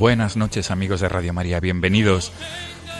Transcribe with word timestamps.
Buenas 0.00 0.38
noches 0.38 0.70
amigos 0.70 1.02
de 1.02 1.10
Radio 1.10 1.34
María, 1.34 1.60
bienvenidos 1.60 2.32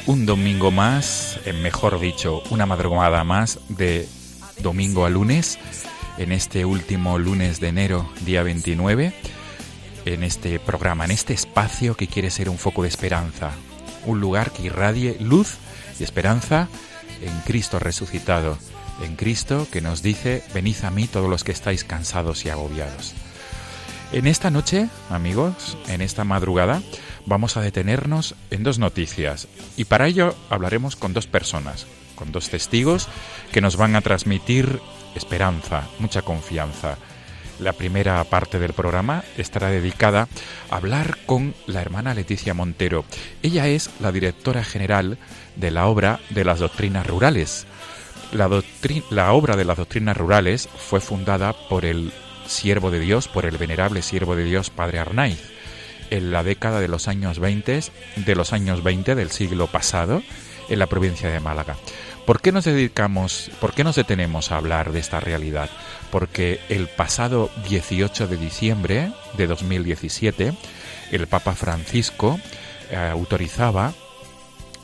un 0.04 0.26
domingo 0.26 0.70
más, 0.70 1.40
eh, 1.46 1.54
mejor 1.54 1.98
dicho, 1.98 2.42
una 2.50 2.66
madrugada 2.66 3.24
más 3.24 3.58
de 3.70 4.06
domingo 4.62 5.06
a 5.06 5.08
lunes, 5.08 5.58
en 6.18 6.30
este 6.30 6.66
último 6.66 7.18
lunes 7.18 7.58
de 7.58 7.68
enero, 7.68 8.06
día 8.26 8.42
29, 8.42 9.14
en 10.04 10.22
este 10.22 10.60
programa, 10.60 11.06
en 11.06 11.12
este 11.12 11.32
espacio 11.32 11.96
que 11.96 12.06
quiere 12.06 12.30
ser 12.30 12.50
un 12.50 12.58
foco 12.58 12.82
de 12.82 12.88
esperanza, 12.88 13.52
un 14.04 14.20
lugar 14.20 14.50
que 14.50 14.64
irradie 14.64 15.16
luz 15.20 15.56
y 15.98 16.04
esperanza 16.04 16.68
en 17.22 17.32
Cristo 17.46 17.78
resucitado, 17.78 18.58
en 19.02 19.16
Cristo 19.16 19.66
que 19.72 19.80
nos 19.80 20.02
dice, 20.02 20.44
venid 20.52 20.76
a 20.84 20.90
mí 20.90 21.06
todos 21.06 21.30
los 21.30 21.44
que 21.44 21.52
estáis 21.52 21.82
cansados 21.82 22.44
y 22.44 22.50
agobiados. 22.50 23.14
En 24.12 24.26
esta 24.26 24.50
noche, 24.50 24.88
amigos, 25.08 25.78
en 25.86 26.00
esta 26.00 26.24
madrugada, 26.24 26.82
vamos 27.26 27.56
a 27.56 27.60
detenernos 27.60 28.34
en 28.50 28.64
dos 28.64 28.80
noticias 28.80 29.46
y 29.76 29.84
para 29.84 30.08
ello 30.08 30.34
hablaremos 30.50 30.96
con 30.96 31.12
dos 31.12 31.28
personas, 31.28 31.86
con 32.16 32.32
dos 32.32 32.50
testigos 32.50 33.06
que 33.52 33.60
nos 33.60 33.76
van 33.76 33.94
a 33.94 34.00
transmitir 34.00 34.80
esperanza, 35.14 35.84
mucha 36.00 36.22
confianza. 36.22 36.96
La 37.60 37.72
primera 37.72 38.24
parte 38.24 38.58
del 38.58 38.72
programa 38.72 39.22
estará 39.36 39.68
dedicada 39.68 40.26
a 40.70 40.76
hablar 40.76 41.18
con 41.24 41.54
la 41.68 41.80
hermana 41.80 42.12
Leticia 42.12 42.52
Montero. 42.52 43.04
Ella 43.44 43.68
es 43.68 43.90
la 44.00 44.10
directora 44.10 44.64
general 44.64 45.18
de 45.54 45.70
la 45.70 45.86
obra 45.86 46.18
de 46.30 46.44
las 46.44 46.58
doctrinas 46.58 47.06
rurales. 47.06 47.64
La, 48.32 48.48
la 49.10 49.32
obra 49.32 49.54
de 49.54 49.64
las 49.64 49.76
doctrinas 49.76 50.16
rurales 50.16 50.68
fue 50.68 51.00
fundada 51.00 51.52
por 51.68 51.84
el 51.84 52.12
siervo 52.50 52.90
de 52.90 53.00
Dios, 53.00 53.28
por 53.28 53.46
el 53.46 53.56
venerable 53.56 54.02
siervo 54.02 54.36
de 54.36 54.44
Dios, 54.44 54.70
Padre 54.70 54.98
Arnaiz, 54.98 55.40
en 56.10 56.30
la 56.30 56.42
década 56.42 56.80
de 56.80 56.88
los 56.88 57.08
años 57.08 57.38
20, 57.38 57.80
de 58.16 58.34
los 58.34 58.52
años 58.52 58.82
20 58.82 59.14
del 59.14 59.30
siglo 59.30 59.68
pasado, 59.68 60.22
en 60.68 60.78
la 60.78 60.86
provincia 60.86 61.30
de 61.30 61.40
Málaga. 61.40 61.76
¿Por 62.26 62.40
qué 62.40 62.52
nos 62.52 62.64
dedicamos, 62.64 63.50
por 63.60 63.72
qué 63.72 63.82
nos 63.82 63.96
detenemos 63.96 64.52
a 64.52 64.56
hablar 64.56 64.92
de 64.92 65.00
esta 65.00 65.20
realidad? 65.20 65.70
Porque 66.10 66.60
el 66.68 66.88
pasado 66.88 67.50
18 67.68 68.28
de 68.28 68.36
diciembre 68.36 69.12
de 69.36 69.46
2017, 69.46 70.52
el 71.10 71.26
Papa 71.26 71.54
Francisco 71.54 72.38
eh, 72.90 72.96
autorizaba 72.96 73.94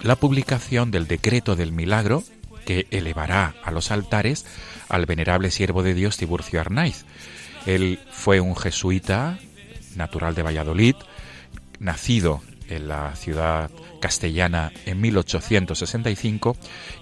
la 0.03 0.17
publicación 0.17 0.91
del 0.91 1.07
decreto 1.07 1.57
del 1.57 1.73
milagro 1.73 2.23
que 2.65 2.87
elevará 2.91 3.55
a 3.63 3.71
los 3.71 3.91
altares 3.91 4.45
al 4.89 5.07
venerable 5.07 5.51
siervo 5.51 5.83
de 5.83 5.95
Dios 5.95 6.17
Tiburcio 6.17 6.61
Arnaiz. 6.61 7.05
Él 7.67 7.99
fue 8.11 8.41
un 8.41 8.57
jesuita 8.57 9.39
natural 9.97 10.35
de 10.35 10.43
Valladolid, 10.43 10.95
nacido 11.79 12.43
en 12.69 12.89
la 12.89 13.15
ciudad 13.17 13.71
castellana 14.01 14.73
en 14.87 15.01
1865 15.01 16.57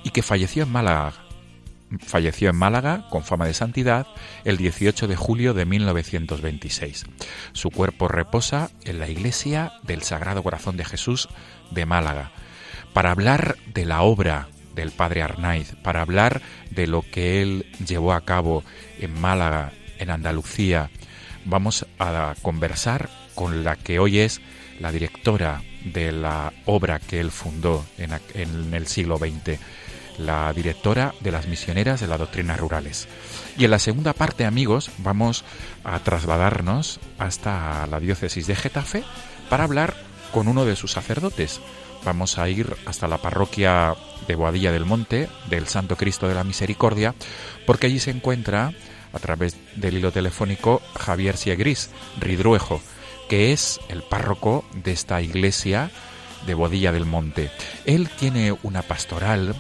y 0.04 0.10
que 0.10 0.22
falleció 0.22 0.64
en 0.64 0.72
Málaga. 0.72 1.12
Falleció 2.00 2.50
en 2.50 2.56
Málaga 2.56 3.06
con 3.10 3.22
fama 3.25 3.47
de 3.47 3.54
santidad 3.54 4.06
el 4.44 4.56
18 4.56 5.06
de 5.06 5.16
julio 5.16 5.54
de 5.54 5.64
1926. 5.64 7.04
Su 7.52 7.70
cuerpo 7.70 8.08
reposa 8.08 8.70
en 8.84 8.98
la 8.98 9.08
iglesia 9.08 9.72
del 9.82 10.02
Sagrado 10.02 10.42
Corazón 10.42 10.76
de 10.76 10.84
Jesús 10.84 11.28
de 11.70 11.86
Málaga. 11.86 12.32
Para 12.94 13.10
hablar 13.10 13.56
de 13.72 13.84
la 13.84 14.02
obra 14.02 14.48
del 14.75 14.91
padre 14.91 15.22
Arnaiz, 15.22 15.76
para 15.82 16.00
hablar 16.00 16.42
de 16.70 16.86
lo 16.86 17.02
que 17.02 17.42
él 17.42 17.66
llevó 17.86 18.12
a 18.12 18.22
cabo 18.22 18.64
en 18.98 19.20
Málaga, 19.20 19.72
en 20.04 20.10
Andalucía, 20.10 20.91
vamos 21.44 21.87
a 21.98 22.34
conversar 22.42 23.10
con 23.34 23.65
la 23.65 23.76
que 23.76 23.98
hoy 23.98 24.20
es 24.20 24.41
la 24.81 24.92
directora 24.92 25.62
de 25.84 26.12
la 26.12 26.53
obra 26.66 27.00
que 27.00 27.20
él 27.20 27.31
fundó 27.31 27.84
en, 27.98 28.12
en 28.34 28.72
el 28.72 28.87
siglo 28.87 29.19
XX, 29.19 29.59
la 30.19 30.53
directora 30.53 31.14
de 31.20 31.32
las 31.32 31.48
misioneras 31.48 32.00
de 32.00 32.06
las 32.06 32.19
doctrinas 32.19 32.60
rurales. 32.60 33.09
Y 33.59 33.64
en 33.64 33.70
la 33.70 33.78
segunda 33.78 34.12
parte, 34.12 34.44
amigos, 34.44 34.91
vamos 34.98 35.44
a 35.82 35.98
trasladarnos 36.00 37.00
hasta 37.19 37.87
la 37.87 38.00
diócesis 38.00 38.47
de 38.47 38.56
Getafe 38.56 39.04
para 39.48 39.64
hablar 39.64 39.94
con 40.32 40.48
uno 40.48 40.64
de 40.64 40.76
sus 40.76 40.93
sacerdotes. 40.93 41.60
Vamos 42.04 42.38
a 42.38 42.48
ir 42.48 42.76
hasta 42.87 43.09
la 43.09 43.19
parroquia 43.19 43.94
de 44.26 44.34
Boadilla 44.34 44.72
del 44.72 44.84
Monte 44.84 45.28
del 45.48 45.66
Santo 45.66 45.96
Cristo 45.96 46.29
de 46.29 46.34
la 46.34 46.44
Misericordia, 46.44 47.14
porque 47.67 47.87
allí 47.87 47.99
se 47.99 48.11
encuentra, 48.11 48.73
a 49.14 49.19
través 49.19 49.56
del 49.76 49.99
hilo 49.99 50.12
telefónico, 50.12 50.82
Javier 50.99 51.37
Siegris, 51.37 51.90
Ridruejo, 52.20 52.82
que 53.28 53.52
es 53.52 53.81
el 53.88 54.02
párroco 54.02 54.64
de 54.75 54.93
esta 54.93 55.22
iglesia 55.22 55.90
de 56.46 56.55
Bodilla 56.55 56.93
del 56.93 57.06
Monte. 57.06 57.50
Él 57.87 58.08
tiene 58.08 58.56
una 58.62 58.82
pastoral 58.82 59.55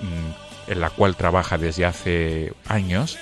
mm, 0.00 0.70
en 0.70 0.80
la 0.80 0.90
cual 0.90 1.16
trabaja 1.16 1.58
desde 1.58 1.84
hace 1.86 2.52
años, 2.66 3.18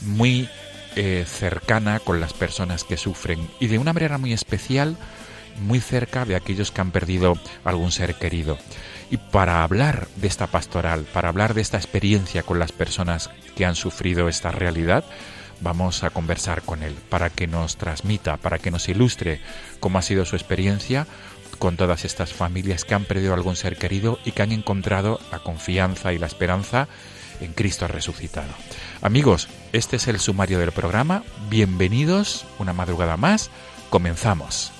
muy 0.00 0.48
eh, 0.96 1.24
cercana 1.26 2.00
con 2.00 2.20
las 2.20 2.32
personas 2.32 2.84
que 2.84 2.96
sufren 2.96 3.48
y 3.60 3.66
de 3.66 3.78
una 3.78 3.92
manera 3.92 4.18
muy 4.18 4.32
especial, 4.32 4.96
muy 5.60 5.80
cerca 5.80 6.24
de 6.24 6.36
aquellos 6.36 6.70
que 6.70 6.80
han 6.80 6.92
perdido 6.92 7.34
algún 7.64 7.90
ser 7.90 8.14
querido. 8.14 8.58
Y 9.10 9.16
para 9.16 9.62
hablar 9.62 10.08
de 10.16 10.28
esta 10.28 10.46
pastoral, 10.46 11.04
para 11.12 11.28
hablar 11.28 11.54
de 11.54 11.62
esta 11.62 11.78
experiencia 11.78 12.42
con 12.42 12.58
las 12.58 12.72
personas 12.72 13.30
que 13.56 13.64
han 13.64 13.74
sufrido 13.74 14.28
esta 14.28 14.50
realidad, 14.50 15.04
vamos 15.60 16.04
a 16.04 16.10
conversar 16.10 16.62
con 16.62 16.82
él 16.82 16.94
para 17.08 17.30
que 17.30 17.46
nos 17.46 17.76
transmita, 17.76 18.36
para 18.36 18.58
que 18.58 18.70
nos 18.70 18.88
ilustre 18.88 19.40
cómo 19.80 19.98
ha 19.98 20.02
sido 20.02 20.24
su 20.24 20.36
experiencia 20.36 21.06
con 21.58 21.76
todas 21.76 22.04
estas 22.04 22.32
familias 22.32 22.84
que 22.84 22.94
han 22.94 23.04
perdido 23.04 23.34
algún 23.34 23.56
ser 23.56 23.76
querido 23.76 24.18
y 24.24 24.32
que 24.32 24.42
han 24.42 24.52
encontrado 24.52 25.20
la 25.32 25.40
confianza 25.40 26.12
y 26.12 26.18
la 26.18 26.26
esperanza 26.26 26.88
en 27.40 27.52
Cristo 27.52 27.88
resucitado. 27.88 28.52
Amigos, 29.02 29.48
este 29.72 29.96
es 29.96 30.08
el 30.08 30.20
sumario 30.20 30.58
del 30.58 30.72
programa. 30.72 31.24
Bienvenidos 31.48 32.46
una 32.58 32.72
madrugada 32.72 33.16
más. 33.16 33.50
Comenzamos. 33.90 34.77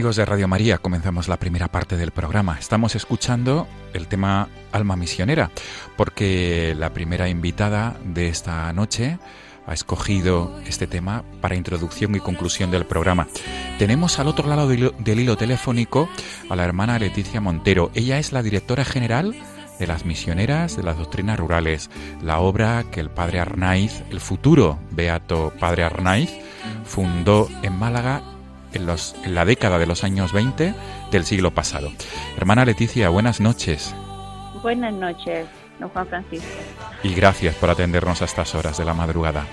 Amigos 0.00 0.16
de 0.16 0.24
Radio 0.24 0.48
María, 0.48 0.78
comenzamos 0.78 1.28
la 1.28 1.36
primera 1.36 1.68
parte 1.68 1.98
del 1.98 2.10
programa. 2.10 2.56
Estamos 2.58 2.94
escuchando 2.94 3.68
el 3.92 4.06
tema 4.08 4.48
Alma 4.72 4.96
Misionera, 4.96 5.50
porque 5.98 6.74
la 6.74 6.94
primera 6.94 7.28
invitada 7.28 7.98
de 8.02 8.28
esta 8.28 8.72
noche 8.72 9.18
ha 9.66 9.74
escogido 9.74 10.58
este 10.66 10.86
tema 10.86 11.22
para 11.42 11.54
introducción 11.54 12.14
y 12.14 12.20
conclusión 12.20 12.70
del 12.70 12.86
programa. 12.86 13.28
Tenemos 13.78 14.18
al 14.18 14.28
otro 14.28 14.48
lado 14.48 14.68
del 14.68 15.20
hilo 15.20 15.36
telefónico 15.36 16.08
a 16.48 16.56
la 16.56 16.64
hermana 16.64 16.98
Leticia 16.98 17.42
Montero. 17.42 17.90
Ella 17.92 18.18
es 18.18 18.32
la 18.32 18.42
directora 18.42 18.86
general 18.86 19.34
de 19.78 19.86
las 19.86 20.06
misioneras 20.06 20.78
de 20.78 20.82
las 20.82 20.96
doctrinas 20.96 21.38
rurales, 21.38 21.90
la 22.22 22.38
obra 22.38 22.86
que 22.90 23.00
el 23.00 23.10
padre 23.10 23.38
Arnaiz, 23.40 24.02
el 24.08 24.20
futuro 24.20 24.78
beato 24.92 25.52
padre 25.60 25.84
Arnaiz, 25.84 26.30
fundó 26.84 27.50
en 27.62 27.78
Málaga 27.78 28.22
en, 28.72 28.86
los, 28.86 29.14
en 29.24 29.34
la 29.34 29.44
década 29.44 29.78
de 29.78 29.86
los 29.86 30.04
años 30.04 30.32
20 30.32 30.74
del 31.10 31.24
siglo 31.24 31.52
pasado. 31.52 31.90
Hermana 32.36 32.64
Leticia, 32.64 33.08
buenas 33.08 33.40
noches. 33.40 33.94
Buenas 34.62 34.92
noches, 34.92 35.46
don 35.78 35.88
Juan 35.90 36.06
Francisco. 36.06 36.46
Y 37.02 37.14
gracias 37.14 37.54
por 37.54 37.70
atendernos 37.70 38.22
a 38.22 38.26
estas 38.26 38.54
horas 38.54 38.78
de 38.78 38.84
la 38.84 38.94
madrugada. 38.94 39.46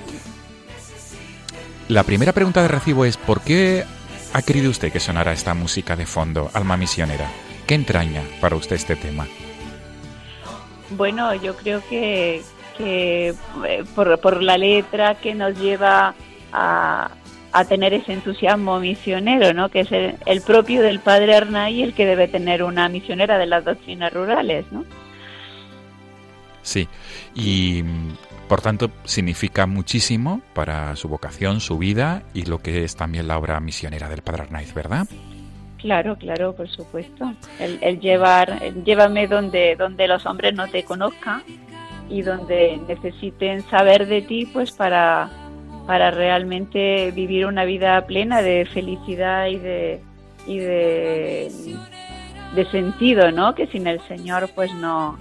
La 1.88 2.04
primera 2.04 2.34
pregunta 2.34 2.62
de 2.62 2.68
recibo 2.68 3.06
es, 3.06 3.16
¿por 3.16 3.42
qué 3.42 3.86
ha 4.34 4.42
querido 4.42 4.70
usted 4.70 4.92
que 4.92 5.00
sonara 5.00 5.32
esta 5.32 5.54
música 5.54 5.96
de 5.96 6.06
fondo, 6.06 6.52
Alma 6.54 6.76
Misionera? 6.76 7.30
¿Qué 7.66 7.76
entraña 7.76 8.24
para 8.42 8.56
usted 8.56 8.76
este 8.76 8.96
tema? 8.96 9.26
Bueno, 10.90 11.34
yo 11.36 11.56
creo 11.56 11.82
que, 11.90 12.42
que 12.78 13.34
eh, 13.66 13.84
por, 13.96 14.20
por 14.20 14.44
la 14.44 14.58
letra 14.58 15.16
que 15.16 15.34
nos 15.34 15.58
lleva 15.58 16.14
a, 16.52 17.12
a 17.52 17.66
tener 17.66 17.94
ese 17.94 18.14
entusiasmo 18.14 18.80
misionero, 18.80 19.54
¿no? 19.54 19.70
que 19.70 19.82
es 19.82 19.92
el, 19.92 20.42
propio 20.42 20.82
del 20.82 21.00
padre 21.00 21.36
Arnay 21.36 21.82
el 21.82 21.94
que 21.94 22.06
debe 22.06 22.28
tener 22.28 22.64
una 22.64 22.90
misionera 22.90 23.38
de 23.38 23.46
las 23.46 23.66
doctrinas 23.66 24.14
rurales. 24.14 24.66
¿no? 24.72 24.86
Sí, 26.62 26.88
y 27.34 27.84
por 28.48 28.62
tanto 28.62 28.92
significa 29.04 29.66
muchísimo 29.68 30.42
para 30.54 30.96
su 30.96 31.08
vocación, 31.08 31.60
su 31.60 31.78
vida 31.78 32.24
y 32.34 32.46
lo 32.46 32.60
que 32.60 32.84
es 32.84 32.96
también 32.96 33.28
la 33.28 33.38
obra 33.38 33.60
misionera 33.60 34.10
del 34.10 34.22
padre 34.22 34.44
Arnaiz, 34.44 34.74
¿verdad? 34.74 35.08
Claro, 35.78 36.18
claro, 36.18 36.56
por 36.56 36.68
supuesto. 36.70 37.34
El, 37.60 38.00
llevar, 38.00 38.74
llévame 38.84 39.28
donde, 39.28 39.76
donde 39.76 40.08
los 40.08 40.26
hombres 40.26 40.54
no 40.56 40.68
te 40.68 40.84
conozcan 40.84 41.44
y 42.10 42.22
donde 42.22 42.80
necesiten 42.88 43.62
saber 43.70 44.08
de 44.08 44.22
ti, 44.22 44.46
pues 44.52 44.72
para 44.72 45.30
para 45.88 46.12
realmente 46.12 47.12
vivir 47.12 47.46
una 47.46 47.64
vida 47.64 48.06
plena 48.06 48.42
de 48.42 48.66
felicidad 48.66 49.48
y 49.48 49.58
de, 49.58 50.02
y 50.46 50.60
de, 50.60 51.50
sentido, 52.72 53.32
¿no? 53.32 53.56
Que 53.56 53.68
sin 53.68 53.88
el 53.88 54.02
Señor 54.08 54.50
pues 54.54 54.72
no, 54.74 55.18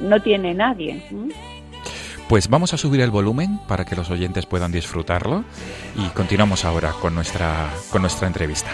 no 0.00 0.20
tiene 0.20 0.54
nadie. 0.54 1.02
Pues 2.28 2.48
vamos 2.48 2.74
a 2.74 2.78
subir 2.78 3.00
el 3.00 3.10
volumen 3.10 3.60
para 3.68 3.84
que 3.84 3.94
los 3.94 4.10
oyentes 4.10 4.44
puedan 4.44 4.72
disfrutarlo 4.72 5.44
y 5.94 6.08
continuamos 6.08 6.64
ahora 6.64 6.92
con 7.00 7.14
nuestra, 7.14 7.68
con 7.90 8.02
nuestra 8.02 8.26
entrevista. 8.26 8.70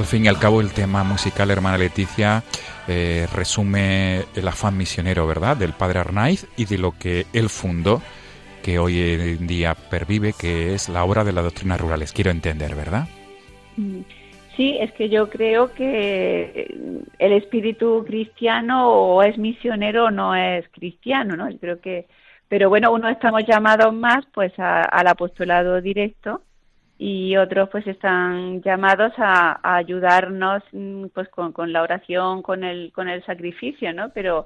Al 0.00 0.06
fin 0.06 0.24
y 0.24 0.28
al 0.28 0.38
cabo, 0.38 0.62
el 0.62 0.72
tema 0.72 1.04
musical, 1.04 1.50
hermana 1.50 1.76
Leticia, 1.76 2.42
eh, 2.88 3.26
resume 3.34 4.22
el 4.34 4.48
afán 4.48 4.74
misionero, 4.74 5.26
¿verdad?, 5.26 5.58
del 5.58 5.74
padre 5.74 5.98
Arnaiz 5.98 6.46
y 6.56 6.64
de 6.64 6.78
lo 6.78 6.92
que 6.92 7.26
él 7.34 7.50
fundó, 7.50 8.00
que 8.62 8.78
hoy 8.78 8.98
en 8.98 9.46
día 9.46 9.74
pervive, 9.74 10.32
que 10.32 10.72
es 10.72 10.88
la 10.88 11.04
obra 11.04 11.22
de 11.22 11.34
las 11.34 11.44
doctrinas 11.44 11.78
rurales. 11.78 12.14
Quiero 12.14 12.30
entender, 12.30 12.74
¿verdad? 12.74 13.08
Mm, 13.76 14.00
sí, 14.56 14.78
es 14.80 14.90
que 14.92 15.10
yo 15.10 15.28
creo 15.28 15.74
que 15.74 16.74
el 17.18 17.32
espíritu 17.32 18.02
cristiano 18.06 18.88
o 18.88 19.22
es 19.22 19.36
misionero 19.36 20.06
o 20.06 20.10
no 20.10 20.34
es 20.34 20.66
cristiano, 20.70 21.36
¿no? 21.36 21.50
Yo 21.50 21.58
creo 21.58 21.80
que, 21.82 22.06
pero 22.48 22.70
bueno, 22.70 22.90
uno 22.90 23.10
estamos 23.10 23.42
llamados 23.46 23.92
más, 23.92 24.24
pues, 24.32 24.54
al 24.56 25.06
apostolado 25.06 25.82
directo 25.82 26.40
y 27.02 27.34
otros 27.38 27.70
pues 27.70 27.86
están 27.86 28.60
llamados 28.60 29.14
a, 29.16 29.58
ayudarnos 29.62 30.62
mm, 30.70 31.06
pues 31.14 31.30
con, 31.30 31.72
la 31.72 31.80
oración, 31.80 32.42
con 32.42 32.62
el, 32.62 32.92
con 32.94 33.08
el 33.08 33.24
sacrificio, 33.24 33.94
¿no? 33.94 34.10
Pero 34.10 34.44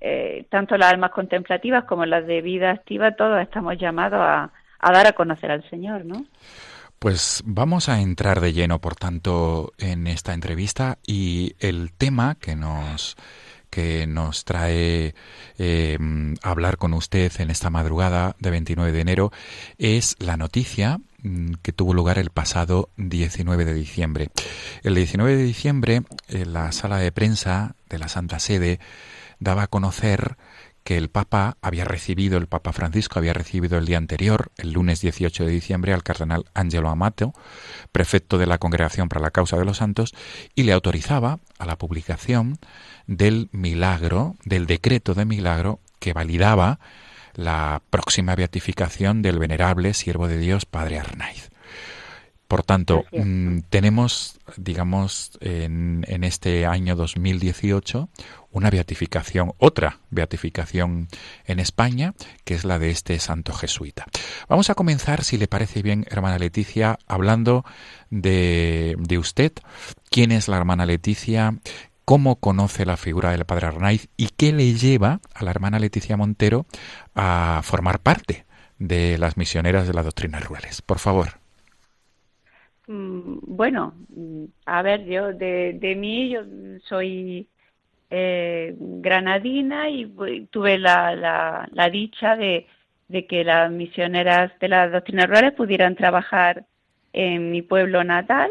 eh, 0.00 0.46
tanto 0.48 0.76
las 0.76 0.92
almas 0.92 1.10
contemplativas 1.10 1.86
como 1.86 2.06
las 2.06 2.24
de 2.24 2.40
vida 2.40 2.70
activa, 2.70 3.16
todos 3.16 3.42
estamos 3.42 3.76
llamados 3.78 4.20
a, 4.20 4.52
a 4.78 4.92
dar 4.92 5.08
a 5.08 5.12
conocer 5.12 5.50
al 5.50 5.68
Señor, 5.70 6.04
¿no? 6.04 6.24
Pues 7.00 7.42
vamos 7.44 7.88
a 7.88 8.00
entrar 8.00 8.40
de 8.40 8.52
lleno, 8.52 8.78
por 8.78 8.94
tanto, 8.94 9.72
en 9.78 10.06
esta 10.06 10.34
entrevista 10.34 10.98
y 11.04 11.56
el 11.58 11.92
tema 11.92 12.36
que 12.36 12.54
nos 12.54 13.16
que 13.70 14.06
nos 14.06 14.44
trae 14.44 15.14
eh, 15.58 15.98
hablar 16.42 16.78
con 16.78 16.94
usted 16.94 17.32
en 17.38 17.50
esta 17.50 17.70
madrugada 17.70 18.36
de 18.38 18.50
29 18.50 18.92
de 18.92 19.00
enero 19.00 19.32
es 19.78 20.16
la 20.18 20.36
noticia 20.36 20.98
mm, 21.22 21.54
que 21.62 21.72
tuvo 21.72 21.94
lugar 21.94 22.18
el 22.18 22.30
pasado 22.30 22.90
19 22.96 23.64
de 23.64 23.74
diciembre. 23.74 24.28
El 24.82 24.94
19 24.94 25.36
de 25.36 25.42
diciembre, 25.42 26.02
en 26.28 26.52
la 26.52 26.72
sala 26.72 26.98
de 26.98 27.12
prensa 27.12 27.74
de 27.88 27.98
la 27.98 28.08
Santa 28.08 28.38
Sede 28.38 28.80
daba 29.40 29.64
a 29.64 29.68
conocer 29.68 30.36
que 30.88 30.96
el 30.96 31.10
Papa 31.10 31.58
había 31.60 31.84
recibido, 31.84 32.38
el 32.38 32.46
Papa 32.46 32.72
Francisco 32.72 33.18
había 33.18 33.34
recibido 33.34 33.76
el 33.76 33.84
día 33.84 33.98
anterior, 33.98 34.50
el 34.56 34.72
lunes 34.72 35.02
18 35.02 35.44
de 35.44 35.50
diciembre, 35.50 35.92
al 35.92 36.02
cardenal 36.02 36.46
Angelo 36.54 36.88
Amato, 36.88 37.34
prefecto 37.92 38.38
de 38.38 38.46
la 38.46 38.56
Congregación 38.56 39.10
para 39.10 39.20
la 39.20 39.30
Causa 39.30 39.58
de 39.58 39.66
los 39.66 39.76
Santos, 39.76 40.14
y 40.54 40.62
le 40.62 40.72
autorizaba 40.72 41.40
a 41.58 41.66
la 41.66 41.76
publicación 41.76 42.58
del 43.08 43.48
milagro, 43.50 44.36
del 44.44 44.66
decreto 44.66 45.14
de 45.14 45.24
milagro 45.24 45.80
que 45.98 46.12
validaba 46.12 46.78
la 47.34 47.82
próxima 47.90 48.36
beatificación 48.36 49.22
del 49.22 49.38
venerable 49.38 49.94
siervo 49.94 50.28
de 50.28 50.38
Dios, 50.38 50.66
Padre 50.66 51.00
Arnaiz. 51.00 51.50
Por 52.48 52.62
tanto, 52.62 53.04
mm, 53.12 53.58
tenemos, 53.68 54.38
digamos, 54.56 55.32
en, 55.40 56.04
en, 56.08 56.24
este 56.24 56.64
año 56.64 56.96
2018 56.96 58.08
una 58.50 58.70
beatificación, 58.70 59.52
otra 59.58 60.00
beatificación 60.10 61.08
en 61.44 61.60
España, 61.60 62.14
que 62.44 62.54
es 62.54 62.64
la 62.64 62.78
de 62.78 62.90
este 62.90 63.18
santo 63.18 63.52
jesuita. 63.52 64.06
Vamos 64.48 64.70
a 64.70 64.74
comenzar, 64.74 65.24
si 65.24 65.36
le 65.36 65.46
parece 65.46 65.82
bien, 65.82 66.06
hermana 66.08 66.38
Leticia, 66.38 66.98
hablando 67.06 67.66
de, 68.08 68.96
de 68.98 69.18
usted. 69.18 69.52
¿Quién 70.10 70.32
es 70.32 70.48
la 70.48 70.56
hermana 70.56 70.86
Leticia? 70.86 71.58
Cómo 72.08 72.36
conoce 72.36 72.86
la 72.86 72.96
figura 72.96 73.32
del 73.32 73.44
padre 73.44 73.66
Arnaiz 73.66 74.08
y 74.16 74.28
qué 74.28 74.50
le 74.50 74.72
lleva 74.72 75.20
a 75.34 75.44
la 75.44 75.50
hermana 75.50 75.78
Leticia 75.78 76.16
Montero 76.16 76.64
a 77.14 77.60
formar 77.62 78.00
parte 78.00 78.46
de 78.78 79.18
las 79.18 79.36
misioneras 79.36 79.86
de 79.86 79.92
las 79.92 80.06
doctrinas 80.06 80.42
rurales. 80.42 80.80
Por 80.80 81.00
favor. 81.00 81.26
Mm, 82.86 83.40
bueno, 83.42 83.92
mm, 84.08 84.44
a 84.64 84.80
ver, 84.80 85.04
yo 85.04 85.34
de, 85.34 85.74
de 85.78 85.94
mí, 85.96 86.30
yo 86.30 86.40
soy 86.84 87.46
eh, 88.08 88.74
granadina 88.78 89.90
y 89.90 90.06
tuve 90.50 90.78
la, 90.78 91.14
la, 91.14 91.68
la 91.72 91.90
dicha 91.90 92.36
de, 92.36 92.66
de, 93.08 93.26
que 93.26 93.44
las 93.44 93.70
misioneras 93.70 94.50
de 94.60 94.68
las 94.68 94.90
doctrinas 94.90 95.26
rurales 95.26 95.52
pudieran 95.52 95.94
trabajar 95.94 96.64
en 97.12 97.50
mi 97.50 97.60
pueblo 97.60 98.02
natal, 98.02 98.50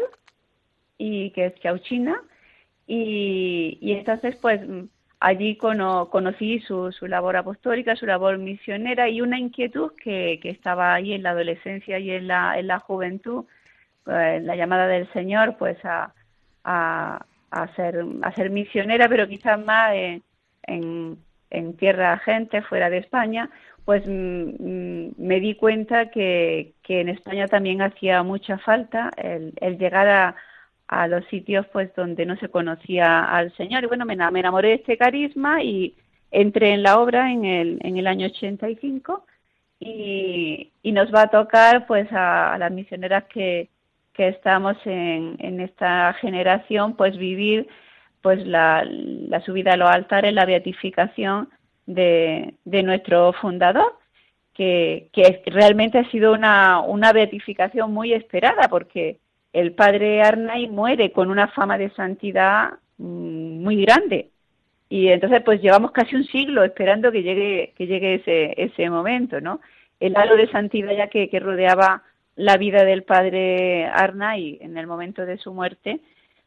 y 0.96 1.30
que 1.32 1.46
es 1.46 1.56
Chauchina, 1.56 2.22
y, 2.90 3.92
entonces 3.92 4.36
pues 4.36 4.62
allí 5.20 5.56
conocí 5.56 6.60
su, 6.60 6.90
su, 6.90 7.06
labor 7.06 7.36
apostólica, 7.36 7.94
su 7.94 8.06
labor 8.06 8.38
misionera 8.38 9.10
y 9.10 9.20
una 9.20 9.38
inquietud 9.38 9.92
que, 10.02 10.40
estaba 10.44 10.94
ahí 10.94 11.12
en 11.12 11.22
la 11.22 11.30
adolescencia 11.30 11.98
y 11.98 12.10
en 12.10 12.28
la, 12.28 12.58
en 12.58 12.68
juventud, 12.78 13.44
eh, 14.06 14.40
la 14.42 14.56
llamada 14.56 14.86
del 14.86 15.06
Señor, 15.12 15.56
pues 15.58 15.76
a, 15.84 16.14
a, 16.64 17.20
ser, 17.76 18.04
a 18.22 18.32
ser 18.32 18.50
misionera, 18.50 19.06
pero 19.08 19.28
quizás 19.28 19.62
más 19.62 19.92
en, 20.62 21.18
en, 21.50 21.76
tierra 21.76 22.16
gente, 22.18 22.62
fuera 22.62 22.88
de 22.88 22.98
España, 22.98 23.50
pues 23.84 24.06
mm, 24.06 24.48
mm, 24.58 25.14
me 25.18 25.40
di 25.40 25.56
cuenta 25.56 26.10
que, 26.10 26.72
que, 26.82 27.02
en 27.02 27.10
España 27.10 27.48
también 27.48 27.82
hacía 27.82 28.22
mucha 28.22 28.56
falta 28.58 29.10
el, 29.18 29.52
el 29.60 29.76
llegar 29.78 30.08
a, 30.08 30.36
a, 30.88 31.06
los 31.06 31.24
sitios 31.26 31.66
pues 31.72 31.94
donde 31.94 32.26
no 32.26 32.36
se 32.36 32.48
conocía 32.48 33.24
al 33.24 33.54
Señor. 33.56 33.84
Y 33.84 33.86
bueno, 33.86 34.04
me, 34.04 34.14
enamoré 34.14 34.68
de 34.68 34.74
este 34.74 34.96
carisma 34.96 35.62
y 35.62 35.94
entré 36.30 36.72
en 36.72 36.82
la 36.82 36.98
obra 36.98 37.30
en 37.32 37.44
el, 37.44 37.78
en 37.82 37.96
el 37.96 38.06
año 38.06 38.26
85 38.26 39.24
y, 39.80 40.72
y 40.82 40.92
nos 40.92 41.14
va 41.14 41.22
a 41.22 41.30
tocar 41.30 41.86
pues 41.86 42.10
a, 42.12 42.54
a 42.54 42.58
las 42.58 42.72
misioneras 42.72 43.24
que, 43.24 43.68
que 44.18 44.28
estamos 44.28 44.76
en, 44.84 45.36
en 45.38 45.60
esta 45.60 46.12
generación, 46.14 46.96
pues 46.96 47.16
vivir 47.16 47.68
pues 48.20 48.44
la, 48.44 48.84
la, 48.84 49.40
subida 49.42 49.74
a 49.74 49.76
los 49.76 49.88
altares, 49.88 50.32
la 50.32 50.44
beatificación 50.44 51.48
de, 51.86 52.54
de 52.64 52.82
nuestro 52.82 53.32
fundador, 53.34 53.94
que, 54.54 55.08
que, 55.12 55.40
realmente 55.46 55.98
ha 55.98 56.10
sido 56.10 56.32
una, 56.32 56.80
una 56.80 57.12
beatificación 57.12 57.94
muy 57.94 58.12
esperada, 58.12 58.68
porque 58.68 59.18
el 59.52 59.72
padre 59.72 60.22
Arnay 60.22 60.68
muere 60.68 61.12
con 61.12 61.30
una 61.30 61.48
fama 61.48 61.78
de 61.78 61.90
santidad 61.90 62.74
mm, 62.98 63.62
muy 63.62 63.82
grande. 63.84 64.30
Y 64.88 65.08
entonces 65.08 65.42
pues 65.44 65.60
llevamos 65.60 65.92
casi 65.92 66.16
un 66.16 66.24
siglo 66.24 66.64
esperando 66.64 67.12
que 67.12 67.22
llegue, 67.22 67.74
que 67.76 67.86
llegue 67.86 68.14
ese, 68.16 68.54
ese 68.56 68.88
momento, 68.90 69.40
¿no? 69.40 69.60
El 70.00 70.16
halo 70.16 70.36
de 70.36 70.50
santidad 70.50 70.92
ya 70.96 71.08
que, 71.08 71.28
rodeaba 71.40 72.02
la 72.36 72.56
vida 72.56 72.84
del 72.84 73.02
padre 73.02 73.86
Arnay 73.86 74.58
en 74.60 74.78
el 74.78 74.86
momento 74.86 75.26
de 75.26 75.38
su 75.38 75.52
muerte, 75.52 76.00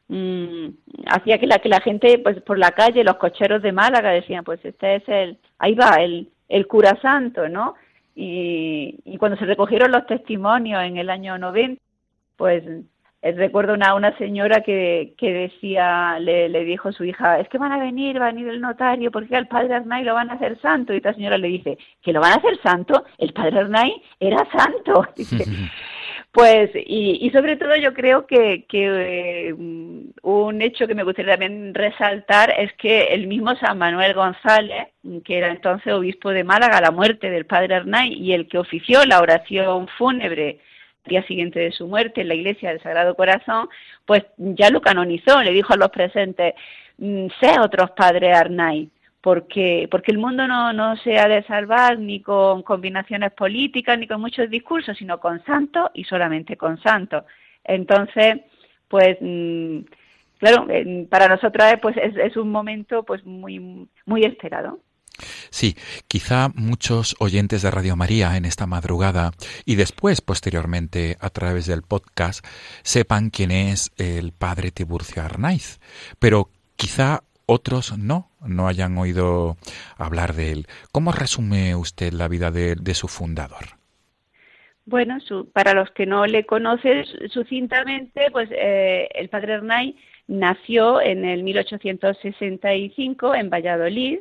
mmm, 0.08 0.70
hacía 1.08 1.38
que 1.38 1.48
la, 1.48 1.60
que 1.60 1.70
la 1.70 1.82
gente, 1.82 2.18
pues 2.20 2.42
por 2.42 2.58
la 2.58 2.72
calle, 2.72 3.04
los 3.04 3.18
cocheros 3.18 3.62
de 3.62 3.74
Málaga 3.74 4.12
decían, 4.12 4.44
pues 4.44 4.64
este 4.64 4.96
es 4.96 5.04
el, 5.08 5.38
ahí 5.60 5.76
va, 5.76 5.96
el, 5.96 6.30
el 6.50 6.68
cura 6.68 6.98
santo, 7.02 7.50
¿no? 7.50 7.76
Y, 8.16 9.00
y 9.06 9.18
cuando 9.18 9.38
se 9.38 9.46
recogieron 9.46 9.92
los 9.92 10.06
testimonios 10.06 10.84
en 10.84 10.98
el 10.98 11.10
año 11.10 11.38
90, 11.38 11.82
pues 12.42 12.64
eh, 13.22 13.34
recuerdo 13.34 13.76
una, 13.76 13.94
una 13.94 14.18
señora 14.18 14.62
que, 14.62 15.14
que 15.16 15.32
decía, 15.32 16.18
le, 16.20 16.50
le, 16.50 16.66
dijo 16.66 16.90
a 16.90 16.92
su 16.92 17.04
hija, 17.04 17.40
es 17.40 17.48
que 17.50 17.60
van 17.60 17.72
a 17.72 17.78
venir, 17.78 18.20
va 18.20 18.30
a 18.30 18.32
venir 18.32 18.48
el 18.48 18.60
notario, 18.60 19.12
porque 19.12 19.36
al 19.36 19.48
padre 19.48 19.76
Arnay 19.76 20.04
lo 20.04 20.16
van 20.16 20.32
a 20.32 20.34
hacer 20.34 20.60
santo. 20.60 20.92
Y 20.92 20.98
esta 20.98 21.14
señora 21.14 21.38
le 21.38 21.50
dice, 21.50 21.78
¿que 22.02 22.12
lo 22.12 22.20
van 22.20 22.32
a 22.32 22.38
hacer 22.38 22.60
santo? 22.64 23.06
El 23.20 23.32
padre 23.32 23.60
Arnay 23.60 24.02
era 24.20 24.44
santo. 24.52 25.06
Dice, 25.16 25.46
pues, 26.32 26.72
y, 26.74 27.20
y, 27.22 27.30
sobre 27.30 27.58
todo 27.58 27.76
yo 27.76 27.94
creo 27.94 28.26
que, 28.26 28.66
que 28.68 29.50
eh, 29.50 29.54
un 29.54 30.62
hecho 30.64 30.88
que 30.88 30.96
me 30.96 31.04
gustaría 31.04 31.34
también 31.34 31.76
resaltar 31.76 32.52
es 32.58 32.74
que 32.74 33.14
el 33.14 33.28
mismo 33.28 33.56
San 33.58 33.78
Manuel 33.78 34.16
González, 34.16 34.88
que 35.24 35.38
era 35.38 35.52
entonces 35.52 35.94
obispo 35.94 36.32
de 36.32 36.44
Málaga, 36.44 36.80
a 36.80 36.82
la 36.82 36.92
muerte 36.92 37.30
del 37.30 37.46
padre 37.46 37.76
Arnay, 37.76 38.14
y 38.14 38.34
el 38.34 38.48
que 38.48 38.58
ofició 38.58 39.06
la 39.06 39.22
oración 39.22 39.88
fúnebre 39.90 40.60
día 41.06 41.24
siguiente 41.24 41.60
de 41.60 41.72
su 41.72 41.88
muerte 41.88 42.22
en 42.22 42.28
la 42.28 42.36
iglesia 42.36 42.70
del 42.70 42.82
Sagrado 42.82 43.16
Corazón, 43.16 43.70
pues 44.06 44.24
ya 44.38 44.70
lo 44.70 44.82
canonizó, 44.82 45.42
le 45.42 45.52
dijo 45.52 45.74
a 45.74 45.78
los 45.78 45.90
presentes, 45.90 46.54
mm, 46.98 47.28
sé 47.40 47.60
otros 47.60 47.92
padres 47.92 48.36
Arnay, 48.38 48.90
porque, 49.22 49.88
porque 49.92 50.12
el 50.12 50.18
mundo 50.18 50.48
no, 50.48 50.74
no 50.74 50.96
se 50.98 51.20
ha 51.20 51.28
de 51.28 51.44
salvar 51.44 52.00
ni 52.00 52.22
con 52.22 52.64
combinaciones 52.64 53.32
políticas 53.34 53.98
ni 53.98 54.08
con 54.08 54.22
muchos 54.22 54.50
discursos, 54.50 54.98
sino 54.98 55.20
con 55.20 55.44
santos 55.46 55.92
y 55.94 56.04
solamente 56.04 56.58
con 56.58 56.82
santos. 56.82 57.24
Entonces, 57.64 58.42
pues 58.88 59.18
mm, 59.22 59.80
claro, 60.40 60.68
para 61.10 61.28
nosotras 61.28 61.76
pues 61.82 61.98
es, 61.98 62.16
es 62.18 62.38
un 62.38 62.52
momento 62.52 63.04
pues 63.04 63.26
muy, 63.26 63.88
muy 64.06 64.24
esperado. 64.24 64.80
Sí, 65.50 65.76
quizá 66.08 66.50
muchos 66.56 67.16
oyentes 67.20 67.62
de 67.62 67.72
Radio 67.72 67.96
María 67.96 68.38
en 68.38 68.46
esta 68.46 68.68
madrugada 68.68 69.32
y 69.66 69.76
después, 69.76 70.22
posteriormente, 70.22 71.18
a 71.20 71.30
través 71.30 71.66
del 71.66 71.82
podcast, 71.82 72.46
sepan 72.84 73.30
quién 73.30 73.52
es 73.52 73.92
el 73.98 74.32
padre 74.32 74.72
Tiburcio 74.72 75.24
Arnaiz, 75.24 75.80
pero 76.20 76.50
quizá 76.76 77.24
otros 77.46 77.98
no, 77.98 78.30
no 78.46 78.68
hayan 78.68 78.98
oído 78.98 79.58
hablar 79.98 80.34
de 80.34 80.52
él. 80.52 80.68
¿Cómo 80.92 81.12
resume 81.12 81.76
usted 81.76 82.14
la 82.14 82.28
vida 82.28 82.52
de, 82.52 82.94
su 82.94 83.08
fundador? 83.08 83.78
Bueno, 84.86 85.20
su, 85.20 85.50
para 85.52 85.74
los 85.74 85.92
que 85.92 86.06
no 86.06 86.26
le 86.26 86.46
conocen 86.46 87.06
sucintamente, 87.30 88.32
pues 88.32 88.50
eh, 88.52 89.10
el 89.14 89.30
padre 89.30 89.56
Arnaiz 89.56 89.96
nació 90.28 91.02
en 91.02 91.26
el 91.26 91.44
1865 91.44 93.36
en 93.36 93.50
Valladolid 93.50 94.20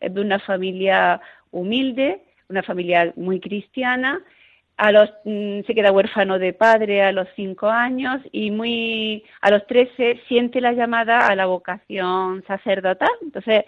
de 0.00 0.20
una 0.20 0.38
familia 0.38 1.20
humilde, 1.50 2.22
una 2.48 2.62
familia 2.62 3.12
muy 3.16 3.40
cristiana. 3.40 4.20
A 4.76 4.92
los, 4.92 5.10
mm, 5.24 5.60
se 5.66 5.74
queda 5.74 5.92
huérfano 5.92 6.38
de 6.38 6.54
padre 6.54 7.02
a 7.02 7.12
los 7.12 7.28
cinco 7.36 7.68
años 7.68 8.22
y 8.32 8.50
muy 8.50 9.24
a 9.42 9.50
los 9.50 9.66
trece 9.66 10.20
siente 10.26 10.60
la 10.62 10.72
llamada 10.72 11.26
a 11.26 11.36
la 11.36 11.44
vocación 11.46 12.42
sacerdotal. 12.46 13.10
Entonces, 13.20 13.64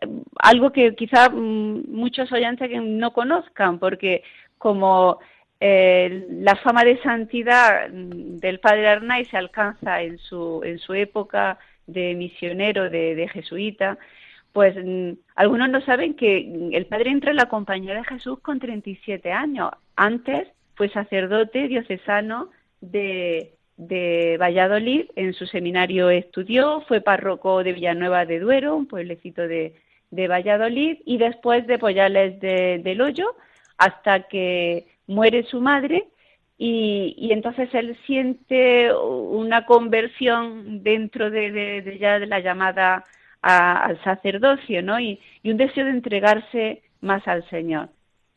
eh, 0.00 0.06
algo 0.36 0.70
que 0.70 0.94
quizá 0.94 1.30
mm, 1.30 1.84
muchos 1.88 2.30
oyentes 2.30 2.70
no 2.80 3.12
conozcan, 3.12 3.80
porque 3.80 4.22
como 4.56 5.18
eh, 5.58 6.26
la 6.30 6.54
fama 6.56 6.84
de 6.84 7.02
santidad 7.02 7.88
mm, 7.90 8.36
del 8.38 8.60
padre 8.60 8.88
Arnay 8.88 9.24
se 9.24 9.36
alcanza 9.36 10.00
en 10.02 10.18
su, 10.18 10.60
en 10.64 10.78
su 10.78 10.94
época 10.94 11.58
de 11.86 12.14
misionero, 12.14 12.88
de 12.88 13.28
jesuita, 13.32 13.98
pues 14.52 14.76
mm, 14.76 15.12
algunos 15.34 15.68
no 15.70 15.80
saben 15.80 16.14
que 16.14 16.70
el 16.72 16.86
padre 16.86 17.10
entra 17.10 17.30
en 17.30 17.36
la 17.36 17.48
compañía 17.48 17.94
de 17.94 18.04
Jesús 18.04 18.38
con 18.40 18.58
37 18.58 19.32
años. 19.32 19.70
Antes 19.96 20.48
fue 20.74 20.88
sacerdote 20.88 21.68
diocesano 21.68 22.50
de, 22.80 23.54
de 23.76 24.36
Valladolid, 24.40 25.06
en 25.16 25.32
su 25.34 25.46
seminario 25.46 26.10
estudió, 26.10 26.82
fue 26.82 27.00
párroco 27.00 27.62
de 27.64 27.72
Villanueva 27.72 28.26
de 28.26 28.38
Duero, 28.40 28.76
un 28.76 28.86
pueblecito 28.86 29.42
de, 29.46 29.74
Valladolid, 30.10 30.98
y 31.06 31.16
después 31.16 31.66
de 31.66 31.78
Poyales 31.78 32.38
de, 32.40 32.80
del 32.84 33.00
Hoyo, 33.00 33.34
hasta 33.78 34.24
que 34.28 34.86
muere 35.06 35.44
su 35.44 35.60
madre, 35.60 36.04
y, 36.58 37.14
y, 37.16 37.32
entonces 37.32 37.70
él 37.72 37.96
siente 38.06 38.94
una 38.94 39.64
conversión 39.66 40.82
dentro 40.84 41.30
de, 41.30 41.50
de, 41.50 41.98
ya 41.98 42.20
de 42.20 42.26
la 42.26 42.38
llamada 42.38 43.04
al 43.42 44.02
sacerdocio, 44.04 44.82
¿no? 44.82 45.00
Y, 45.00 45.20
y, 45.42 45.50
un 45.50 45.56
deseo 45.56 45.84
de 45.84 45.90
entregarse 45.90 46.82
más 47.00 47.26
al 47.26 47.48
Señor. 47.50 47.88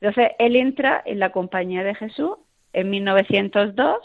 Entonces 0.02 0.32
él 0.40 0.56
entra 0.56 1.02
en 1.06 1.20
la 1.20 1.32
compañía 1.32 1.84
de 1.84 1.96
Jesús 1.96 2.38
en 2.74 2.90
1902 2.90 3.98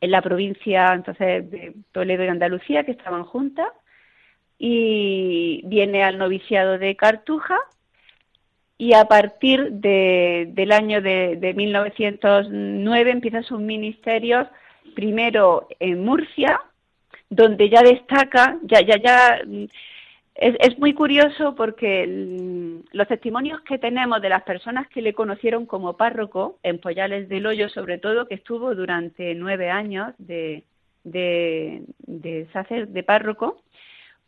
en 0.00 0.10
la 0.10 0.22
provincia 0.22 0.92
entonces 0.94 1.50
de 1.50 1.74
Toledo 1.92 2.24
y 2.24 2.28
Andalucía, 2.28 2.84
que 2.84 2.92
estaban 2.92 3.24
juntas, 3.24 3.68
y 4.58 5.62
viene 5.64 6.02
al 6.02 6.18
noviciado 6.18 6.78
de 6.78 6.96
Cartuja, 6.96 7.58
y 8.76 8.92
a 8.92 9.06
partir 9.06 9.72
de, 9.72 10.50
del 10.52 10.70
año 10.70 11.02
de, 11.02 11.36
de 11.36 11.52
1909 11.54 13.10
empieza 13.10 13.42
sus 13.42 13.60
ministerios, 13.60 14.46
primero 14.94 15.66
en 15.80 16.04
Murcia, 16.04 16.60
donde 17.30 17.68
ya 17.68 17.82
destaca, 17.82 18.58
ya, 18.62 18.80
ya, 18.80 18.96
ya 18.96 19.40
es, 20.38 20.78
muy 20.78 20.94
curioso 20.94 21.54
porque 21.54 22.06
los 22.92 23.08
testimonios 23.08 23.60
que 23.62 23.78
tenemos 23.78 24.22
de 24.22 24.28
las 24.28 24.44
personas 24.44 24.88
que 24.88 25.02
le 25.02 25.12
conocieron 25.12 25.66
como 25.66 25.96
párroco, 25.96 26.58
en 26.62 26.78
Poyales 26.78 27.28
del 27.28 27.46
Hoyo 27.46 27.68
sobre 27.68 27.98
todo, 27.98 28.28
que 28.28 28.36
estuvo 28.36 28.74
durante 28.74 29.34
nueve 29.34 29.70
años 29.70 30.14
de, 30.18 30.62
de, 31.02 31.84
párroco, 33.04 33.62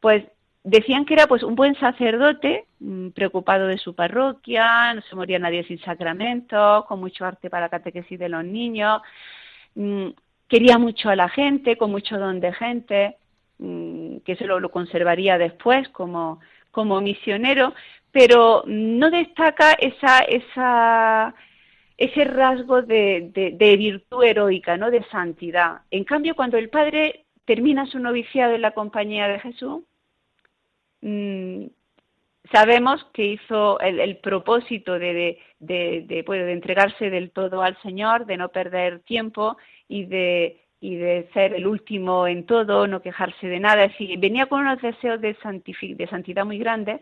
pues 0.00 0.25
decían 0.64 1.04
que 1.04 1.14
era 1.14 1.26
pues 1.28 1.45
un 1.45 1.54
buen 1.54 1.76
sacerdote, 1.76 2.66
mm, 2.80 3.11
preocupado 3.11 3.69
de 3.69 3.78
su 3.78 3.95
parroquia, 3.95 4.92
no 4.95 5.02
se 5.02 5.14
moría 5.14 5.38
nadie 5.38 5.64
sin 5.64 5.78
sacramentos, 5.78 6.87
con 6.87 6.99
mucho 7.00 7.25
arte 7.25 7.49
para 7.49 7.66
la 7.66 7.71
catequesis 7.71 8.19
de 8.19 8.28
los 8.28 8.45
niños, 8.45 9.00
mm, 9.76 10.09
quería 10.50 10.76
mucho 10.76 11.09
a 11.09 11.16
la 11.16 11.30
gente, 11.30 11.78
con 11.78 11.90
mucho 11.90 12.19
don 12.19 12.40
de 12.40 12.52
gente, 12.52 13.16
Mm, 13.61 14.21
que 14.25 14.37
se 14.37 14.47
lo, 14.47 14.71
conservaría 14.71 15.37
después 15.37 15.87
como, 15.90 16.40
como 16.71 17.00
misionero, 17.02 17.75
pero 18.11 18.62
no 18.66 19.11
destaca 19.11 19.73
esa, 19.73 20.21
esa, 20.21 21.35
ese 21.99 22.25
rasgo 22.25 22.80
de, 22.80 23.30
virtud 23.78 24.25
heroica, 24.25 24.78
¿no? 24.78 24.90
de 24.90 25.04
santidad. 25.11 25.83
En 25.90 26.04
cambio, 26.04 26.35
cuando 26.35 26.57
el 26.57 26.71
padre 26.71 27.26
termina 27.45 27.85
su 27.85 27.99
noviciado 27.99 28.54
en 28.54 28.62
la 28.62 28.71
compañía 28.73 29.28
de 29.28 29.40
Jesús, 29.40 29.83
mm, 31.02 31.66
sabemos 32.50 33.04
que 33.12 33.26
hizo 33.26 33.78
el, 33.80 34.00
el 34.00 34.16
propósito 34.19 34.99
de, 34.99 35.38
de, 35.59 36.07
de, 36.09 36.23
de, 36.23 36.52
entregarse 36.52 37.11
del 37.11 37.30
todo 37.30 37.61
al 37.61 37.76
Señor, 37.83 38.25
de 38.25 38.38
no 38.38 38.49
perder 38.49 39.00
tiempo 39.00 39.59
y 39.90 40.04
de, 40.04 40.62
y 40.78 40.94
de 40.94 41.28
ser 41.35 41.52
el 41.52 41.66
último 41.66 42.28
en 42.28 42.47
todo, 42.47 42.87
no 42.87 43.02
quejarse 43.02 43.49
de 43.49 43.59
nada, 43.59 43.85
es 43.85 43.92
decir, 43.92 44.18
venía 44.20 44.47
con 44.47 44.61
unos 44.61 44.80
deseos 44.80 45.20
de, 45.20 45.37
de 45.97 46.06
santidad 46.06 46.47
muy 46.47 46.59
grandes. 46.59 47.00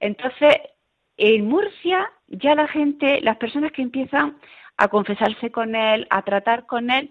Entonces, 0.00 0.56
en 1.18 1.46
Murcia 1.46 2.10
ya 2.28 2.54
la 2.54 2.66
gente, 2.68 3.20
las 3.20 3.36
personas 3.36 3.70
que 3.72 3.82
empiezan 3.82 4.38
a 4.78 4.88
confesarse 4.88 5.52
con 5.52 5.74
él, 5.74 6.06
a 6.08 6.22
tratar 6.22 6.64
con 6.64 6.90
él, 6.90 7.10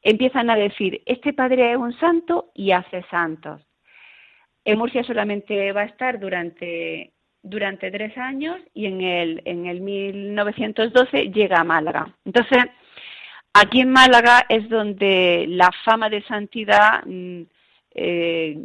empiezan 0.00 0.48
a 0.48 0.56
decir, 0.56 1.02
este 1.04 1.34
padre 1.34 1.72
es 1.72 1.76
un 1.76 1.92
santo 1.98 2.50
y 2.54 2.72
hace 2.72 3.04
santos. 3.10 3.60
En 4.64 4.78
Murcia 4.78 5.04
solamente 5.04 5.70
va 5.72 5.82
a 5.82 5.92
estar 5.92 6.18
durante, 6.18 7.12
durante 7.42 7.90
tres 7.90 8.16
años 8.16 8.56
y 8.72 8.86
en 8.86 9.02
el, 9.02 9.42
en 9.44 9.66
el 9.66 9.82
1912 9.82 11.30
llega 11.30 11.60
a 11.60 11.64
Málaga. 11.64 12.16
Entonces, 12.24 12.64
Aquí 13.54 13.80
en 13.80 13.90
Málaga 13.90 14.46
es 14.48 14.68
donde 14.68 15.44
la 15.48 15.70
fama 15.84 16.08
de 16.08 16.22
santidad, 16.22 17.04
mm, 17.04 17.42
eh, 17.94 18.56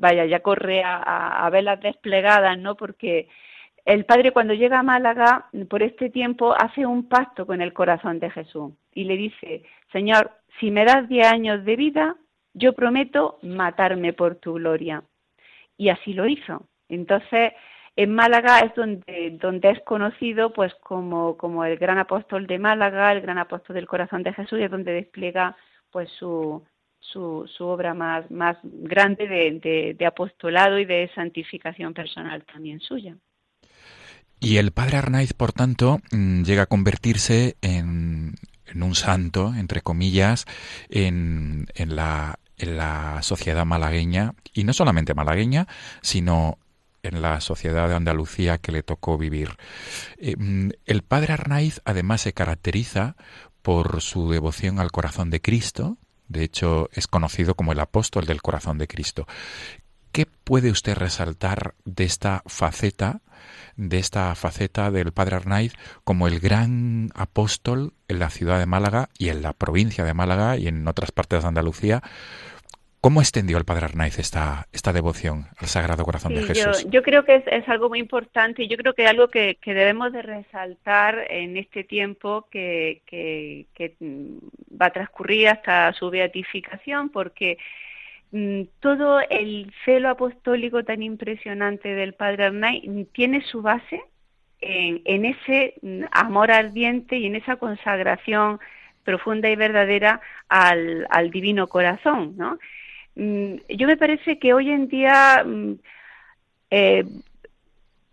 vaya, 0.00 0.24
ya 0.26 0.40
corre 0.40 0.82
a, 0.84 1.48
velas 1.50 1.80
desplegadas, 1.80 2.56
¿no? 2.58 2.76
Porque 2.76 3.28
el 3.84 4.04
padre 4.04 4.32
cuando 4.32 4.54
llega 4.54 4.78
a 4.78 4.84
Málaga, 4.84 5.48
por 5.68 5.82
este 5.82 6.10
tiempo, 6.10 6.54
hace 6.56 6.86
un 6.86 7.08
pacto 7.08 7.46
con 7.46 7.60
el 7.60 7.72
corazón 7.72 8.20
de 8.20 8.30
Jesús 8.30 8.72
y 8.94 9.04
le 9.04 9.16
dice, 9.16 9.64
Señor, 9.92 10.30
si 10.60 10.70
me 10.70 10.84
das 10.84 11.08
diez 11.08 11.26
años 11.26 11.64
de 11.64 11.76
vida, 11.76 12.16
yo 12.54 12.74
prometo 12.74 13.38
matarme 13.42 14.12
por 14.12 14.36
tu 14.36 14.54
gloria. 14.54 15.02
Y 15.76 15.88
así 15.88 16.12
lo 16.12 16.26
hizo. 16.26 16.66
Entonces, 16.88 17.52
en 17.96 18.14
Málaga 18.14 18.60
es 18.60 18.74
donde, 18.74 19.36
donde 19.40 19.70
es 19.70 19.80
conocido 19.84 20.52
pues 20.52 20.72
como, 20.82 21.36
como 21.36 21.64
el 21.64 21.76
gran 21.76 21.98
apóstol 21.98 22.46
de 22.46 22.58
Málaga, 22.58 23.12
el 23.12 23.20
gran 23.20 23.38
apóstol 23.38 23.74
del 23.74 23.86
corazón 23.86 24.22
de 24.22 24.32
Jesús, 24.32 24.58
y 24.58 24.62
es 24.62 24.70
donde 24.70 24.92
despliega 24.92 25.56
pues 25.90 26.08
su, 26.18 26.62
su, 27.00 27.48
su 27.56 27.64
obra 27.64 27.94
más, 27.94 28.30
más 28.30 28.56
grande 28.62 29.26
de, 29.26 29.94
de, 29.98 30.06
apostolado 30.06 30.78
y 30.78 30.84
de 30.84 31.10
santificación 31.14 31.92
personal 31.94 32.44
también 32.44 32.80
suya. 32.80 33.16
Y 34.38 34.56
el 34.56 34.70
padre 34.70 34.98
Arnaiz, 34.98 35.34
por 35.34 35.52
tanto, 35.52 35.98
mm, 36.12 36.42
llega 36.44 36.62
a 36.62 36.66
convertirse 36.66 37.56
en, 37.60 38.34
en 38.66 38.82
un 38.82 38.94
santo, 38.94 39.52
entre 39.54 39.82
comillas, 39.82 40.46
en, 40.88 41.66
en, 41.74 41.96
la, 41.96 42.38
en 42.56 42.76
la 42.76 43.20
sociedad 43.22 43.66
malagueña, 43.66 44.32
y 44.54 44.64
no 44.64 44.72
solamente 44.72 45.14
malagueña, 45.14 45.66
sino 46.00 46.58
en 47.02 47.22
la 47.22 47.40
sociedad 47.40 47.88
de 47.88 47.94
Andalucía 47.94 48.58
que 48.58 48.72
le 48.72 48.82
tocó 48.82 49.18
vivir. 49.18 49.56
Eh, 50.18 50.36
mm, 50.36 50.70
el 50.86 51.02
padre 51.02 51.32
Arnaiz 51.32 51.80
además 51.84 52.22
se 52.22 52.32
caracteriza 52.32 53.16
por 53.62 54.00
su 54.00 54.30
devoción 54.30 54.78
al 54.78 54.90
corazón 54.90 55.30
de 55.30 55.40
Cristo, 55.40 55.98
de 56.28 56.44
hecho 56.44 56.88
es 56.92 57.06
conocido 57.06 57.54
como 57.54 57.72
el 57.72 57.80
apóstol 57.80 58.24
del 58.26 58.42
corazón 58.42 58.78
de 58.78 58.88
Cristo. 58.88 59.26
¿Qué 60.12 60.26
puede 60.26 60.70
usted 60.70 60.96
resaltar 60.96 61.74
de 61.84 62.04
esta 62.04 62.42
faceta, 62.46 63.20
de 63.76 63.98
esta 63.98 64.34
faceta 64.34 64.90
del 64.90 65.12
padre 65.12 65.36
Arnaiz 65.36 65.72
como 66.02 66.26
el 66.26 66.40
gran 66.40 67.10
apóstol 67.14 67.94
en 68.08 68.18
la 68.18 68.30
ciudad 68.30 68.58
de 68.58 68.66
Málaga 68.66 69.08
y 69.18 69.28
en 69.28 69.42
la 69.42 69.52
provincia 69.52 70.04
de 70.04 70.14
Málaga 70.14 70.56
y 70.56 70.66
en 70.66 70.86
otras 70.88 71.12
partes 71.12 71.42
de 71.42 71.48
Andalucía? 71.48 72.02
¿Cómo 73.00 73.22
extendió 73.22 73.56
el 73.56 73.64
Padre 73.64 73.86
Arnaiz 73.86 74.18
esta, 74.18 74.66
esta 74.72 74.92
devoción 74.92 75.46
al 75.56 75.68
Sagrado 75.68 76.04
Corazón 76.04 76.34
de 76.34 76.42
Jesús? 76.42 76.86
Yo, 76.90 77.02
creo 77.02 77.24
que 77.24 77.42
es, 77.46 77.66
algo 77.66 77.88
muy 77.88 77.98
importante 77.98 78.62
y 78.62 78.68
yo 78.68 78.76
creo 78.76 78.92
que 78.92 79.04
es 79.04 79.08
algo 79.08 79.28
que, 79.28 79.56
debemos 79.64 80.12
de 80.12 80.20
resaltar 80.20 81.26
en 81.30 81.56
este 81.56 81.82
tiempo 81.82 82.46
que, 82.50 83.00
va 84.78 84.86
a 84.86 84.90
transcurrir 84.90 85.48
hasta 85.48 85.94
su 85.94 86.10
beatificación 86.10 87.08
porque 87.08 87.56
mm, 88.32 88.64
todo 88.80 89.20
el 89.30 89.72
celo 89.86 90.10
apostólico 90.10 90.84
tan 90.84 91.02
impresionante 91.02 91.94
del 91.94 92.12
Padre 92.12 92.44
Arnaiz 92.44 92.82
tiene 93.12 93.40
su 93.46 93.62
base 93.62 94.02
en, 94.60 95.00
en 95.06 95.24
ese 95.24 95.72
mm, 95.80 96.02
amor 96.12 96.50
ardiente 96.50 97.16
y 97.16 97.24
en 97.24 97.36
esa 97.36 97.56
consagración 97.56 98.60
profunda 99.04 99.48
y 99.48 99.56
verdadera 99.56 100.20
al, 100.50 101.06
al 101.08 101.30
divino 101.30 101.66
corazón, 101.66 102.34
¿no? 102.36 102.58
Mm, 103.20 103.56
yo 103.68 103.86
me 103.86 103.98
parece 103.98 104.38
que 104.38 104.54
hoy 104.54 104.70
en 104.70 104.88
día 104.88 105.44
mm, 105.44 105.74
eh, 106.70 107.04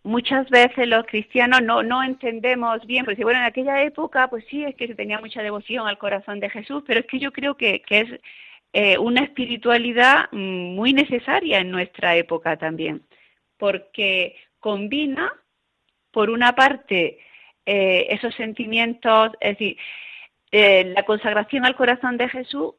muchas 0.03 0.49
veces 0.49 0.85
los 0.87 1.05
cristianos 1.05 1.61
no, 1.61 2.03
entendemos 2.03 2.85
bien, 2.85 3.05
porque 3.05 3.23
bueno, 3.23 3.39
en 3.39 3.45
aquella 3.45 3.83
época 3.83 4.27
pues 4.29 4.43
sí 4.49 4.65
es 4.65 4.75
que 4.75 4.87
se 4.87 4.95
tenía 4.95 5.19
mucha 5.19 5.41
devoción 5.41 5.87
al 5.87 5.97
corazón 5.97 6.41
de 6.41 6.49
Jesús, 6.49 6.83
pero 6.85 6.99
es 6.99 7.05
que 7.05 7.19
yo 7.19 7.31
creo 7.31 7.55
que, 7.55 7.83
es 7.89 8.19
eh, 8.73 8.97
una 8.97 9.21
espiritualidad 9.23 10.29
mm, 10.33 10.75
muy 10.75 10.91
necesaria 10.91 11.59
en 11.59 11.71
nuestra 11.71 12.17
época 12.17 12.57
también, 12.57 13.01
porque 13.57 14.35
combina, 14.59 15.31
por 16.11 16.29
una 16.29 16.53
parte, 16.53 17.19
eh, 17.65 18.07
esos 18.09 18.35
sentimientos, 18.35 19.31
es 19.39 19.57
decir, 19.57 19.77
la 20.51 21.03
consagración 21.03 21.65
al 21.65 21.75
corazón 21.75 22.17
de 22.17 22.29
Jesús 22.29 22.75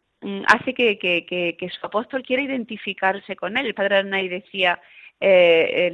hace 0.47 0.75
que, 0.75 0.99
que, 0.99 1.71
su 1.71 1.87
apóstol 1.87 2.23
quiera 2.23 2.43
identificarse 2.43 3.37
con 3.37 3.57
él. 3.57 3.67
El 3.67 3.75
padre 3.75 3.99
Arnay 3.99 4.29
decía, 4.29 4.81
eh, 5.21 5.89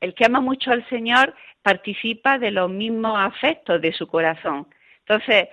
el, 0.00 0.14
que 0.14 0.24
ama 0.24 0.40
mucho 0.40 0.70
al 0.70 0.88
Señor 0.88 1.34
participa 1.62 2.38
de 2.38 2.50
los 2.50 2.70
mismos 2.70 3.16
afectos 3.18 3.80
de 3.80 3.92
su 3.92 4.06
corazón. 4.06 4.68
Entonces, 5.00 5.48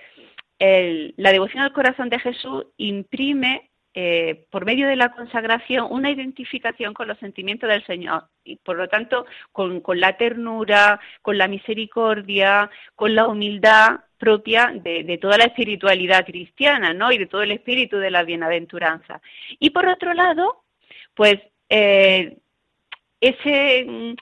la 0.58 1.32
devoción 1.32 1.64
al 1.64 1.72
corazón 1.72 2.08
de 2.08 2.20
Jesús 2.20 2.66
imprime 2.76 3.71
eh, 3.94 4.46
por 4.50 4.64
medio 4.64 4.88
de 4.88 4.96
la 4.96 5.12
consagración, 5.12 5.86
una 5.90 6.10
identificación 6.10 6.94
con 6.94 7.08
los 7.08 7.18
sentimientos 7.18 7.68
del 7.68 7.84
Señor 7.84 8.24
y 8.42 8.56
por 8.56 8.76
lo 8.76 8.88
tanto 8.88 9.26
con, 9.52 9.82
la 10.00 10.16
ternura, 10.16 10.98
con 11.20 11.36
la 11.36 11.46
misericordia, 11.46 12.70
con 12.94 13.14
la 13.14 13.28
humildad 13.28 14.00
propia 14.16 14.72
de, 14.74 15.18
toda 15.20 15.36
la 15.36 15.44
espiritualidad 15.44 16.24
cristiana, 16.24 16.94
¿no? 16.94 17.12
Y 17.12 17.18
de 17.18 17.26
todo 17.26 17.42
el 17.42 17.50
espíritu 17.50 17.98
de 17.98 18.10
la 18.10 18.22
bienaventuranza. 18.22 19.20
Y 19.58 19.70
por 19.70 19.86
otro 19.86 20.14
lado, 20.14 20.62
pues 21.12 21.36
eh, 21.68 22.38
ese, 23.20 24.14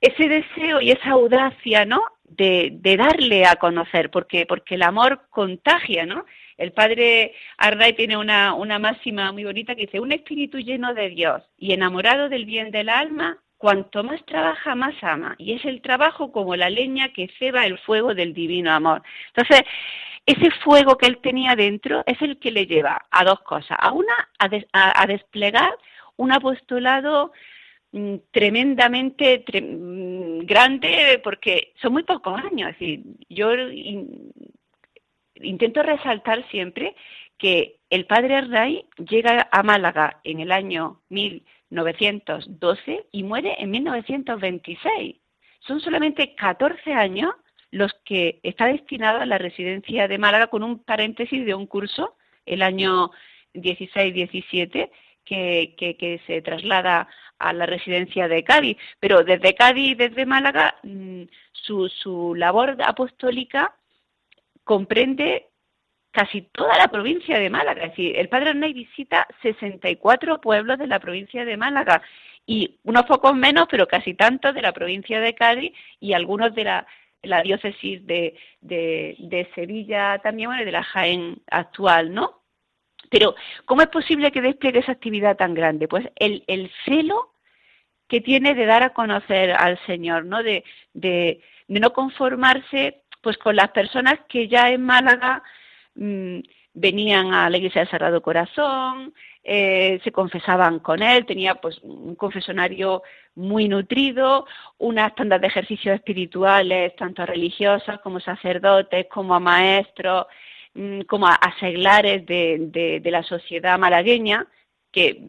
ese 0.00 0.28
deseo 0.28 0.80
y 0.80 0.92
esa 0.92 1.10
audacia, 1.10 1.84
¿no? 1.84 2.02
De, 2.22 2.70
de, 2.72 2.96
darle 2.96 3.44
a 3.44 3.56
conocer, 3.56 4.10
porque, 4.10 4.46
porque 4.46 4.76
el 4.76 4.82
amor 4.82 5.26
contagia, 5.28 6.06
¿no? 6.06 6.24
El 6.56 6.72
padre 6.72 7.34
Arday 7.58 7.94
tiene 7.94 8.16
una, 8.16 8.54
una 8.54 8.78
máxima 8.78 9.32
muy 9.32 9.44
bonita 9.44 9.74
que 9.74 9.82
dice, 9.82 10.00
un 10.00 10.12
espíritu 10.12 10.58
lleno 10.58 10.94
de 10.94 11.10
Dios 11.10 11.42
y 11.58 11.72
enamorado 11.72 12.28
del 12.28 12.44
bien 12.44 12.70
del 12.70 12.88
alma, 12.88 13.38
cuanto 13.58 14.04
más 14.04 14.24
trabaja, 14.26 14.74
más 14.74 14.94
ama. 15.02 15.36
Y 15.38 15.54
es 15.54 15.64
el 15.64 15.80
trabajo 15.80 16.30
como 16.32 16.54
la 16.54 16.68
leña 16.70 17.12
que 17.12 17.30
ceba 17.38 17.64
el 17.64 17.78
fuego 17.78 18.14
del 18.14 18.34
divino 18.34 18.70
amor. 18.72 19.02
Entonces, 19.28 19.62
ese 20.26 20.50
fuego 20.62 20.96
que 20.96 21.06
él 21.06 21.18
tenía 21.18 21.54
dentro 21.56 22.02
es 22.06 22.20
el 22.22 22.38
que 22.38 22.50
le 22.50 22.66
lleva 22.66 23.06
a 23.10 23.24
dos 23.24 23.40
cosas. 23.40 23.76
A 23.80 23.92
una, 23.92 24.28
a, 24.38 25.06
desplegar 25.06 25.76
un 26.16 26.32
apostolado 26.32 27.32
mm, 27.92 28.16
tremendamente 28.30 29.44
mm, 29.50 30.40
grande 30.46 31.20
porque 31.22 31.72
son 31.80 31.94
muy 31.94 32.02
pocos 32.04 32.38
años. 32.38 32.70
Es 32.70 32.78
decir, 32.78 33.02
yo 33.28 33.50
intento 35.40 35.82
resaltar 35.82 36.48
siempre 36.50 36.94
que 37.38 37.80
el 37.90 38.06
padre 38.06 38.36
Array 38.36 38.86
llega 38.98 39.48
a 39.50 39.62
Málaga 39.62 40.20
en 40.24 40.40
el 40.40 40.52
año 40.52 41.00
1912 41.08 43.06
y 43.12 43.22
muere 43.22 43.56
en 43.58 43.70
1926. 43.70 45.16
Son 45.60 45.80
solamente 45.80 46.34
14 46.34 46.92
años 46.92 47.34
los 47.70 47.92
que 48.04 48.38
está 48.42 48.66
destinado 48.66 49.20
a 49.20 49.26
la 49.26 49.38
residencia 49.38 50.06
de 50.06 50.18
Málaga 50.18 50.46
con 50.46 50.62
un 50.62 50.78
paréntesis 50.84 51.44
de 51.44 51.54
un 51.54 51.66
curso 51.66 52.16
el 52.46 52.62
año 52.62 53.10
16-17 53.54 54.90
que, 55.24 55.74
que, 55.76 56.20
se 56.26 56.42
traslada 56.42 57.08
a 57.38 57.52
la 57.52 57.66
residencia 57.66 58.28
de 58.28 58.44
Cádiz. 58.44 58.76
Pero 59.00 59.24
desde 59.24 59.54
Cádiz, 59.54 59.96
desde 59.96 60.26
Málaga, 60.26 60.76
mm, 60.82 61.22
su, 61.52 61.88
su 61.88 62.34
labor 62.34 62.76
apostólica 62.84 63.74
comprende 64.64 65.48
casi 66.14 66.42
toda 66.52 66.78
la 66.78 66.88
provincia 66.88 67.38
de 67.38 67.50
Málaga. 67.50 67.84
Es 67.84 67.90
decir, 67.90 68.16
el 68.16 68.28
padre 68.28 68.50
Arnay 68.50 68.72
visita 68.72 69.26
64 69.42 70.40
pueblos 70.40 70.78
de 70.78 70.86
la 70.86 71.00
provincia 71.00 71.44
de 71.44 71.56
Málaga 71.56 72.02
y 72.46 72.78
unos 72.84 73.04
pocos 73.04 73.34
menos, 73.34 73.66
pero 73.68 73.88
casi 73.88 74.14
tantos 74.14 74.54
de 74.54 74.62
la 74.62 74.72
provincia 74.72 75.20
de 75.20 75.34
Cádiz 75.34 75.72
y 75.98 76.12
algunos 76.12 76.54
de 76.54 76.64
la, 76.64 76.86
diócesis 77.42 78.06
de, 78.06 78.36
de, 78.60 79.48
Sevilla 79.54 80.18
también, 80.18 80.50
bueno, 80.50 80.64
de 80.64 80.72
la 80.72 80.84
Jaén 80.84 81.42
actual, 81.50 82.14
¿no? 82.14 82.42
Pero, 83.10 83.34
¿cómo 83.64 83.82
es 83.82 83.88
posible 83.88 84.30
que 84.30 84.40
despliegue 84.40 84.80
esa 84.80 84.92
actividad 84.92 85.36
tan 85.36 85.54
grande? 85.54 85.88
Pues 85.88 86.06
el, 86.16 86.44
el 86.46 86.70
celo 86.84 87.34
que 88.08 88.20
tiene 88.20 88.54
de 88.54 88.66
dar 88.66 88.82
a 88.82 88.92
conocer 88.92 89.52
al 89.52 89.78
Señor, 89.86 90.26
¿no? 90.26 90.42
De, 90.42 90.64
de, 90.92 91.40
de 91.66 91.80
no 91.80 91.92
conformarse 91.92 93.03
pues 93.24 93.38
con 93.38 93.56
las 93.56 93.70
personas 93.70 94.20
que 94.28 94.46
ya 94.46 94.70
en 94.70 94.82
Málaga 94.82 95.42
mm, 95.96 96.40
venían 96.74 97.32
a 97.32 97.48
la 97.50 97.56
iglesia 97.56 97.80
del 97.80 97.90
Sagrado 97.90 98.20
Corazón, 98.22 99.14
eh, 99.42 100.00
se 100.04 100.12
confesaban 100.12 100.80
con 100.80 101.02
él, 101.02 101.26
tenía 101.26 101.54
pues 101.56 101.78
un 101.82 102.14
confesonario 102.14 103.02
muy 103.34 103.68
nutrido, 103.68 104.46
unas 104.78 105.14
tandas 105.14 105.40
de 105.40 105.46
ejercicios 105.48 105.94
espirituales, 105.96 106.94
tanto 106.96 107.24
religiosas 107.26 108.00
como 108.00 108.20
sacerdotes, 108.20 109.06
como 109.10 109.34
a 109.34 109.40
maestros, 109.40 110.26
mm, 110.74 111.02
como 111.02 111.26
a, 111.26 111.38
seglares 111.60 112.26
de, 112.26 113.00
la 113.04 113.22
sociedad 113.22 113.78
malagueña, 113.78 114.46
que 114.92 115.22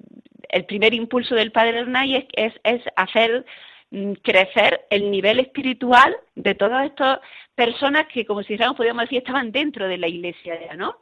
el 0.49 0.65
primer 0.65 0.93
impulso 0.93 1.33
del 1.35 1.51
padre 1.51 1.79
Hernay 1.79 2.27
es, 2.33 2.53
es 2.63 2.81
hacer 2.95 3.45
Mm, 3.45 3.74
crecer 4.21 4.85
el 4.89 5.09
nivel 5.11 5.39
espiritual 5.39 6.15
de 6.35 6.55
todas 6.55 6.85
estas 6.85 7.19
personas 7.53 8.07
que, 8.07 8.25
como 8.25 8.43
si 8.43 8.53
dijéramos, 8.53 8.77
podríamos 8.77 9.03
decir, 9.03 9.19
estaban 9.19 9.51
dentro 9.51 9.87
de 9.87 9.97
la 9.97 10.07
iglesia, 10.07 10.57
¿no? 10.75 10.97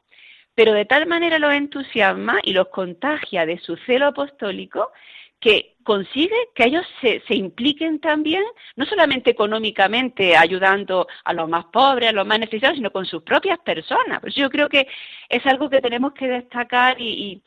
Pero 0.55 0.73
de 0.73 0.85
tal 0.85 1.07
manera 1.07 1.39
los 1.39 1.53
entusiasma 1.53 2.39
y 2.43 2.53
los 2.53 2.67
contagia 2.69 3.45
de 3.45 3.57
su 3.57 3.75
celo 3.77 4.07
apostólico 4.07 4.91
que 5.39 5.75
consigue 5.83 6.35
que 6.55 6.65
ellos 6.65 6.85
se, 7.01 7.21
se, 7.27 7.35
impliquen 7.35 7.99
también, 7.99 8.43
no 8.77 8.85
solamente 8.85 9.31
económicamente 9.31 10.37
ayudando 10.37 11.05
a 11.25 11.33
los 11.33 11.49
más 11.49 11.65
pobres, 11.65 12.09
a 12.09 12.13
los 12.13 12.25
más 12.25 12.39
necesitados, 12.39 12.77
sino 12.77 12.91
con 12.91 13.05
sus 13.05 13.23
propias 13.23 13.59
personas. 13.59 14.21
Pues 14.21 14.35
yo 14.35 14.49
creo 14.49 14.69
que 14.69 14.87
es 15.27 15.45
algo 15.45 15.69
que 15.69 15.81
tenemos 15.81 16.13
que 16.13 16.27
destacar 16.27 17.01
y, 17.01 17.41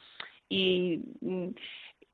y, 0.51 0.95
y 0.95 1.01
mm, 1.23 1.49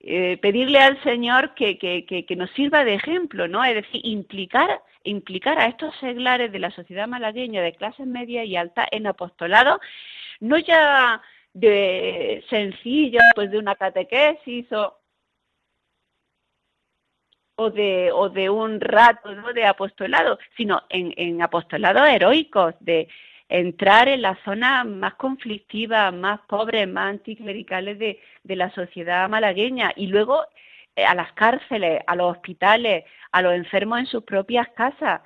eh, 0.05 0.37
pedirle 0.39 0.81
al 0.81 1.01
Señor 1.05 1.55
que, 1.55 1.79
que, 1.79 2.05
que, 2.05 2.37
nos 2.37 2.51
sirva 2.51 2.85
de 2.85 2.95
ejemplo, 2.95 3.47
¿no? 3.47 3.63
Es 3.65 3.75
decir, 3.77 4.01
implicar, 4.05 4.83
implicar 5.05 5.61
a 5.61 5.67
estos 5.67 5.95
seglares 6.01 6.51
de 6.51 6.59
la 6.59 6.73
sociedad 6.73 7.07
malagueña 7.07 7.63
de 7.63 7.75
clase 7.75 8.05
media 8.05 8.45
y 8.45 8.57
alta 8.57 8.85
en 8.91 9.07
apostolado, 9.07 9.81
no 10.41 10.59
ya 10.59 11.23
de 11.53 12.45
sencillo, 12.51 13.21
pues 13.37 13.53
de 13.53 13.59
una 13.59 13.77
catequesis 13.77 14.73
o, 14.73 14.99
o 17.55 17.71
de, 17.71 18.11
o 18.13 18.29
de 18.29 18.51
un 18.51 18.81
rato 18.81 19.33
¿no? 19.33 19.53
de 19.53 19.65
apostolado, 19.67 20.37
sino 20.57 20.83
en, 20.89 21.15
en 21.17 21.43
apostolados 21.43 22.09
heroicos, 22.09 22.75
de, 22.81 23.09
entrar 23.53 24.09
en 24.09 24.23
la 24.23 24.39
zona 24.45 24.83
más 24.83 25.15
conflictiva, 25.15 26.11
más 26.11 26.41
pobres, 26.49 26.89
más 26.89 27.11
anticlericales 27.11 27.99
de, 27.99 28.19
de 28.43 28.57
la 28.57 28.71
sociedad 28.71 29.29
malagueña 29.29 29.93
y 29.95 30.07
luego 30.07 30.43
eh, 30.97 31.05
a 31.05 31.15
las 31.15 31.33
cárceles, 31.35 32.01
a 32.07 32.17
los 32.17 32.33
hospitales, 32.33 33.05
a 33.31 33.43
los 33.43 33.53
enfermos 33.53 34.01
en 34.01 34.07
sus 34.07 34.25
propias 34.25 34.69
casas 34.71 35.21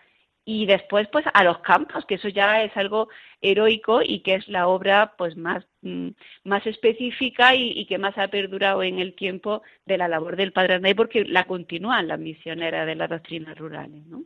y 0.45 0.67
después 0.67 1.09
pues 1.13 1.25
a 1.33 1.45
los 1.45 1.59
campos, 1.61 2.05
que 2.07 2.17
eso 2.17 2.29
ya 2.29 2.63
es 2.63 2.77
algo 2.77 3.09
heroico 3.41 4.03
y 4.03 4.21
que 4.21 4.35
es 4.35 4.49
la 4.49 4.67
obra 4.67 5.15
pues 5.17 5.37
más, 5.37 5.65
mm, 5.83 6.09
más 6.45 6.67
específica 6.67 7.55
y, 7.55 7.87
que 7.87 7.99
más 7.99 8.19
ha 8.19 8.29
perdurado 8.29 8.83
en 8.83 8.99
el 8.99 9.15
tiempo 9.15 9.63
de 9.85 9.99
la 9.99 10.09
labor 10.09 10.37
del 10.37 10.53
Padre 10.53 10.75
Andrés 10.75 10.95
porque 10.97 11.25
la 11.25 11.45
continúan 11.45 12.09
las 12.09 12.19
misioneras 12.19 12.87
de 12.87 12.97
las 12.97 13.11
doctrinas 13.11 13.57
rurales, 13.57 14.05
¿no? 14.07 14.25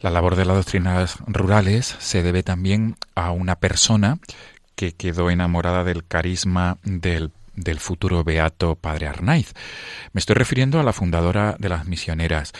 La 0.00 0.10
labor 0.10 0.36
de 0.36 0.44
las 0.44 0.56
doctrinas 0.56 1.18
rurales 1.26 1.96
se 1.98 2.22
debe 2.22 2.42
también 2.42 2.96
a 3.14 3.30
una 3.30 3.56
persona 3.56 4.18
que 4.74 4.92
quedó 4.92 5.30
enamorada 5.30 5.84
del 5.84 6.06
carisma 6.06 6.78
del 6.82 7.32
del 7.54 7.80
futuro 7.80 8.24
beato 8.24 8.76
padre 8.76 9.06
Arnaiz. 9.06 9.52
Me 10.12 10.18
estoy 10.18 10.34
refiriendo 10.34 10.80
a 10.80 10.82
la 10.82 10.92
fundadora 10.92 11.56
de 11.58 11.68
las 11.68 11.86
misioneras. 11.86 12.52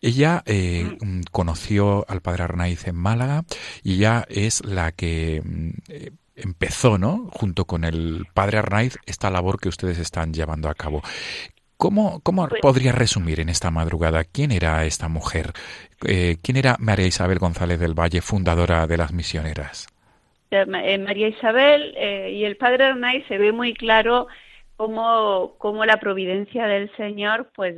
Ella 0.00 0.42
eh, 0.44 0.98
conoció 1.30 2.04
al 2.08 2.20
padre 2.20 2.44
Arnaiz 2.44 2.86
en 2.86 2.96
Málaga 2.96 3.44
y 3.82 3.94
ella 3.94 4.26
es 4.28 4.64
la 4.64 4.92
que 4.92 5.42
mm, 5.44 5.70
eh, 5.88 6.10
empezó, 6.36 6.98
¿no? 6.98 7.30
Junto 7.32 7.64
con 7.64 7.84
el 7.84 8.26
padre 8.34 8.58
Arnaiz, 8.58 8.98
esta 9.06 9.30
labor 9.30 9.58
que 9.58 9.68
ustedes 9.68 9.98
están 9.98 10.34
llevando 10.34 10.68
a 10.68 10.74
cabo. 10.74 11.02
¿Cómo, 11.76 12.20
cómo 12.22 12.48
pues 12.48 12.60
podría 12.60 12.92
resumir 12.92 13.40
en 13.40 13.48
esta 13.48 13.70
madrugada 13.70 14.24
quién 14.24 14.52
era 14.52 14.84
esta 14.84 15.08
mujer? 15.08 15.52
Eh, 16.06 16.36
¿Quién 16.42 16.56
era 16.56 16.76
María 16.78 17.06
Isabel 17.06 17.38
González 17.38 17.80
del 17.80 17.98
Valle, 17.98 18.20
fundadora 18.20 18.86
de 18.86 18.96
las 18.96 19.12
misioneras? 19.12 19.88
Eh, 20.50 20.98
María 20.98 21.28
Isabel 21.28 21.94
eh, 21.96 22.30
y 22.32 22.44
el 22.44 22.56
padre 22.56 22.84
Arnay 22.84 23.22
se 23.24 23.38
ve 23.38 23.50
muy 23.52 23.74
claro 23.74 24.28
cómo, 24.76 25.54
cómo 25.58 25.84
la 25.84 25.98
providencia 25.98 26.66
del 26.66 26.94
Señor 26.96 27.50
pues 27.54 27.74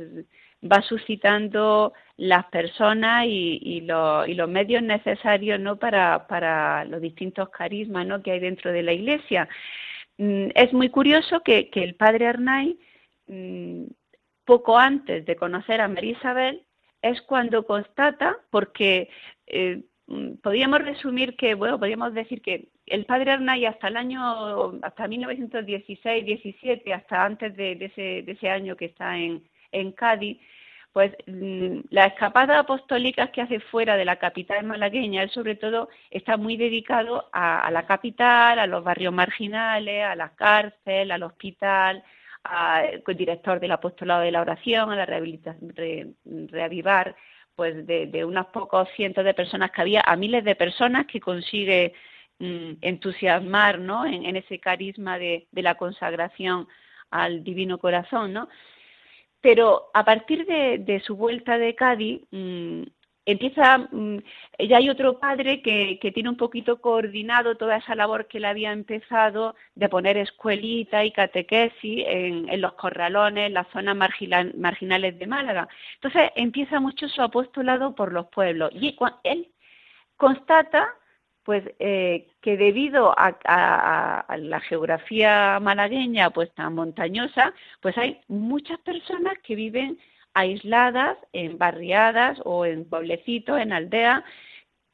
va 0.63 0.81
suscitando 0.81 1.93
las 2.17 2.45
personas 2.45 3.25
y, 3.25 3.59
y, 3.61 3.77
y 3.77 4.33
los 4.35 4.49
medios 4.49 4.83
necesarios 4.83 5.59
¿no? 5.59 5.77
para, 5.77 6.27
para 6.27 6.85
los 6.85 7.01
distintos 7.01 7.49
carismas 7.49 8.05
¿no? 8.05 8.21
que 8.21 8.31
hay 8.31 8.39
dentro 8.39 8.71
de 8.71 8.83
la 8.83 8.93
Iglesia. 8.93 9.47
Mm, 10.17 10.49
es 10.53 10.73
muy 10.73 10.89
curioso 10.89 11.41
que, 11.41 11.69
que 11.69 11.83
el 11.83 11.95
padre 11.95 12.27
Arnay 12.27 12.77
poco 14.45 14.77
antes 14.77 15.25
de 15.25 15.35
conocer 15.35 15.81
a 15.81 15.87
María 15.87 16.11
Isabel, 16.11 16.63
es 17.01 17.21
cuando 17.21 17.65
constata, 17.65 18.37
porque 18.49 19.09
eh, 19.45 19.83
mm, 20.07 20.35
podríamos 20.43 20.79
resumir 20.81 21.35
que, 21.35 21.53
bueno, 21.53 21.77
podríamos 21.79 22.13
decir 22.13 22.41
que 22.41 22.69
el 22.85 23.05
padre 23.05 23.31
Arnay 23.31 23.65
hasta 23.65 23.89
el 23.89 23.97
año, 23.97 24.79
hasta 24.81 25.07
1916, 25.07 26.25
17, 26.25 26.93
hasta 26.93 27.25
antes 27.25 27.55
de, 27.55 27.73
ese, 27.73 28.23
de 28.23 28.31
ese, 28.31 28.49
año 28.49 28.75
que 28.77 28.85
está 28.85 29.17
en, 29.17 29.43
en 29.71 29.91
Cádiz, 29.91 30.39
pues 30.97 31.11
mm, 31.27 31.81
las 31.91 32.13
escapadas 32.13 32.57
apostólicas 32.57 33.29
que 33.29 33.41
hace 33.41 33.59
fuera 33.59 33.97
de 33.97 34.05
la 34.05 34.15
capital 34.15 34.65
malagueña, 34.65 35.21
él 35.21 35.29
sobre 35.29 35.55
todo 35.55 35.89
está 36.09 36.37
muy 36.37 36.57
dedicado 36.57 37.29
a, 37.33 37.69
la 37.71 37.85
capital, 37.85 38.57
a 38.57 38.65
los 38.65 38.83
barrios 38.83 39.13
marginales, 39.13 40.03
a 40.05 40.15
la 40.15 40.29
cárcel, 40.29 41.11
al 41.11 41.21
hospital, 41.23 42.03
al 42.49 43.01
director 43.15 43.59
del 43.59 43.71
apostolado 43.71 44.21
de 44.21 44.31
la 44.31 44.41
oración, 44.41 44.91
a 44.91 44.95
la 44.95 45.05
rehabilitación, 45.05 45.73
reavivar 46.49 47.15
pues 47.55 47.87
de, 47.87 48.23
unos 48.23 48.47
pocos 48.47 48.87
cientos 48.95 49.25
de 49.25 49.33
personas 49.33 49.71
que 49.71 49.81
había 49.81 50.01
a 50.01 50.15
miles 50.15 50.43
de 50.43 50.55
personas 50.55 51.07
que 51.07 51.19
consigue 51.19 51.93
mm, 52.39 52.73
entusiasmar 52.81 53.79
¿no? 53.79 54.05
en, 54.05 54.35
ese 54.35 54.59
carisma 54.59 55.17
de, 55.17 55.47
de 55.51 55.61
la 55.63 55.75
consagración 55.75 56.67
al 57.09 57.43
divino 57.43 57.79
corazón, 57.79 58.33
¿no? 58.33 58.47
pero 59.41 59.89
a 59.93 60.03
partir 60.03 60.45
de, 60.45 61.01
su 61.05 61.15
vuelta 61.15 61.57
de 61.57 61.75
Cádiz, 61.75 62.21
mm, 62.31 62.83
empieza, 63.27 63.77
mm, 63.77 64.19
ya 64.69 64.77
hay 64.77 64.89
otro 64.89 65.19
padre 65.19 65.61
que, 65.61 65.99
tiene 66.13 66.29
un 66.29 66.37
poquito 66.37 66.79
coordinado 66.81 67.57
toda 67.57 67.77
esa 67.77 67.93
labor 67.93 68.27
que 68.27 68.37
él 68.39 68.45
había 68.45 68.71
empezado 68.71 69.55
de 69.75 69.89
poner 69.89 70.17
escuelita 70.17 71.03
y 71.03 71.11
catequesis 71.11 72.05
en, 72.07 72.61
los 72.61 72.73
corralones, 72.73 73.47
en 73.47 73.53
las 73.53 73.67
zonas 73.67 73.95
marginales 73.95 75.19
de 75.19 75.27
Málaga. 75.27 75.67
Entonces 75.95 76.31
empieza 76.35 76.79
mucho 76.79 77.09
su 77.09 77.21
apostolado 77.21 77.93
por 77.93 78.13
los 78.13 78.27
pueblos 78.27 78.71
y 78.73 78.97
él 79.23 79.49
constata 80.15 80.95
pues 81.43 81.63
eh, 81.79 82.27
que 82.41 82.57
debido 82.57 83.13
a, 83.17 84.25
la 84.37 84.59
geografía 84.61 85.59
malagueña 85.61 86.29
pues 86.29 86.53
tan 86.53 86.75
montañosa, 86.75 87.53
pues 87.81 87.97
hay 87.97 88.19
muchas 88.27 88.79
personas 88.79 89.33
que 89.43 89.55
viven 89.55 89.97
aisladas 90.37 91.17
en 91.33 91.57
barriadas 91.57 92.39
o 92.45 92.65
en 92.65 92.85
pueblecitos, 92.89 93.59
en 93.59 93.73
aldeas, 93.73 94.23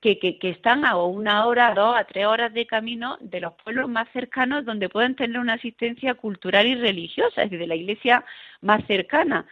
que, 0.02 0.20
que, 0.20 0.50
están 0.50 0.86
a 0.86 0.98
una 0.98 1.46
hora, 1.46 1.74
dos 1.74 1.96
a 1.96 2.04
tres 2.04 2.26
horas 2.26 2.54
de 2.54 2.66
camino 2.66 3.18
de 3.22 3.40
los 3.40 3.54
pueblos 3.54 3.88
más 3.90 4.08
cercanos 4.12 4.66
donde 4.66 4.90
pueden 4.90 5.16
tener 5.16 5.40
una 5.40 5.54
asistencia 5.54 6.14
cultural 6.16 6.68
y 6.68 6.76
religiosa, 6.76 7.44
es 7.44 7.50
decir, 7.50 7.60
de 7.60 7.68
la 7.68 7.76
iglesia 7.76 8.26
más 8.62 8.86
cercana. 8.86 9.46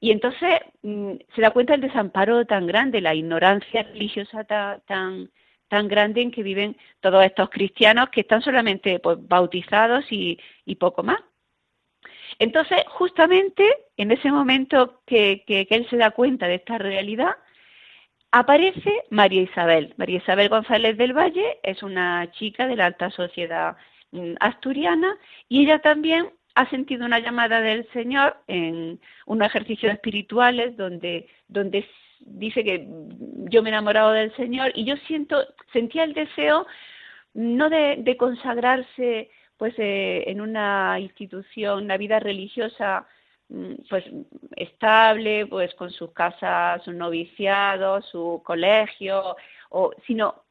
Y 0.00 0.10
entonces 0.10 0.60
mm, 0.82 1.12
se 1.34 1.40
da 1.40 1.50
cuenta 1.52 1.72
del 1.74 1.82
desamparo 1.82 2.44
tan 2.46 2.66
grande, 2.66 3.00
la 3.00 3.14
ignorancia 3.14 3.84
religiosa 3.84 4.44
tan 4.44 5.30
tan 5.68 5.88
grande 5.88 6.22
en 6.22 6.30
que 6.30 6.42
viven 6.42 6.76
todos 7.00 7.24
estos 7.24 7.50
cristianos 7.50 8.10
que 8.10 8.20
están 8.20 8.42
solamente 8.42 8.98
pues, 9.00 9.18
bautizados 9.20 10.04
y, 10.10 10.38
poco 10.78 11.02
más. 11.02 11.20
Entonces, 12.38 12.78
justamente 12.88 13.64
en 13.96 14.10
ese 14.10 14.30
momento 14.30 15.00
que, 15.06 15.44
él 15.46 15.86
se 15.88 15.96
da 15.96 16.10
cuenta 16.10 16.46
de 16.46 16.56
esta 16.56 16.78
realidad, 16.78 17.36
aparece 18.30 19.04
María 19.10 19.42
Isabel. 19.42 19.94
María 19.96 20.18
Isabel 20.18 20.48
González 20.48 20.96
del 20.98 21.14
Valle 21.16 21.58
es 21.62 21.82
una 21.82 22.30
chica 22.32 22.66
de 22.66 22.76
la 22.76 22.86
alta 22.86 23.10
sociedad 23.10 23.76
mm, 24.12 24.34
asturiana 24.40 25.16
y 25.48 25.64
ella 25.64 25.78
también 25.80 26.30
ha 26.54 26.68
sentido 26.70 27.06
una 27.06 27.20
llamada 27.20 27.60
del 27.60 27.86
Señor 27.92 28.36
en 28.46 29.00
unos 29.26 29.48
ejercicios 29.48 29.92
espirituales 29.92 30.76
donde, 30.76 31.28
donde 31.48 31.86
dice 32.20 32.64
que 32.64 32.86
yo 33.50 33.62
me 33.62 33.70
he 33.70 33.72
enamorado 33.72 34.12
del 34.12 34.34
Señor 34.36 34.72
y 34.74 34.84
yo 34.84 34.96
siento, 35.06 35.44
sentía 35.72 36.04
el 36.04 36.14
deseo 36.14 36.66
no 37.34 37.68
de, 37.68 38.16
consagrarse 38.18 39.30
pues 39.56 39.74
eh, 39.78 40.24
en 40.26 40.40
una 40.40 40.98
institución, 41.00 41.84
una 41.84 41.96
vida 41.96 42.20
religiosa 42.20 43.06
mm, 43.48 43.74
pues 43.88 44.04
estable, 44.56 45.46
pues 45.46 45.74
con 45.74 45.90
sus 45.90 46.12
casas, 46.12 46.82
su 46.84 46.92
noviciado, 46.92 48.02
su 48.02 48.42
colegio, 48.44 49.36
o, 49.70 49.92
sino 50.06 50.42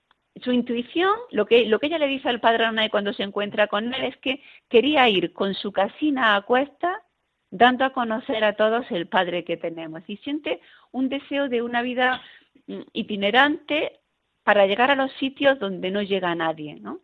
su 0.41 0.51
intuición, 0.51 1.15
lo 1.31 1.45
que, 1.45 1.65
lo 1.65 1.79
que 1.79 1.87
ella 1.87 1.97
le 1.99 2.07
dice 2.07 2.29
al 2.29 2.41
padre 2.41 2.65
Arnay 2.65 2.89
cuando 2.89 3.13
se 3.13 3.23
encuentra 3.23 3.67
con 3.67 3.93
él 3.93 4.03
es 4.03 4.17
que 4.17 4.41
quería 4.69 5.07
ir 5.09 5.33
con 5.33 5.53
su 5.53 5.71
casina 5.71 6.35
a 6.35 6.41
cuesta 6.41 7.05
dando 7.51 7.85
a 7.85 7.91
conocer 7.91 8.43
a 8.43 8.55
todos 8.55 8.85
el 8.91 9.07
Padre 9.07 9.45
que 9.45 9.55
tenemos 9.55 10.03
y 10.07 10.17
siente 10.17 10.59
un 10.91 11.07
deseo 11.07 11.47
de 11.47 11.61
una 11.61 11.81
vida 11.81 12.21
mm, 12.67 12.81
itinerante 12.93 13.99
para 14.43 14.67
llegar 14.67 14.91
a 14.91 14.95
los 14.95 15.11
sitios 15.13 15.57
donde 15.59 15.89
no 15.89 16.01
llega 16.01 16.35
nadie, 16.35 16.75
¿no? 16.75 16.99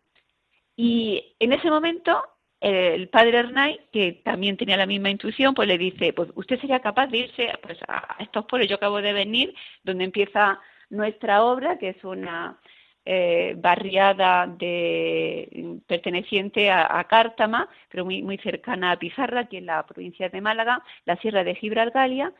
Y 0.76 1.36
en 1.38 1.52
ese 1.52 1.70
momento 1.70 2.22
el 2.62 3.08
padre 3.08 3.38
Hernay, 3.38 3.80
que 3.92 4.20
también 4.24 4.56
tenía 4.56 4.76
la 4.76 4.86
misma 4.86 5.10
intuición, 5.10 5.52
pues 5.52 5.66
le 5.66 5.76
dice, 5.76 6.12
pues 6.12 6.30
usted 6.36 6.60
sería 6.60 6.80
capaz 6.80 7.08
de 7.08 7.18
irse 7.18 7.50
pues, 7.60 7.78
a 7.88 8.16
estos 8.20 8.44
pueblos, 8.46 8.68
yo 8.68 8.76
acabo 8.76 9.02
de 9.02 9.12
venir, 9.12 9.52
donde 9.82 10.04
empieza 10.04 10.60
nuestra 10.88 11.42
obra, 11.42 11.78
que 11.78 11.88
es 11.88 12.04
una 12.04 12.60
eh, 13.04 13.54
barriada 13.58 14.46
de, 14.46 15.80
perteneciente 15.88 16.70
a, 16.70 17.02
Cártama, 17.08 17.68
pero 17.88 18.04
muy, 18.04 18.22
muy 18.22 18.38
cercana 18.38 18.92
a 18.92 18.98
Pizarra, 18.98 19.40
aquí 19.40 19.56
en 19.56 19.66
la 19.66 19.84
provincia 19.84 20.28
de 20.28 20.40
Málaga, 20.40 20.84
la 21.04 21.16
sierra 21.16 21.42
de 21.42 21.56
Gibralgalia. 21.56 22.32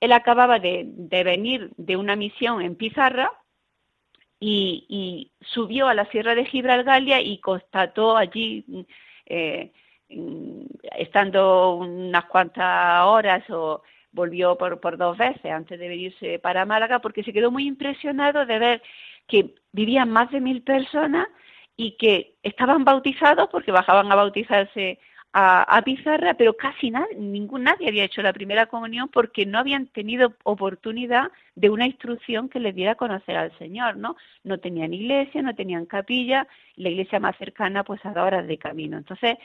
Él 0.00 0.10
acababa 0.12 0.58
de, 0.58 0.86
venir 1.24 1.70
de 1.76 1.96
una 1.96 2.16
misión 2.16 2.62
en 2.62 2.74
Pizarra 2.74 3.30
y, 4.40 5.30
subió 5.40 5.88
a 5.88 5.94
la 5.94 6.04
sierra 6.06 6.34
de 6.34 6.44
Gibralgalia 6.44 7.20
y 7.20 7.38
constató 7.38 8.16
allí, 8.16 8.64
eh, 9.26 9.72
estando 10.96 11.74
unas 11.76 12.24
cuantas 12.26 13.04
horas 13.04 13.48
o 13.50 13.82
volvió 14.12 14.56
por, 14.56 14.80
por 14.80 14.96
dos 14.96 15.16
veces 15.18 15.52
antes 15.52 15.78
de 15.78 15.88
venirse 15.88 16.38
para 16.38 16.64
Málaga 16.64 16.98
porque 17.00 17.22
se 17.22 17.32
quedó 17.32 17.50
muy 17.50 17.66
impresionado 17.66 18.46
de 18.46 18.58
ver 18.58 18.82
que 19.26 19.54
vivían 19.72 20.10
más 20.10 20.30
de 20.30 20.40
mil 20.40 20.62
personas 20.62 21.28
y 21.76 21.92
que 21.92 22.34
estaban 22.42 22.84
bautizados 22.84 23.48
porque 23.50 23.70
bajaban 23.70 24.10
a 24.10 24.16
bautizarse 24.16 24.98
a, 25.32 25.82
Pizarra, 25.84 26.34
pero 26.34 26.56
casi 26.56 26.90
nadie, 26.90 27.14
ningún, 27.16 27.64
nadie 27.64 27.88
había 27.88 28.04
hecho 28.04 28.22
la 28.22 28.32
primera 28.32 28.66
comunión 28.66 29.08
porque 29.08 29.46
no 29.46 29.58
habían 29.58 29.86
tenido 29.86 30.34
oportunidad 30.44 31.30
de 31.54 31.70
una 31.70 31.86
instrucción 31.86 32.48
que 32.48 32.60
les 32.60 32.74
diera 32.74 32.92
a 32.92 32.96
conocer 32.96 33.36
al 33.36 33.56
Señor, 33.58 33.96
¿no? 33.96 34.16
No 34.42 34.58
tenían 34.58 34.94
iglesia, 34.94 35.42
no 35.42 35.54
tenían 35.54 35.86
capilla, 35.86 36.48
la 36.76 36.88
iglesia 36.88 37.20
más 37.20 37.36
cercana 37.36 37.84
pues 37.84 38.04
a 38.04 38.10
horas 38.10 38.46
de 38.46 38.58
camino. 38.58 38.96
Entonces, 38.96 39.36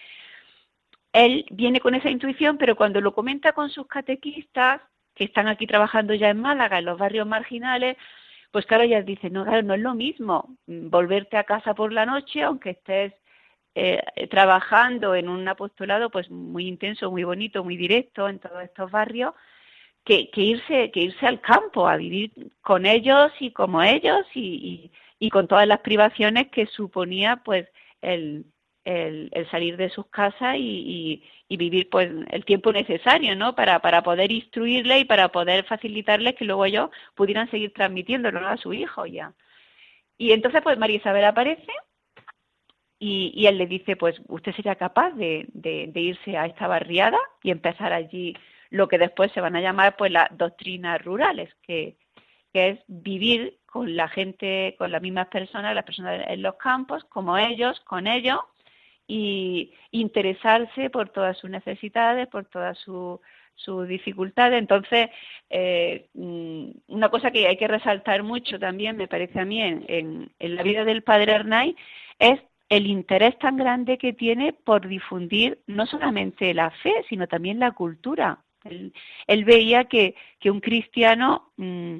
él 1.11 1.45
viene 1.51 1.79
con 1.79 1.95
esa 1.95 2.09
intuición, 2.09 2.57
pero 2.57 2.75
cuando 2.75 3.01
lo 3.01 3.13
comenta 3.13 3.53
con 3.53 3.69
sus 3.69 3.87
catequistas, 3.87 4.81
que 5.13 5.25
están 5.25 5.47
aquí 5.47 5.67
trabajando 5.67 6.13
ya 6.15 6.29
en 6.29 6.41
Málaga, 6.41 6.79
en 6.79 6.85
los 6.85 6.97
barrios 6.97 7.27
marginales, 7.27 7.97
pues 8.51 8.65
claro, 8.65 8.83
ellas 8.83 9.05
dicen, 9.05 9.33
no, 9.33 9.43
claro, 9.45 9.63
no 9.63 9.73
es 9.73 9.81
lo 9.81 9.95
mismo 9.95 10.57
mm, 10.67 10.89
volverte 10.89 11.37
a 11.37 11.43
casa 11.43 11.73
por 11.75 11.91
la 11.93 12.05
noche, 12.05 12.41
aunque 12.43 12.71
estés 12.71 13.13
eh, 13.75 14.27
trabajando 14.29 15.15
en 15.15 15.29
un 15.29 15.47
apostolado 15.47 16.09
pues 16.09 16.29
muy 16.29 16.67
intenso, 16.67 17.11
muy 17.11 17.23
bonito, 17.23 17.63
muy 17.63 17.77
directo 17.77 18.29
en 18.29 18.39
todos 18.39 18.63
estos 18.63 18.91
barrios, 18.91 19.33
que, 20.03 20.29
irse, 20.35 20.91
que 20.91 20.99
irse 21.01 21.25
al 21.25 21.41
campo 21.41 21.87
a 21.87 21.97
vivir 21.97 22.31
con 22.61 22.85
ellos 22.85 23.31
y 23.39 23.51
como 23.51 23.81
ellos 23.81 24.25
y, 24.35 24.91
y 25.19 25.29
con 25.29 25.47
todas 25.47 25.67
las 25.67 25.79
privaciones 25.79 26.49
que 26.49 26.65
suponía 26.67 27.37
pues 27.37 27.67
el, 28.01 28.45
el, 28.85 29.47
salir 29.49 29.77
de 29.77 29.89
sus 29.89 30.07
casas 30.07 30.55
y, 30.57 31.23
vivir 31.49 31.87
pues 31.91 32.09
el 32.31 32.45
tiempo 32.45 32.71
necesario 32.73 33.35
no 33.35 33.55
para, 33.55 33.79
para 33.79 34.01
poder 34.01 34.31
instruirle 34.31 34.99
y 35.01 35.05
para 35.05 35.29
poder 35.29 35.65
facilitarles 35.65 36.33
que 36.33 36.45
luego 36.45 36.65
ellos 36.65 36.89
pudieran 37.13 37.49
seguir 37.51 37.71
transmitiéndolo 37.73 38.39
a 38.47 38.57
su 38.57 38.73
hijo 38.73 39.05
ya. 39.05 39.33
Y 40.17 40.31
entonces 40.31 40.61
pues 40.63 40.79
María 40.79 40.97
Isabel 40.97 41.25
aparece 41.25 41.71
y, 43.05 43.47
él 43.47 43.57
le 43.57 43.67
dice 43.67 43.95
pues 43.95 44.15
usted 44.27 44.53
sería 44.55 44.75
capaz 44.75 45.11
de, 45.11 45.45
de, 45.53 45.99
irse 45.99 46.37
a 46.37 46.45
esta 46.45 46.67
barriada 46.67 47.17
y 47.43 47.51
empezar 47.51 47.91
allí 47.93 48.35
lo 48.69 48.87
que 48.87 48.97
después 48.97 49.31
se 49.33 49.41
van 49.41 49.55
a 49.55 49.61
llamar 49.61 49.95
pues 49.97 50.11
las 50.11 50.29
doctrinas 50.37 51.03
rurales 51.03 51.49
que, 51.63 51.97
que 52.53 52.69
es 52.69 52.79
vivir 52.87 53.59
con 53.65 53.95
la 53.95 54.07
gente, 54.07 54.75
con 54.77 54.91
las 54.91 55.01
mismas 55.01 55.27
personas, 55.27 55.75
las 55.75 55.85
personas 55.85 56.21
en 56.27 56.41
los 56.41 56.55
campos, 56.55 57.03
como 57.05 57.37
ellos, 57.37 57.79
con 57.81 58.07
ellos, 58.07 58.39
y 59.07 59.73
interesarse 59.91 60.89
por 60.89 61.09
todas 61.09 61.37
sus 61.37 61.49
necesidades, 61.49 62.27
por 62.27 62.45
todas 62.45 62.77
sus 62.77 63.19
su 63.55 63.83
dificultades. 63.83 64.59
Entonces, 64.59 65.09
eh, 65.49 66.07
mm, 66.13 66.69
una 66.87 67.09
cosa 67.09 67.31
que 67.31 67.47
hay 67.47 67.57
que 67.57 67.67
resaltar 67.67 68.23
mucho 68.23 68.59
también, 68.59 68.97
me 68.97 69.07
parece 69.07 69.39
a 69.39 69.45
mí, 69.45 69.61
en, 69.61 70.31
la 70.39 70.63
vida 70.63 70.85
del 70.85 71.03
padre 71.03 71.33
Arnay, 71.33 71.75
es 72.19 72.39
el 72.75 72.87
interés 72.87 73.37
tan 73.37 73.55
grande 73.55 73.99
que 73.99 74.13
tiene 74.13 74.51
por 74.51 74.87
difundir 74.87 75.59
no 75.67 75.85
solamente 75.85 76.53
la 76.55 76.71
fe, 76.71 77.05
sino 77.07 77.27
también 77.27 77.59
la 77.59 77.71
cultura. 77.71 78.39
Él, 79.27 79.45
veía 79.45 79.85
que, 79.85 80.15
que 80.39 80.49
un 80.49 80.59
cristiano 80.59 81.51
mm, 81.57 81.97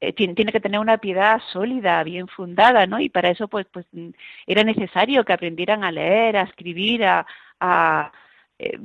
eh, 0.00 0.12
tiene, 0.12 0.52
que 0.52 0.60
tener 0.60 0.80
una 0.80 0.98
piedad 0.98 1.40
sólida, 1.50 2.02
bien 2.04 2.28
fundada, 2.28 2.86
¿no? 2.86 3.00
Y 3.00 3.08
para 3.08 3.30
eso, 3.30 3.48
pues, 3.48 3.66
pues 3.72 3.86
mm, 3.92 4.10
era 4.46 4.64
necesario 4.64 5.24
que 5.24 5.32
aprendieran 5.32 5.82
a 5.82 5.92
leer, 5.92 6.36
a 6.36 6.42
escribir, 6.42 7.04
a, 7.04 7.26
a, 7.60 8.12
eh, 8.58 8.78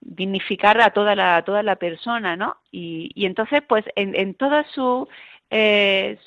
dignificar 0.00 0.80
a 0.80 0.90
toda 0.90 1.16
la, 1.16 1.42
toda 1.42 1.64
la 1.64 1.76
persona, 1.76 2.36
¿no? 2.36 2.58
Y, 2.70 3.10
y 3.14 3.26
entonces, 3.26 3.62
pues, 3.66 3.84
en, 3.96 4.14
en 4.14 4.34
todas 4.34 4.66
sus 4.70 5.08
eh, 5.50 6.18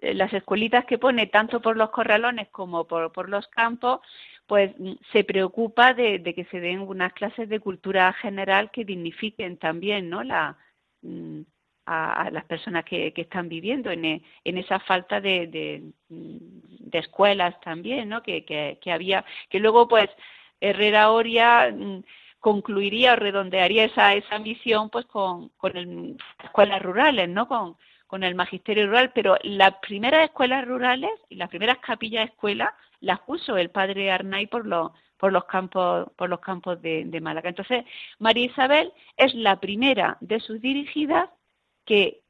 las 0.00 0.32
escuelitas 0.32 0.84
que 0.84 0.98
pone, 0.98 1.26
tanto 1.26 1.60
por 1.60 1.76
los 1.76 1.90
corralones 1.90 2.48
como 2.48 2.86
por, 2.86 3.12
por 3.12 3.28
los 3.28 3.46
campos, 3.48 4.00
pues 4.46 4.72
se 5.12 5.24
preocupa 5.24 5.94
de, 5.94 6.22
que 6.22 6.46
se 6.50 6.60
den 6.60 6.80
unas 6.80 7.12
clases 7.12 7.48
de 7.48 7.60
cultura 7.60 8.12
general 8.12 8.70
que 8.70 8.84
dignifiquen 8.84 9.56
también, 9.56 10.08
¿no? 10.08 10.22
La, 10.22 10.56
mm, 11.02 11.40
a, 11.86 12.30
las 12.30 12.44
personas 12.44 12.84
que, 12.84 13.12
que 13.12 13.22
están 13.22 13.48
viviendo 13.48 13.90
en, 13.90 14.04
en 14.04 14.58
esa 14.58 14.80
falta 14.80 15.20
de, 15.20 15.46
de, 15.46 15.82
de, 16.08 16.98
escuelas 16.98 17.60
también, 17.60 18.08
¿no? 18.08 18.22
Que, 18.22 18.44
que, 18.44 18.78
que 18.80 18.92
había, 18.92 19.24
que 19.48 19.60
luego, 19.60 19.88
pues, 19.88 20.08
Herrera 20.60 21.10
Oria 21.10 21.72
mm, 21.72 22.02
concluiría 22.40 23.14
o 23.14 23.16
redondearía 23.16 23.84
esa, 23.84 24.14
esa 24.14 24.38
misión 24.38 24.90
pues 24.90 25.06
con, 25.06 25.48
con 25.56 25.76
el, 25.76 26.16
escuelas 26.42 26.82
rurales, 26.82 27.28
¿no? 27.28 27.48
Con, 27.48 27.76
con 28.06 28.22
el 28.22 28.34
magisterio 28.34 28.86
rural, 28.86 29.12
pero 29.14 29.36
las 29.42 29.74
primeras 29.76 30.24
escuelas 30.24 30.66
rurales 30.66 31.10
y 31.28 31.36
las 31.36 31.48
primeras 31.48 31.78
capillas 31.78 32.24
de 32.24 32.32
escuela 32.32 32.74
las 33.00 33.20
puso 33.20 33.56
el 33.56 33.70
padre 33.70 34.10
Arnay 34.10 34.46
por 34.46 34.66
los 34.66 34.92
por 35.16 35.32
los 35.32 35.44
campos 35.44 36.10
por 36.16 36.28
los 36.28 36.40
campos 36.40 36.80
de, 36.82 37.04
de 37.06 37.20
Málaga. 37.20 37.48
Entonces, 37.48 37.84
María 38.18 38.46
Isabel 38.46 38.92
es 39.16 39.34
la 39.34 39.58
primera 39.60 40.18
de 40.20 40.40
sus 40.40 40.60
dirigidas 40.60 41.30
que 41.84 42.20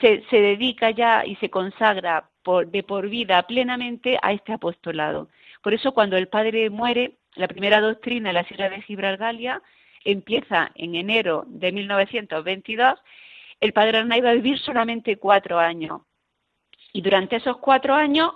se, 0.00 0.22
se 0.30 0.40
dedica 0.40 0.90
ya 0.90 1.24
y 1.26 1.36
se 1.36 1.50
consagra 1.50 2.28
por, 2.42 2.68
de 2.68 2.82
por 2.82 3.08
vida 3.08 3.42
plenamente 3.44 4.18
a 4.22 4.32
este 4.32 4.52
apostolado. 4.52 5.28
Por 5.62 5.74
eso 5.74 5.92
cuando 5.92 6.16
el 6.16 6.28
padre 6.28 6.70
muere, 6.70 7.16
la 7.34 7.48
primera 7.48 7.80
doctrina 7.80 8.30
en 8.30 8.34
la 8.34 8.44
Sierra 8.44 8.70
de 8.70 8.82
Gibraltar 8.82 9.36
empieza 10.04 10.70
en 10.74 10.94
enero 10.94 11.44
de 11.46 11.72
1922. 11.72 12.98
El 13.60 13.72
padre 13.72 13.98
Arnay 13.98 14.20
va 14.20 14.30
a 14.30 14.34
vivir 14.34 14.58
solamente 14.58 15.16
cuatro 15.16 15.58
años. 15.58 16.02
Y 16.92 17.02
durante 17.02 17.36
esos 17.36 17.58
cuatro 17.58 17.94
años, 17.94 18.32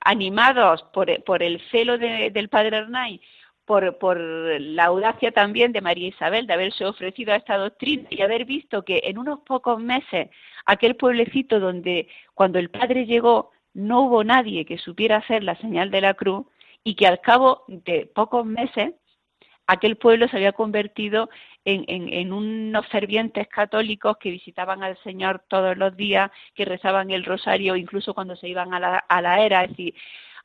animados 0.00 0.82
por, 0.92 1.22
por 1.24 1.42
el 1.42 1.60
celo 1.70 1.98
de, 1.98 2.30
del 2.30 2.48
padre 2.48 2.78
Arnay, 2.78 3.20
por, 3.64 3.98
por, 3.98 4.18
la 4.18 4.86
audacia 4.86 5.30
también 5.30 5.72
de 5.72 5.80
María 5.80 6.08
Isabel 6.08 6.46
de 6.46 6.54
haberse 6.54 6.84
ofrecido 6.84 7.32
a 7.32 7.36
esta 7.36 7.56
doctrina 7.56 8.08
y 8.10 8.22
haber 8.22 8.44
visto 8.44 8.84
que 8.84 9.00
en 9.04 9.18
unos 9.18 9.40
pocos 9.40 9.80
meses 9.80 10.30
aquel 10.66 10.96
pueblecito 10.96 11.60
donde 11.60 12.08
cuando 12.34 12.58
el 12.58 12.70
padre 12.70 13.06
llegó 13.06 13.52
no 13.74 14.02
hubo 14.02 14.24
nadie 14.24 14.64
que 14.64 14.78
supiera 14.78 15.18
hacer 15.18 15.44
la 15.44 15.56
señal 15.56 15.90
de 15.90 16.00
la 16.00 16.14
cruz, 16.14 16.46
y 16.84 16.94
que 16.94 17.06
al 17.06 17.20
cabo 17.20 17.64
de 17.68 18.10
pocos 18.14 18.44
meses 18.44 18.94
aquel 19.66 19.96
pueblo 19.96 20.28
se 20.28 20.36
había 20.36 20.52
convertido 20.52 21.28
en, 21.64 21.84
en, 21.86 22.32
unos 22.32 22.86
fervientes 22.88 23.46
católicos 23.48 24.16
que 24.18 24.30
visitaban 24.30 24.82
al 24.82 24.98
Señor 25.04 25.42
todos 25.48 25.76
los 25.76 25.96
días, 25.96 26.30
que 26.54 26.64
rezaban 26.64 27.10
el 27.10 27.24
rosario 27.24 27.76
incluso 27.76 28.14
cuando 28.14 28.36
se 28.36 28.48
iban 28.48 28.74
a 28.74 28.80
la, 28.80 28.98
a 28.98 29.22
la 29.22 29.40
era. 29.44 29.64
Es 29.64 29.70
decir, 29.70 29.94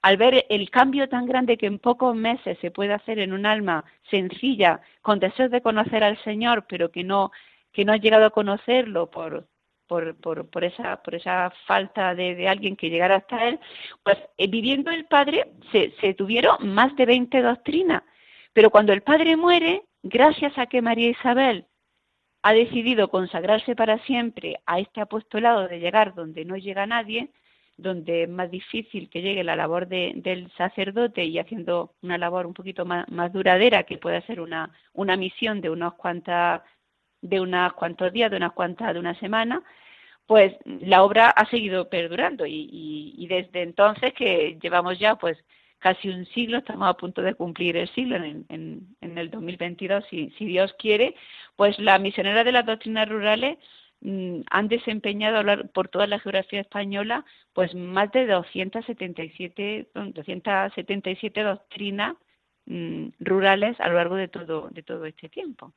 al 0.02 0.18
ver 0.18 0.46
el 0.50 0.70
cambio 0.70 1.10
tan 1.10 1.26
grande 1.26 1.58
que 1.58 1.66
en 1.66 1.80
pocos 1.80 2.16
meses 2.16 2.58
se 2.62 2.72
puede 2.72 2.94
hacer 2.94 3.20
en 3.20 3.34
un 3.34 3.46
alma 3.46 3.84
sencilla, 4.10 4.82
con 5.02 5.20
deseos 5.20 5.52
de 5.52 5.62
conocer 5.62 6.04
al 6.04 6.22
Señor, 6.24 6.66
pero 6.68 6.92
que 6.92 7.04
no, 7.04 7.32
que 7.72 7.84
no 7.86 7.94
ha 7.94 7.98
llegado 7.98 8.26
a 8.26 8.32
conocerlo 8.32 9.10
por, 9.10 9.48
por, 9.88 10.16
por, 10.18 10.50
por, 10.50 10.64
esa, 10.64 11.02
por 11.02 11.16
esa 11.16 11.52
falta 11.66 12.14
de, 12.14 12.48
alguien 12.48 12.76
que 12.76 12.90
llegara 12.90 13.18
hasta 13.18 13.48
él, 13.48 13.60
pues 14.04 14.18
eh, 14.38 14.48
viviendo 14.48 14.92
el 14.92 15.06
padre 15.06 15.52
se, 15.72 15.92
se 16.00 16.14
tuvieron 16.14 16.74
más 16.74 16.96
de 16.96 17.06
20 17.06 17.42
doctrinas. 17.42 18.04
Pero 18.58 18.72
cuando 18.72 18.92
el 18.92 19.04
padre 19.04 19.38
muere, 19.38 19.84
gracias 20.02 20.58
a 20.58 20.66
que 20.66 20.82
María 20.82 21.12
Isabel 21.12 21.68
ha 22.42 22.54
decidido 22.54 23.08
consagrarse 23.12 23.76
para 23.76 24.00
siempre 24.00 24.60
a 24.66 24.80
este 24.80 25.00
apostolado 25.00 25.68
de 25.68 25.78
llegar 25.80 26.16
donde 26.16 26.44
no 26.44 26.58
llega 26.58 26.88
nadie, 26.88 27.30
donde 27.78 28.24
es 28.24 28.30
más 28.30 28.50
difícil 28.50 29.12
que 29.12 29.22
llegue 29.22 29.44
la 29.44 29.56
labor 29.56 29.88
de, 29.88 30.14
del 30.16 30.52
sacerdote 30.54 31.24
y 31.24 31.38
haciendo 31.38 31.94
una 32.02 32.18
labor 32.18 32.48
un 32.48 32.56
poquito 32.56 32.84
más, 32.84 33.06
duradera, 33.32 33.84
que 33.84 34.00
puede 34.00 34.24
ser 34.24 34.42
una, 34.42 34.72
una 34.94 35.16
misión 35.18 35.62
de 35.62 35.70
unos 35.70 35.94
cuantas 35.94 36.64
de 37.22 37.40
unos 37.40 37.74
cuantos 37.74 38.12
días, 38.12 38.32
de 38.32 38.38
unas 38.38 38.54
cuantas, 38.54 38.92
de 38.92 39.00
una 39.00 39.14
semana, 39.20 39.62
pues 40.26 40.56
la 40.66 41.04
obra 41.04 41.30
ha 41.30 41.48
seguido 41.52 41.90
perdurando 41.90 42.48
y, 42.48 42.68
y, 42.72 43.14
y, 43.20 43.28
desde 43.28 43.62
entonces 43.62 44.14
que 44.14 44.58
llevamos 44.60 44.98
ya 44.98 45.14
pues 45.14 45.38
casi 45.80 46.10
un 46.10 46.26
siglo, 46.28 46.58
estamos 46.58 46.90
a 46.90 46.96
punto 46.96 47.22
de 47.22 47.36
cumplir 47.36 47.78
el 47.78 47.90
siglo 47.94 48.16
en, 48.18 48.46
en, 48.50 49.18
el 49.18 49.30
2022, 49.30 50.04
si, 50.10 50.32
si 50.38 50.46
Dios 50.46 50.74
quiere, 50.80 51.16
pues 51.56 51.78
las 51.80 52.00
misioneras 52.02 52.46
de 52.46 52.52
las 52.52 52.66
doctrinas 52.66 53.08
rurales 53.10 53.58
mmm, 54.02 54.42
han 54.50 54.68
desempeñado 54.68 55.44
por 55.74 55.88
toda 55.90 56.08
la 56.08 56.20
geografía 56.20 56.62
española 56.62 57.26
pues 57.54 57.74
más 57.74 58.12
de 58.12 58.28
277, 58.28 59.90
277 59.94 61.42
doctrinas 61.42 62.16
mmm, 62.66 63.08
rurales 63.20 63.80
a 63.80 63.88
lo 63.90 63.96
largo 63.96 64.16
de 64.16 64.28
todo, 64.28 64.70
de 64.72 64.84
todo 64.84 65.06
este 65.06 65.30
tiempo. 65.30 65.74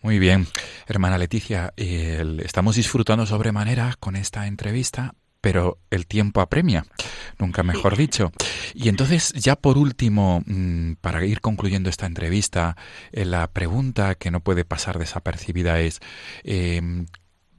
Muy 0.00 0.20
bien, 0.20 0.46
hermana 0.86 1.18
Leticia, 1.18 1.72
el, 1.76 2.38
estamos 2.40 2.76
disfrutando 2.76 3.26
sobremanera 3.26 3.94
con 3.98 4.14
esta 4.14 4.46
entrevista, 4.46 5.14
pero 5.40 5.78
el 5.90 6.06
tiempo 6.06 6.40
apremia, 6.40 6.84
nunca 7.38 7.62
mejor 7.62 7.96
sí. 7.96 8.02
dicho. 8.02 8.32
Y 8.74 8.88
entonces, 8.88 9.32
ya 9.32 9.56
por 9.56 9.78
último, 9.78 10.42
mm, 10.46 10.94
para 11.00 11.24
ir 11.24 11.40
concluyendo 11.40 11.90
esta 11.90 12.06
entrevista, 12.06 12.76
eh, 13.12 13.24
la 13.24 13.46
pregunta 13.48 14.14
que 14.16 14.30
no 14.30 14.40
puede 14.40 14.64
pasar 14.64 14.98
desapercibida 14.98 15.80
es, 15.80 16.00
eh, 16.44 16.82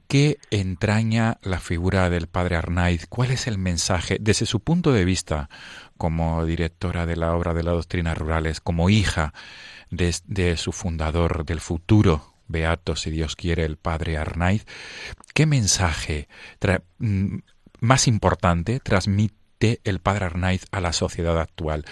¿qué 0.08 0.38
entraña 0.50 1.38
la 1.42 1.60
figura 1.60 2.10
del 2.10 2.26
padre 2.26 2.56
Arnaiz? 2.56 3.06
¿Cuál 3.06 3.30
es 3.30 3.46
el 3.46 3.58
mensaje 3.58 4.18
desde 4.20 4.46
su 4.46 4.60
punto 4.60 4.92
de 4.92 5.04
vista 5.04 5.48
como 5.96 6.44
directora 6.44 7.06
de 7.06 7.16
la 7.16 7.34
obra 7.34 7.54
de 7.54 7.62
la 7.62 7.72
doctrina 7.72 8.14
rurales, 8.14 8.60
como 8.60 8.90
hija 8.90 9.32
de, 9.90 10.14
de 10.26 10.56
su 10.56 10.72
fundador 10.72 11.44
del 11.44 11.60
futuro 11.60 12.30
beato, 12.50 12.96
si 12.96 13.10
Dios 13.10 13.36
quiere, 13.36 13.64
el 13.64 13.76
padre 13.76 14.18
Arnaiz, 14.18 14.66
¿qué 15.34 15.46
mensaje 15.46 16.28
mm, 16.98 17.38
más 17.80 18.08
importante 18.08 18.80
transmite 18.80 19.80
el 19.84 20.00
padre 20.00 20.24
Arnaiz 20.24 20.66
a 20.72 20.80
la 20.80 20.92
sociedad 20.92 21.38
actual? 21.38 21.84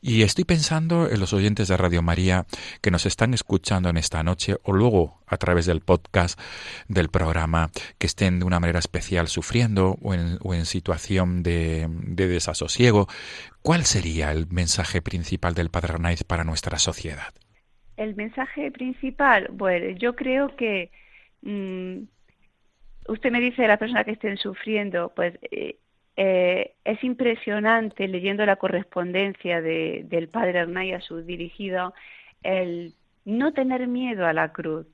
Y 0.00 0.22
estoy 0.22 0.44
pensando 0.44 1.10
en 1.10 1.18
los 1.20 1.32
oyentes 1.32 1.68
de 1.68 1.76
Radio 1.76 2.02
María 2.02 2.46
que 2.80 2.90
nos 2.90 3.06
están 3.06 3.34
escuchando 3.34 3.88
en 3.88 3.96
esta 3.96 4.22
noche 4.22 4.56
o 4.62 4.72
luego 4.72 5.22
a 5.26 5.36
través 5.36 5.66
del 5.66 5.80
podcast 5.80 6.38
del 6.88 7.08
programa 7.08 7.70
que 7.98 8.06
estén 8.06 8.38
de 8.38 8.44
una 8.44 8.60
manera 8.60 8.78
especial 8.78 9.28
sufriendo 9.28 9.98
o 10.02 10.14
en, 10.14 10.38
o 10.42 10.54
en 10.54 10.66
situación 10.66 11.42
de, 11.42 11.88
de 11.90 12.28
desasosiego. 12.28 13.08
¿Cuál 13.62 13.84
sería 13.84 14.30
el 14.30 14.46
mensaje 14.48 15.02
principal 15.02 15.54
del 15.54 15.70
padre 15.70 15.94
Arnaiz 15.94 16.22
para 16.24 16.44
nuestra 16.44 16.78
sociedad? 16.78 17.34
el 17.96 18.14
mensaje 18.14 18.70
principal, 18.70 19.48
bueno, 19.52 19.96
yo 19.98 20.14
creo 20.14 20.54
que 20.56 20.90
mmm, 21.42 22.04
usted 23.08 23.30
me 23.30 23.40
dice 23.40 23.62
de 23.62 23.68
las 23.68 23.78
personas 23.78 24.04
que 24.04 24.12
estén 24.12 24.36
sufriendo, 24.36 25.12
pues 25.14 25.38
eh, 25.50 25.76
eh, 26.16 26.72
es 26.84 27.04
impresionante 27.04 28.08
leyendo 28.08 28.46
la 28.46 28.56
correspondencia 28.56 29.60
de, 29.60 30.04
del 30.08 30.28
padre 30.28 30.60
Arnay 30.60 30.92
a 30.92 31.00
su 31.00 31.22
dirigido 31.22 31.94
el 32.42 32.94
no 33.24 33.52
tener 33.52 33.86
miedo 33.86 34.26
a 34.26 34.32
la 34.32 34.52
cruz, 34.52 34.86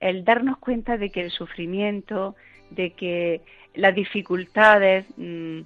el 0.00 0.24
darnos 0.24 0.58
cuenta 0.58 0.96
de 0.96 1.10
que 1.10 1.20
el 1.20 1.30
sufrimiento, 1.30 2.34
de 2.70 2.92
que 2.92 3.42
las 3.74 3.94
dificultades, 3.94 5.06
mmm, 5.16 5.60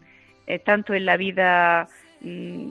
eh, 0.47 0.59
tanto 0.59 0.95
en 0.95 1.07
la 1.07 1.17
vida 1.17 1.89
mmm, 2.21 2.71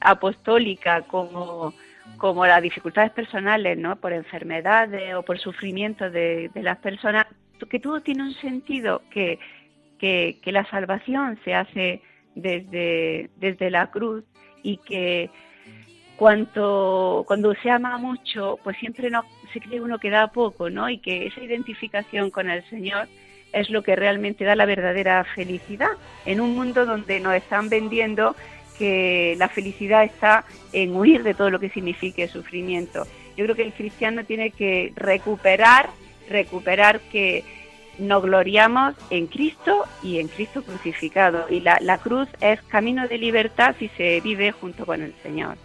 apostólica 0.00 1.02
como 1.02 1.74
como 2.18 2.46
las 2.46 2.62
dificultades 2.62 3.12
personales, 3.12 3.78
¿no? 3.78 3.96
Por 3.96 4.12
enfermedades 4.12 5.14
o 5.14 5.22
por 5.22 5.38
sufrimiento 5.38 6.10
de 6.10 6.50
las 6.54 6.78
personas, 6.78 7.26
que 7.68 7.80
todo 7.80 8.00
tiene 8.00 8.22
un 8.24 8.34
sentido, 8.34 9.02
que, 9.10 9.38
que, 9.98 10.40
la 10.46 10.68
salvación 10.68 11.38
se 11.44 11.54
hace 11.54 12.02
desde, 12.34 13.30
desde 13.36 13.70
la 13.70 13.90
cruz 13.90 14.24
y 14.62 14.78
que 14.78 15.30
cuanto, 16.16 17.24
cuando 17.26 17.54
se 17.54 17.70
ama 17.70 17.98
mucho, 17.98 18.58
pues 18.64 18.76
siempre 18.78 19.10
no, 19.10 19.24
se 19.52 19.60
cree 19.60 19.80
uno 19.80 19.98
que 19.98 20.10
da 20.10 20.28
poco, 20.28 20.70
¿no? 20.70 20.88
Y 20.88 20.98
que 20.98 21.26
esa 21.26 21.42
identificación 21.42 22.30
con 22.30 22.50
el 22.50 22.64
Señor 22.68 23.08
es 23.52 23.70
lo 23.70 23.82
que 23.82 23.96
realmente 23.96 24.44
da 24.44 24.56
la 24.56 24.66
verdadera 24.66 25.24
felicidad 25.34 25.90
en 26.24 26.40
un 26.40 26.54
mundo 26.54 26.86
donde 26.86 27.20
nos 27.20 27.34
están 27.34 27.68
vendiendo 27.68 28.34
que 28.78 29.34
la 29.38 29.48
felicidad 29.48 30.04
está 30.04 30.44
en 30.72 30.96
huir 30.96 31.22
de 31.22 31.34
todo 31.34 31.50
lo 31.50 31.60
que 31.60 31.68
signifique 31.68 32.28
sufrimiento. 32.28 33.04
Yo 33.36 33.44
creo 33.44 33.56
que 33.56 33.62
el 33.62 33.72
cristiano 33.72 34.24
tiene 34.24 34.50
que 34.50 34.92
recuperar, 34.96 35.90
recuperar 36.28 37.00
que 37.00 37.44
nos 37.98 38.22
gloriamos 38.22 38.94
en 39.10 39.26
Cristo 39.26 39.84
y 40.02 40.18
en 40.18 40.28
Cristo 40.28 40.62
crucificado. 40.62 41.46
Y 41.48 41.60
la, 41.60 41.78
la 41.80 41.98
cruz 41.98 42.28
es 42.40 42.60
camino 42.62 43.06
de 43.08 43.18
libertad 43.18 43.74
si 43.78 43.88
se 43.88 44.20
vive 44.20 44.52
junto 44.52 44.86
con 44.86 45.02
el 45.02 45.14
Señor. 45.22 45.56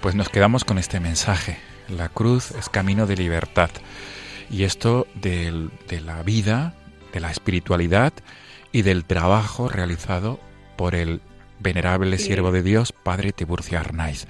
Pues 0.00 0.14
nos 0.14 0.28
quedamos 0.28 0.64
con 0.64 0.78
este 0.78 1.00
mensaje 1.00 1.58
La 1.88 2.08
cruz 2.08 2.52
es 2.52 2.68
camino 2.68 3.06
de 3.06 3.16
libertad. 3.16 3.70
Y 4.50 4.64
esto 4.64 5.06
de 5.14 5.70
la 6.04 6.22
vida, 6.22 6.74
de 7.12 7.20
la 7.20 7.30
espiritualidad 7.30 8.12
y 8.72 8.82
del 8.82 9.04
trabajo 9.04 9.68
realizado 9.68 10.38
por 10.76 10.94
el 10.94 11.20
venerable 11.58 12.18
siervo 12.18 12.52
de 12.52 12.62
Dios, 12.62 12.92
Padre 12.92 13.32
Tiburcio 13.32 13.78
Arnaiz. 13.78 14.26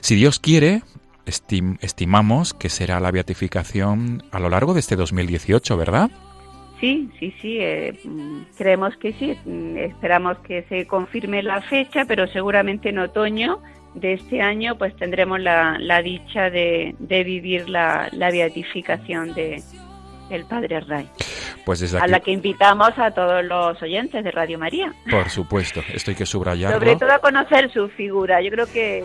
Si 0.00 0.14
Dios 0.14 0.38
quiere, 0.38 0.82
estimamos 1.24 2.54
que 2.54 2.68
será 2.68 3.00
la 3.00 3.10
beatificación 3.10 4.22
a 4.30 4.38
lo 4.38 4.48
largo 4.48 4.74
de 4.74 4.80
este 4.80 4.96
2018, 4.96 5.76
¿verdad? 5.76 6.10
Sí, 6.80 7.10
sí, 7.18 7.34
sí, 7.40 7.58
eh, 7.60 7.98
creemos 8.56 8.96
que 8.98 9.12
sí. 9.14 9.36
Esperamos 9.76 10.38
que 10.38 10.62
se 10.68 10.86
confirme 10.86 11.42
la 11.42 11.60
fecha, 11.62 12.04
pero 12.06 12.26
seguramente 12.28 12.90
en 12.90 12.98
otoño 12.98 13.60
de 13.94 14.12
este 14.12 14.40
año 14.40 14.76
pues 14.78 14.94
tendremos 14.96 15.40
la, 15.40 16.02
dicha 16.02 16.50
de, 16.50 16.94
vivir 17.00 17.68
la, 17.68 18.08
beatificación 18.12 19.34
de, 19.34 19.62
del 20.28 20.44
Padre 20.44 20.76
Arnaiz. 20.76 21.08
Pues 21.64 21.80
desde 21.80 21.98
A 21.98 22.06
la 22.06 22.20
que 22.20 22.30
invitamos 22.30 22.92
a 22.96 23.10
todos 23.10 23.44
los 23.44 23.82
oyentes 23.82 24.24
de 24.24 24.30
Radio 24.30 24.58
María. 24.58 24.92
Por 25.10 25.28
supuesto, 25.28 25.82
esto 25.92 26.12
hay 26.12 26.16
que 26.16 26.26
subrayarlo. 26.26 26.78
Sobre 26.78 26.96
todo 26.96 27.12
a 27.12 27.18
conocer 27.18 27.72
su 27.72 27.88
figura. 27.88 28.40
Yo 28.40 28.50
creo 28.50 28.66
que 28.66 29.04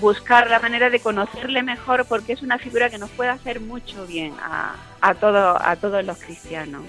buscar 0.00 0.50
la 0.50 0.58
manera 0.60 0.90
de 0.90 1.00
conocerle 1.00 1.62
mejor 1.62 2.06
porque 2.06 2.32
es 2.32 2.42
una 2.42 2.58
figura 2.58 2.90
que 2.90 2.98
nos 2.98 3.10
puede 3.10 3.30
hacer 3.30 3.60
mucho 3.60 4.06
bien 4.06 4.34
a, 4.40 4.74
a, 5.00 5.14
todo, 5.14 5.60
a 5.60 5.76
todos 5.76 6.04
los 6.04 6.18
cristianos. 6.18 6.82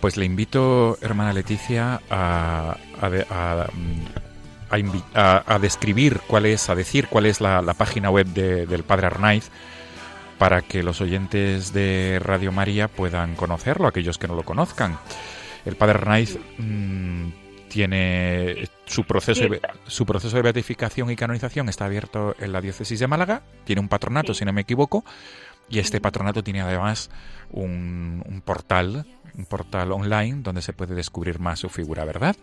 Pues 0.00 0.16
le 0.16 0.24
invito, 0.24 0.98
hermana 1.00 1.32
Leticia, 1.32 2.00
a, 2.10 2.76
a, 3.00 3.66
a, 5.46 5.58
describir 5.60 6.20
cuál 6.26 6.46
es, 6.46 6.68
a 6.68 6.74
decir 6.74 7.06
cuál 7.06 7.26
es 7.26 7.40
la, 7.40 7.62
página 7.74 8.10
web 8.10 8.26
del 8.26 8.82
Padre 8.82 9.06
Arnaiz 9.06 9.50
para 10.38 10.62
que 10.62 10.82
los 10.82 11.00
oyentes 11.00 11.72
de 11.72 12.18
Radio 12.20 12.50
María 12.50 12.88
puedan 12.88 13.36
conocerlo, 13.36 13.86
aquellos 13.86 14.18
que 14.18 14.26
no 14.26 14.34
lo 14.34 14.42
conozcan. 14.42 14.98
El 15.64 15.76
Padre 15.76 15.98
Arnaiz 15.98 16.36
mm, 16.58 17.28
tiene 17.72 18.68
su 18.84 19.04
proceso, 19.04 19.48
de, 19.48 19.62
su 19.86 20.04
proceso 20.04 20.36
de 20.36 20.42
beatificación 20.42 21.10
y 21.10 21.16
canonización 21.16 21.70
está 21.70 21.86
abierto 21.86 22.36
en 22.38 22.52
la 22.52 22.60
diócesis 22.60 23.00
de 23.00 23.06
Málaga, 23.06 23.40
tiene 23.64 23.80
un 23.80 23.88
patronato, 23.88 24.34
si 24.34 24.44
no 24.44 24.52
me 24.52 24.60
equivoco, 24.60 25.06
y 25.70 25.78
este 25.78 25.98
patronato 25.98 26.44
tiene 26.44 26.60
además 26.60 27.10
un, 27.50 28.42
portal, 28.44 29.06
un 29.34 29.46
portal 29.46 29.90
online 29.90 30.42
donde 30.42 30.60
se 30.60 30.74
puede 30.74 30.94
descubrir 30.94 31.38
más 31.38 31.60
su 31.60 31.70
figura, 31.70 32.04
¿verdad? 32.04 32.36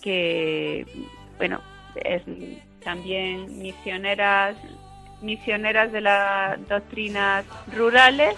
que 0.02 0.86
bueno, 1.38 1.60
es 1.96 2.22
también 2.84 3.58
misioneras, 3.58 4.56
misioneras 5.20 5.90
de 5.92 6.00
las 6.00 6.68
doctrinas 6.68 7.44
rurales. 7.74 8.36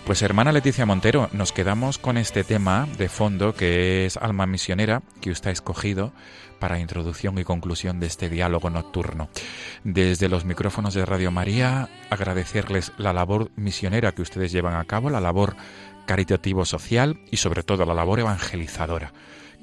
Pues 0.04 0.22
hermana 0.22 0.52
Leticia 0.52 0.86
Montero, 0.86 1.28
nos 1.32 1.50
quedamos 1.50 1.98
con 1.98 2.16
este 2.16 2.44
tema 2.44 2.86
de 2.96 3.08
fondo 3.08 3.54
que 3.54 4.06
es 4.06 4.16
Alma 4.16 4.46
Misionera 4.46 5.02
que 5.20 5.32
usted 5.32 5.50
ha 5.50 5.52
escogido 5.52 6.12
para 6.60 6.78
introducción 6.78 7.36
y 7.38 7.44
conclusión 7.44 7.98
de 7.98 8.06
este 8.06 8.28
diálogo 8.28 8.70
nocturno. 8.70 9.28
Desde 9.82 10.28
los 10.28 10.44
micrófonos 10.44 10.94
de 10.94 11.04
Radio 11.04 11.32
María, 11.32 11.88
agradecerles 12.08 12.92
la 12.98 13.12
labor 13.12 13.50
misionera 13.56 14.12
que 14.12 14.22
ustedes 14.22 14.52
llevan 14.52 14.76
a 14.76 14.84
cabo, 14.84 15.10
la 15.10 15.20
labor 15.20 15.56
caritativo 16.06 16.64
social 16.64 17.18
y 17.32 17.38
sobre 17.38 17.64
todo 17.64 17.84
la 17.84 17.94
labor 17.94 18.20
evangelizadora 18.20 19.12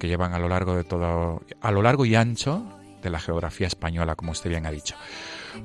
que 0.03 0.09
llevan 0.09 0.33
a 0.33 0.39
lo 0.39 0.49
largo 0.49 0.75
de 0.75 0.83
todo, 0.83 1.41
a 1.61 1.71
lo 1.71 1.81
largo 1.81 2.03
y 2.03 2.13
ancho 2.13 2.61
de 3.01 3.09
la 3.09 3.21
geografía 3.21 3.67
española, 3.67 4.17
como 4.17 4.33
usted 4.33 4.49
bien 4.49 4.65
ha 4.65 4.69
dicho. 4.69 4.97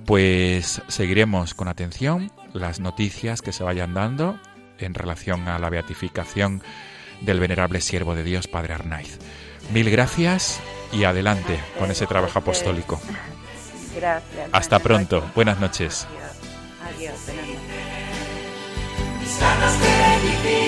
Pues 0.06 0.80
seguiremos 0.86 1.54
con 1.54 1.66
atención 1.66 2.30
las 2.52 2.78
noticias 2.78 3.42
que 3.42 3.52
se 3.52 3.64
vayan 3.64 3.94
dando 3.94 4.38
en 4.78 4.94
relación 4.94 5.48
a 5.48 5.58
la 5.58 5.70
beatificación 5.70 6.62
del 7.20 7.40
venerable 7.40 7.80
siervo 7.80 8.14
de 8.14 8.22
Dios, 8.22 8.46
Padre 8.46 8.74
Arnaiz. 8.74 9.18
Mil 9.72 9.90
gracias 9.90 10.60
y 10.92 11.02
adelante 11.02 11.58
con 11.76 11.90
ese 11.90 12.06
trabajo 12.06 12.38
apostólico. 12.38 13.00
Gracias. 13.96 14.50
Hasta 14.52 14.78
pronto. 14.78 15.28
Buenas 15.34 15.58
noches. 15.58 16.06
Adiós. 16.94 17.18
Buenas 19.26 19.80
la 19.80 20.67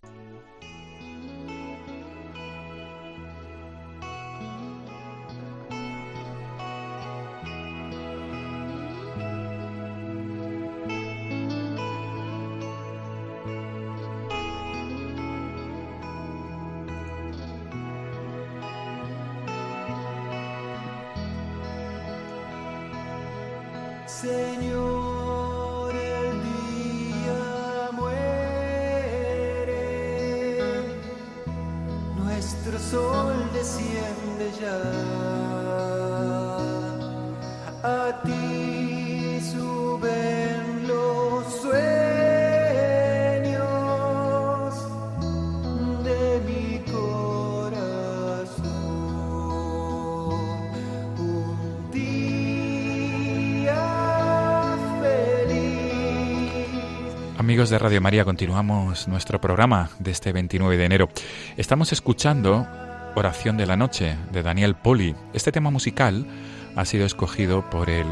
De 57.41 57.79
Radio 57.79 58.01
María, 58.01 58.23
continuamos 58.23 59.07
nuestro 59.07 59.41
programa 59.41 59.89
de 59.97 60.11
este 60.11 60.31
29 60.31 60.77
de 60.77 60.85
enero. 60.85 61.09
Estamos 61.57 61.91
escuchando 61.91 62.67
Oración 63.15 63.57
de 63.57 63.65
la 63.65 63.75
Noche 63.75 64.15
de 64.31 64.43
Daniel 64.43 64.75
Poli. 64.75 65.15
Este 65.33 65.51
tema 65.51 65.71
musical 65.71 66.27
ha 66.75 66.85
sido 66.85 67.03
escogido 67.03 67.67
por 67.67 67.89
el 67.89 68.05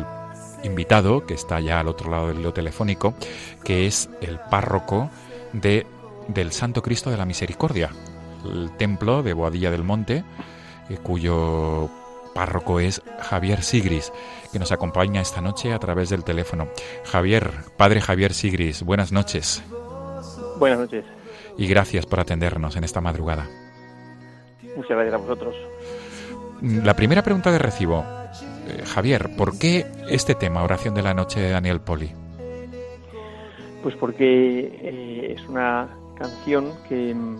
invitado, 0.63 1.27
que 1.27 1.35
está 1.35 1.59
ya 1.59 1.79
al 1.79 1.89
otro 1.89 2.09
lado 2.09 2.29
del 2.29 2.39
hilo 2.39 2.53
telefónico, 2.53 3.13
que 3.63 3.85
es 3.85 4.09
el 4.19 4.39
párroco 4.39 5.11
de, 5.53 5.85
del 6.27 6.51
Santo 6.51 6.81
Cristo 6.81 7.11
de 7.11 7.17
la 7.17 7.25
Misericordia, 7.25 7.91
el 8.43 8.71
templo 8.77 9.21
de 9.21 9.33
Boadilla 9.33 9.69
del 9.69 9.83
Monte, 9.83 10.23
eh, 10.89 10.97
cuyo 11.03 11.91
párroco 12.33 12.79
es 12.79 13.01
Javier 13.19 13.63
Sigris, 13.63 14.11
que 14.51 14.59
nos 14.59 14.71
acompaña 14.71 15.21
esta 15.21 15.41
noche 15.41 15.73
a 15.73 15.79
través 15.79 16.09
del 16.09 16.23
teléfono. 16.23 16.67
Javier, 17.05 17.51
padre 17.77 18.01
Javier 18.01 18.33
Sigris, 18.33 18.83
buenas 18.83 19.11
noches. 19.11 19.63
Buenas 20.57 20.79
noches. 20.79 21.05
y 21.57 21.67
gracias 21.67 22.05
por 22.05 22.19
atendernos 22.19 22.75
en 22.75 22.83
esta 22.83 23.01
madrugada. 23.01 23.47
Muchas 24.75 24.91
gracias 24.91 25.13
a 25.13 25.17
vosotros. 25.17 25.55
La 26.61 26.95
primera 26.95 27.23
pregunta 27.23 27.51
de 27.51 27.57
recibo, 27.57 28.03
eh, 28.67 28.83
Javier, 28.85 29.29
¿por 29.37 29.57
qué 29.57 29.85
este 30.09 30.35
tema, 30.35 30.63
Oración 30.63 30.93
de 30.93 31.01
la 31.01 31.13
Noche 31.13 31.39
de 31.39 31.49
Daniel 31.49 31.81
Poli? 31.81 32.11
Pues 33.81 33.95
porque 33.95 34.59
eh, 34.81 35.35
es 35.37 35.47
una 35.47 35.87
canción 36.17 36.73
que 36.87 37.13
mm, 37.15 37.39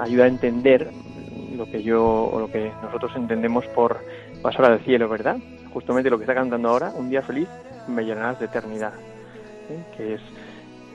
ayuda 0.00 0.24
a 0.24 0.28
entender 0.28 0.90
lo 1.56 1.66
que 1.66 1.82
yo 1.82 2.30
o 2.32 2.40
lo 2.40 2.50
que 2.50 2.72
nosotros 2.82 3.12
entendemos 3.16 3.66
por 3.68 3.98
pasar 4.42 4.66
al 4.66 4.80
cielo, 4.80 5.08
¿verdad? 5.08 5.36
Justamente 5.72 6.10
lo 6.10 6.18
que 6.18 6.24
está 6.24 6.34
cantando 6.34 6.68
ahora, 6.68 6.92
un 6.94 7.10
día 7.10 7.22
feliz, 7.22 7.48
me 7.88 8.04
llenarás 8.04 8.38
de 8.38 8.46
eternidad, 8.46 8.92
¿eh? 9.68 9.84
que 9.96 10.14
es 10.14 10.20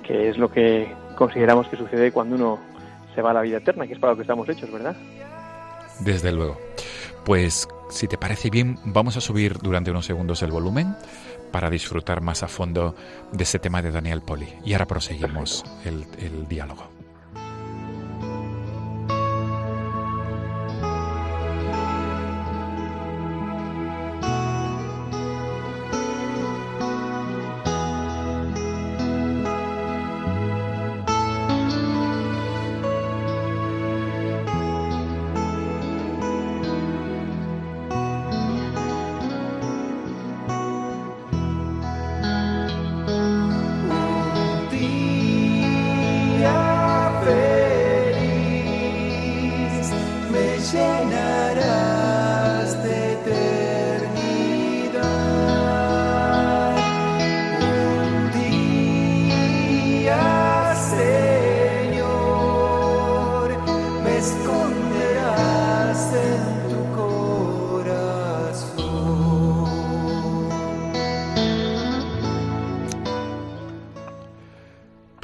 que 0.06 0.30
es 0.30 0.38
lo 0.38 0.52
que 0.52 0.94
consideramos 1.18 1.68
que 1.68 1.78
sucede 1.78 2.12
cuando 2.12 2.36
uno 2.36 2.60
se 3.16 3.22
va 3.22 3.32
a 3.32 3.34
la 3.34 3.42
vida 3.42 3.58
eterna, 3.58 3.88
que 3.88 3.94
es 3.94 4.00
para 4.00 4.14
lo 4.14 4.18
que 4.18 4.22
estamos 4.22 4.48
hechos, 4.48 4.72
¿verdad? 4.72 4.96
Desde 6.02 6.32
luego. 6.32 6.60
Pues 7.24 7.68
si 7.90 8.08
te 8.08 8.18
parece 8.18 8.50
bien, 8.50 8.78
vamos 8.86 9.18
a 9.18 9.22
subir 9.22 9.58
durante 9.58 9.90
unos 9.90 10.06
segundos 10.06 10.44
el 10.44 10.52
volumen 10.52 10.96
para 11.52 11.70
disfrutar 11.70 12.22
más 12.22 12.44
a 12.44 12.48
fondo 12.48 12.96
de 13.32 13.44
ese 13.44 13.58
tema 13.58 13.82
de 13.82 13.92
Daniel 13.92 14.22
Poli. 14.22 14.48
Y 14.64 14.74
ahora 14.74 14.86
proseguimos 14.86 15.64
el, 15.86 16.06
el 16.20 16.48
diálogo. 16.48 16.95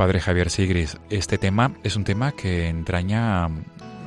Padre 0.02 0.20
Javier 0.20 0.50
Sigris, 0.50 1.00
este 1.12 1.38
tema 1.38 1.74
es 1.84 1.96
un 1.96 2.04
tema 2.04 2.32
que 2.32 2.68
entraña 2.68 3.48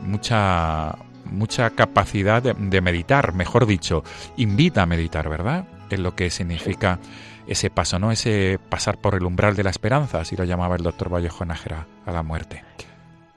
mucha 0.05 0.97
mucha 1.31 1.71
capacidad 1.71 2.43
de, 2.43 2.81
meditar, 2.81 3.33
mejor 3.33 3.65
dicho, 3.65 4.03
invita 4.37 4.83
a 4.83 4.87
meditar, 4.87 5.29
¿verdad? 5.29 5.67
En 5.91 6.03
lo 6.03 6.17
que 6.17 6.31
significa 6.31 6.99
ese 7.47 7.71
paso, 7.71 8.01
¿no? 8.01 8.11
Ese 8.11 8.59
pasar 8.69 8.99
por 8.99 9.15
el 9.15 9.23
umbral 9.23 9.55
de 9.55 9.63
la 9.63 9.71
esperanza, 9.71 10.19
así 10.19 10.35
lo 10.35 10.43
llamaba 10.43 10.75
el 10.75 10.83
doctor 10.83 11.15
Vallejo 11.15 11.45
Nájera, 11.45 11.87
a 12.05 12.11
la 12.11 12.25
muerte. 12.25 12.65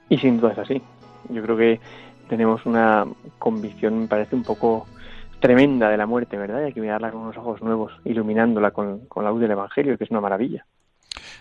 Y 0.08 0.18
sin 0.18 0.40
duda 0.40 0.54
es 0.54 0.58
así. 0.58 0.82
Yo 1.28 1.40
creo 1.44 1.56
que 1.56 1.80
tenemos 2.28 2.66
una 2.66 3.06
convicción, 3.38 4.00
me 4.00 4.08
parece 4.08 4.34
un 4.34 4.42
poco 4.42 4.88
tremenda 5.38 5.88
de 5.90 5.96
la 5.96 6.06
muerte, 6.06 6.36
¿verdad? 6.36 6.62
Y 6.62 6.64
hay 6.64 6.72
que 6.72 6.80
mirarla 6.80 7.12
con 7.12 7.20
unos 7.20 7.36
ojos 7.36 7.62
nuevos, 7.62 7.92
iluminándola 8.04 8.72
con, 8.72 9.06
con 9.06 9.22
la 9.22 9.30
luz 9.30 9.42
del 9.42 9.52
Evangelio, 9.52 9.96
que 9.96 10.02
es 10.02 10.10
una 10.10 10.20
maravilla. 10.20 10.66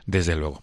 Desde 0.05 0.36
luego. 0.36 0.61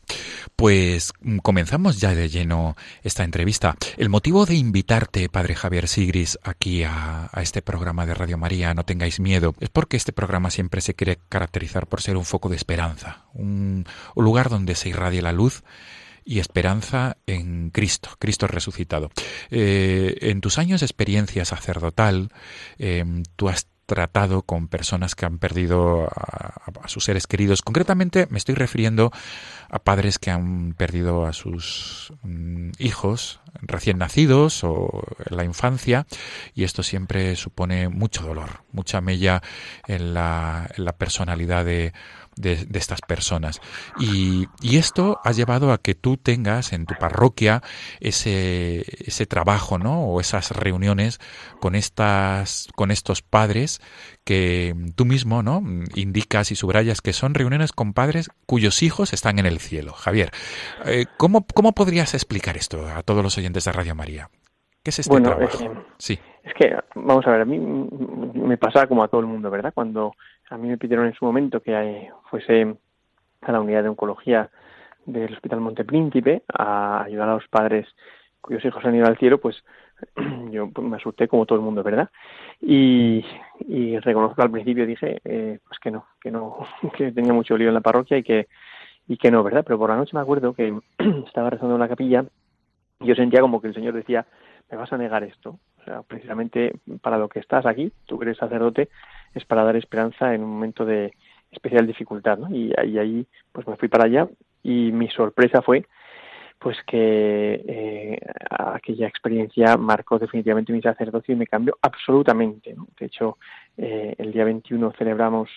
Pues 0.56 1.12
mm, 1.20 1.38
comenzamos 1.38 2.00
ya 2.00 2.14
de 2.14 2.28
lleno 2.28 2.76
esta 3.02 3.24
entrevista. 3.24 3.76
El 3.96 4.08
motivo 4.08 4.46
de 4.46 4.54
invitarte, 4.54 5.28
Padre 5.28 5.54
Javier 5.54 5.88
Sigris, 5.88 6.38
aquí 6.42 6.82
a, 6.84 7.30
este 7.36 7.62
programa 7.62 8.06
de 8.06 8.14
Radio 8.14 8.38
María, 8.38 8.74
No 8.74 8.84
tengáis 8.84 9.20
miedo, 9.20 9.54
es 9.60 9.68
porque 9.68 9.96
este 9.96 10.12
programa 10.12 10.50
siempre 10.50 10.80
se 10.80 10.94
quiere 10.94 11.18
caracterizar 11.28 11.86
por 11.86 12.00
ser 12.00 12.16
un 12.16 12.24
foco 12.24 12.48
de 12.48 12.56
esperanza, 12.56 13.24
un, 13.34 13.86
lugar 14.16 14.48
donde 14.48 14.74
se 14.74 14.88
irradia 14.88 15.22
la 15.22 15.32
luz 15.32 15.62
y 16.24 16.38
esperanza 16.38 17.18
en 17.26 17.70
Cristo, 17.70 18.10
Cristo 18.18 18.46
resucitado. 18.46 19.10
Eh, 19.50 20.16
en 20.22 20.40
tus 20.40 20.58
años 20.58 20.80
de 20.80 20.86
experiencia 20.86 21.44
sacerdotal, 21.44 22.30
em, 22.78 23.22
tú 23.36 23.50
has 23.50 23.66
tratado 23.86 24.42
con 24.42 24.68
personas 24.68 25.14
que 25.14 25.26
han 25.26 25.38
perdido 25.38 26.08
a, 26.08 26.88
sus 26.88 27.04
seres 27.04 27.26
queridos. 27.26 27.62
Concretamente 27.62 28.26
me 28.30 28.38
estoy 28.38 28.54
refiriendo 28.54 29.12
a 29.70 29.78
padres 29.78 30.18
que 30.18 30.30
han 30.30 30.74
perdido 30.74 31.26
a 31.26 31.32
sus 31.32 32.12
mm, 32.22 32.72
hijos 32.78 33.40
recién 33.62 33.98
nacidos 33.98 34.64
o 34.64 35.04
en 35.28 35.36
la 35.36 35.44
infancia 35.44 36.06
y 36.54 36.64
esto 36.64 36.82
siempre 36.82 37.36
supone 37.36 37.88
mucho 37.88 38.22
dolor, 38.22 38.62
mucha 38.72 39.00
mella 39.00 39.42
en 39.86 40.14
la, 40.14 40.68
en 40.76 40.84
la 40.84 40.92
personalidad 40.92 41.64
de 41.64 41.92
de, 42.36 42.66
estas 42.74 43.00
personas. 43.00 43.60
Y, 43.98 44.46
y, 44.60 44.76
esto 44.76 45.20
ha 45.24 45.32
llevado 45.32 45.72
a 45.72 45.78
que 45.78 45.94
tú 45.94 46.16
tengas 46.16 46.72
en 46.72 46.86
tu 46.86 46.94
parroquia 46.94 47.62
ese, 48.00 48.84
ese 48.98 49.26
trabajo, 49.26 49.78
¿no? 49.78 50.04
O 50.04 50.20
esas 50.20 50.50
reuniones 50.50 51.20
con 51.60 51.74
estas, 51.74 52.68
con 52.74 52.90
estos 52.90 53.22
padres 53.22 53.80
que 54.24 54.74
tú 54.96 55.04
mismo, 55.04 55.42
¿no? 55.42 55.62
Indicas 55.94 56.50
y 56.50 56.56
subrayas 56.56 57.00
que 57.00 57.12
son 57.12 57.34
reuniones 57.34 57.72
con 57.72 57.92
padres 57.92 58.30
cuyos 58.46 58.82
hijos 58.82 59.12
están 59.12 59.38
en 59.38 59.46
el 59.46 59.60
cielo. 59.60 59.92
Javier, 59.92 60.30
eh, 60.86 61.06
¿cómo, 61.16 61.46
¿cómo 61.46 61.72
podrías 61.72 62.14
explicar 62.14 62.56
esto 62.56 62.88
a 62.88 63.02
todos 63.02 63.22
los 63.22 63.36
oyentes 63.38 63.64
de 63.64 63.72
Radio 63.72 63.94
María? 63.94 64.30
¿Qué 64.82 64.90
es 64.90 64.98
este 64.98 65.20
trabajo? 65.20 65.84
sí. 65.98 66.18
Es 66.44 66.52
que, 66.54 66.76
vamos 66.94 67.26
a 67.26 67.30
ver, 67.30 67.40
a 67.40 67.44
mí 67.46 67.58
me 67.58 68.58
pasa 68.58 68.86
como 68.86 69.02
a 69.02 69.08
todo 69.08 69.20
el 69.20 69.26
mundo, 69.26 69.50
¿verdad? 69.50 69.72
Cuando 69.74 70.14
a 70.50 70.58
mí 70.58 70.68
me 70.68 70.78
pidieron 70.78 71.06
en 71.06 71.14
su 71.14 71.24
momento 71.24 71.60
que 71.60 71.72
eh, 71.72 72.10
fuese 72.30 72.76
a 73.40 73.52
la 73.52 73.60
unidad 73.60 73.82
de 73.82 73.88
oncología 73.88 74.50
del 75.06 75.32
Hospital 75.32 75.60
Montepríncipe 75.60 76.42
a 76.52 77.02
ayudar 77.02 77.30
a 77.30 77.34
los 77.34 77.48
padres 77.48 77.86
cuyos 78.40 78.64
hijos 78.64 78.84
han 78.84 78.94
ido 78.94 79.06
al 79.06 79.16
cielo, 79.16 79.38
pues 79.38 79.64
yo 80.50 80.70
pues, 80.70 80.86
me 80.86 80.96
asusté 80.96 81.28
como 81.28 81.46
todo 81.46 81.58
el 81.58 81.64
mundo, 81.64 81.82
¿verdad? 81.82 82.10
Y, 82.60 83.24
reconozco 84.00 84.42
al 84.42 84.50
principio 84.50 84.86
dije 84.86 85.20
eh, 85.24 85.58
pues 85.66 85.78
que 85.78 85.90
no, 85.90 86.06
que 86.20 86.30
no, 86.30 86.58
que 86.96 87.12
tenía 87.12 87.32
mucho 87.32 87.56
lío 87.56 87.68
en 87.68 87.74
la 87.74 87.80
parroquia 87.80 88.18
y 88.18 88.22
que 88.22 88.48
y 89.06 89.16
que 89.16 89.30
no, 89.30 89.42
¿verdad? 89.42 89.64
Pero 89.66 89.78
por 89.78 89.90
la 89.90 89.96
noche 89.96 90.12
me 90.14 90.20
acuerdo 90.20 90.52
que 90.52 90.78
estaba 91.26 91.50
rezando 91.50 91.74
en 91.74 91.80
la 91.80 91.88
capilla 91.88 92.24
y 93.00 93.06
yo 93.06 93.14
sentía 93.14 93.40
como 93.40 93.60
que 93.60 93.68
el 93.68 93.74
Señor 93.74 93.94
decía, 93.94 94.26
me 94.70 94.76
vas 94.76 94.92
a 94.92 94.98
negar 94.98 95.24
esto. 95.24 95.58
Sea, 95.84 96.02
precisamente 96.02 96.72
para 97.02 97.18
lo 97.18 97.28
que 97.28 97.40
estás 97.40 97.66
aquí, 97.66 97.92
tú 98.06 98.20
eres 98.22 98.38
sacerdote, 98.38 98.88
es 99.34 99.44
para 99.44 99.64
dar 99.64 99.76
esperanza 99.76 100.34
en 100.34 100.42
un 100.42 100.50
momento 100.50 100.84
de 100.84 101.12
especial 101.50 101.86
dificultad, 101.86 102.38
¿no? 102.38 102.54
Y, 102.54 102.72
ahí, 102.76 103.26
pues 103.52 103.66
me 103.66 103.76
fui 103.76 103.88
para 103.88 104.04
allá 104.04 104.28
y 104.62 104.92
mi 104.92 105.08
sorpresa 105.08 105.62
fue 105.62 105.86
pues 106.64 106.78
que 106.86 107.62
eh, 107.68 108.18
aquella 108.48 109.06
experiencia 109.06 109.76
marcó 109.76 110.18
definitivamente 110.18 110.72
mi 110.72 110.80
sacerdocio 110.80 111.34
y 111.34 111.36
me 111.36 111.46
cambió 111.46 111.76
absolutamente. 111.82 112.74
De 112.98 113.04
hecho, 113.04 113.36
eh, 113.76 114.14
el 114.16 114.32
día 114.32 114.44
21 114.44 114.94
celebramos 114.96 115.50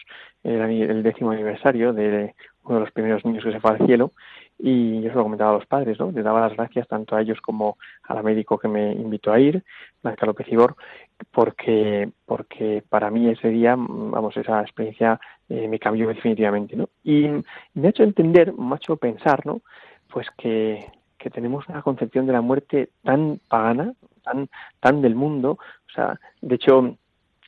el, 0.44 0.60
el, 0.60 1.04
décimo 1.04 1.32
aniversario 1.32 1.94
de 1.94 2.36
uno 2.66 2.80
de 2.80 2.82
los 2.82 2.92
primeros 2.92 3.24
niños 3.24 3.46
que 3.46 3.54
se 3.54 3.62
fue 3.62 3.72
al 3.72 3.86
cielo 3.86 4.12
y 4.60 5.00
yo 5.00 5.12
se 5.12 5.16
lo 5.16 5.24
comentaba 5.24 5.52
a 5.52 5.54
los 5.54 5.66
padres, 5.66 5.98
¿no? 5.98 6.12
Les 6.12 6.26
daba 6.26 6.42
las 6.42 6.58
gracias 6.58 6.90
tanto 6.90 7.16
a 7.16 7.22
ellos 7.22 7.40
como 7.40 7.78
a 8.04 8.14
la 8.14 8.22
médico 8.22 8.58
que 8.58 8.68
me 8.68 8.92
invitó 8.92 9.32
a 9.32 9.40
ir, 9.40 9.64
Blanca 10.04 10.26
López 10.26 10.52
Ibor, 10.52 10.76
porque, 11.32 12.10
porque 12.26 12.84
para 12.90 13.10
mí 13.10 13.30
ese 13.30 13.48
día, 13.48 13.78
vamos, 13.78 14.36
esa 14.36 14.60
experiencia 14.62 15.22
eh, 15.48 15.70
me 15.70 15.80
cambió 15.80 16.10
definitivamente, 16.10 16.76
¿no? 16.76 16.90
Y 17.02 17.30
me 17.76 17.88
ha 17.88 17.92
hecho 17.92 18.04
entender, 18.04 18.52
me 18.52 18.74
ha 18.74 18.76
hecho 18.76 18.98
pensar, 18.98 19.46
¿no? 19.46 19.62
Pues 20.10 20.28
que, 20.38 20.97
que 21.28 21.36
tenemos 21.36 21.68
una 21.68 21.82
concepción 21.82 22.26
de 22.26 22.34
la 22.34 22.42
muerte 22.42 22.90
tan 23.04 23.42
pagana, 23.50 23.94
tan, 24.24 24.48
tan 24.80 25.02
del 25.02 25.14
mundo, 25.14 25.52
o 25.60 25.92
sea, 25.94 26.20
de 26.42 26.56
hecho, 26.56 26.98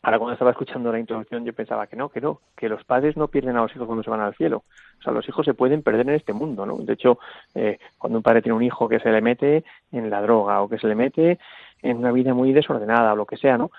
Ahora 0.02 0.18
cuando 0.18 0.32
estaba 0.32 0.52
escuchando 0.52 0.94
la 0.94 1.00
introducción 1.00 1.44
yo 1.44 1.52
pensaba 1.52 1.86
que 1.88 1.98
no, 1.98 2.08
que 2.08 2.22
no, 2.22 2.40
que 2.56 2.70
los 2.70 2.86
padres 2.86 3.18
no 3.18 3.28
pierden 3.28 3.58
a 3.58 3.64
los 3.64 3.76
hijos 3.76 3.86
cuando 3.86 4.02
se 4.02 4.10
van 4.10 4.22
al 4.22 4.34
cielo. 4.36 4.64
O 4.98 5.04
sea, 5.04 5.12
los 5.12 5.28
hijos 5.28 5.46
se 5.46 5.54
pueden 5.54 5.84
perder 5.84 6.08
en 6.08 6.16
este 6.16 6.32
mundo, 6.32 6.66
¿no? 6.66 6.78
De 6.78 6.94
hecho, 6.94 7.20
eh, 7.54 7.80
cuando 7.98 8.20
un 8.20 8.24
padre 8.24 8.42
tiene 8.42 8.56
un 8.56 8.64
hijo 8.64 8.88
que 8.88 9.02
se 9.02 9.12
le 9.12 9.20
mete 9.20 9.66
en 9.92 10.10
la 10.10 10.22
droga 10.22 10.62
o 10.62 10.70
que 10.70 10.78
se 10.78 10.88
le 10.88 10.96
mete 10.96 11.38
en 11.82 11.98
una 11.98 12.14
vida 12.14 12.34
muy 12.34 12.54
desordenada 12.54 13.12
o 13.12 13.18
lo 13.18 13.26
que 13.26 13.36
sea, 13.36 13.58
¿no? 13.58 13.72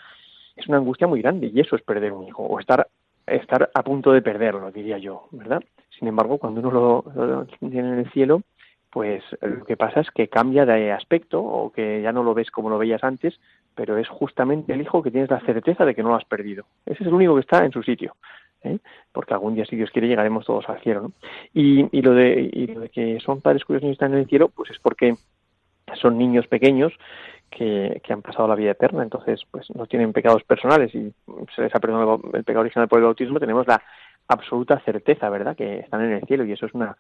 Es 0.57 0.69
una 0.69 0.77
angustia 0.77 1.07
muy 1.07 1.23
grande 1.23 1.51
y 1.55 1.59
eso 1.59 1.75
es 1.75 1.81
perder 1.81 2.13
un 2.13 2.29
hijo 2.29 2.43
o 2.43 2.61
estar 2.61 2.87
estar 3.27 3.71
a 3.73 3.83
punto 3.83 4.13
de 4.13 4.21
perderlo, 4.21 4.71
diría 4.71 4.99
yo, 4.99 5.29
¿verdad? 5.31 5.63
Sin 5.99 6.07
embargo, 6.07 6.37
cuando 6.37 6.61
uno 6.61 6.71
lo, 6.71 7.05
lo 7.15 7.47
tiene 7.47 7.79
en 7.79 7.99
el 8.01 8.11
cielo, 8.11 8.43
pues 8.91 9.23
lo 9.41 9.65
que 9.65 9.77
pasa 9.77 10.01
es 10.01 10.11
que 10.11 10.29
cambia 10.29 10.67
de 10.67 10.93
aspecto 10.93 11.41
o 11.41 11.73
que 11.73 12.03
ya 12.03 12.13
no 12.13 12.23
lo 12.23 12.35
ves 12.35 12.51
como 12.51 12.71
lo 12.71 12.79
veías 12.79 13.05
antes, 13.05 13.39
pero 13.75 13.97
es 13.97 14.09
justamente 14.09 14.73
el 14.73 14.81
hijo 14.81 15.03
que 15.03 15.11
tienes 15.11 15.31
la 15.31 15.41
certeza 15.41 15.85
de 15.85 15.95
que 15.95 16.03
no 16.03 16.09
lo 16.11 16.17
has 16.17 16.25
perdido. 16.25 16.65
Ese 16.87 17.05
es 17.05 17.07
el 17.07 17.15
único 17.15 17.35
que 17.35 17.41
está 17.41 17.65
en 17.65 17.73
su 17.73 17.83
sitio. 17.83 18.17
¿eh? 18.63 18.79
porque 19.13 19.35
algún 19.35 19.55
día, 19.55 19.65
si 19.65 19.77
Dios 19.77 19.91
quiere, 19.91 20.09
llegaremos 20.09 20.45
todos 20.47 20.69
al 20.69 20.81
cielo. 20.81 21.03
¿no? 21.03 21.13
Y, 21.55 21.87
y, 21.97 22.03
lo 22.03 22.13
de, 22.13 22.51
y 22.53 22.67
lo 22.67 22.81
de 22.81 22.89
que 22.89 23.19
son 23.21 23.41
padres 23.41 23.65
cuyos 23.65 23.83
niños 23.83 23.95
están 23.95 24.13
en 24.13 24.21
el 24.21 24.29
cielo, 24.29 24.49
pues 24.49 24.71
es 24.71 24.79
porque 24.79 25.15
son 26.01 26.19
niños 26.19 26.47
pequeños 26.47 26.93
que, 27.51 28.01
que, 28.05 28.13
han 28.13 28.23
pasado 28.23 28.47
la 28.47 28.55
vida 28.55 28.73
eterna, 28.73 29.03
entonces 29.03 29.41
pues 29.51 29.69
no 29.75 29.87
tienen 29.87 30.13
pecados 30.13 30.45
personales 30.45 30.95
y 30.95 31.13
se 31.57 31.63
les 31.63 31.75
ha 31.75 31.81
perdonado 31.81 32.21
el 32.33 32.45
pecado 32.45 32.61
original 32.61 32.87
por 32.87 32.99
el 32.99 33.07
bautismo, 33.07 33.41
tenemos 33.41 33.67
la 33.67 33.83
absoluta 34.31 34.79
certeza, 34.81 35.29
¿verdad?, 35.29 35.57
que 35.57 35.81
están 35.81 36.03
en 36.03 36.13
el 36.13 36.23
cielo 36.27 36.45
y 36.45 36.53
eso 36.53 36.67
es 36.67 36.75
una 36.75 36.97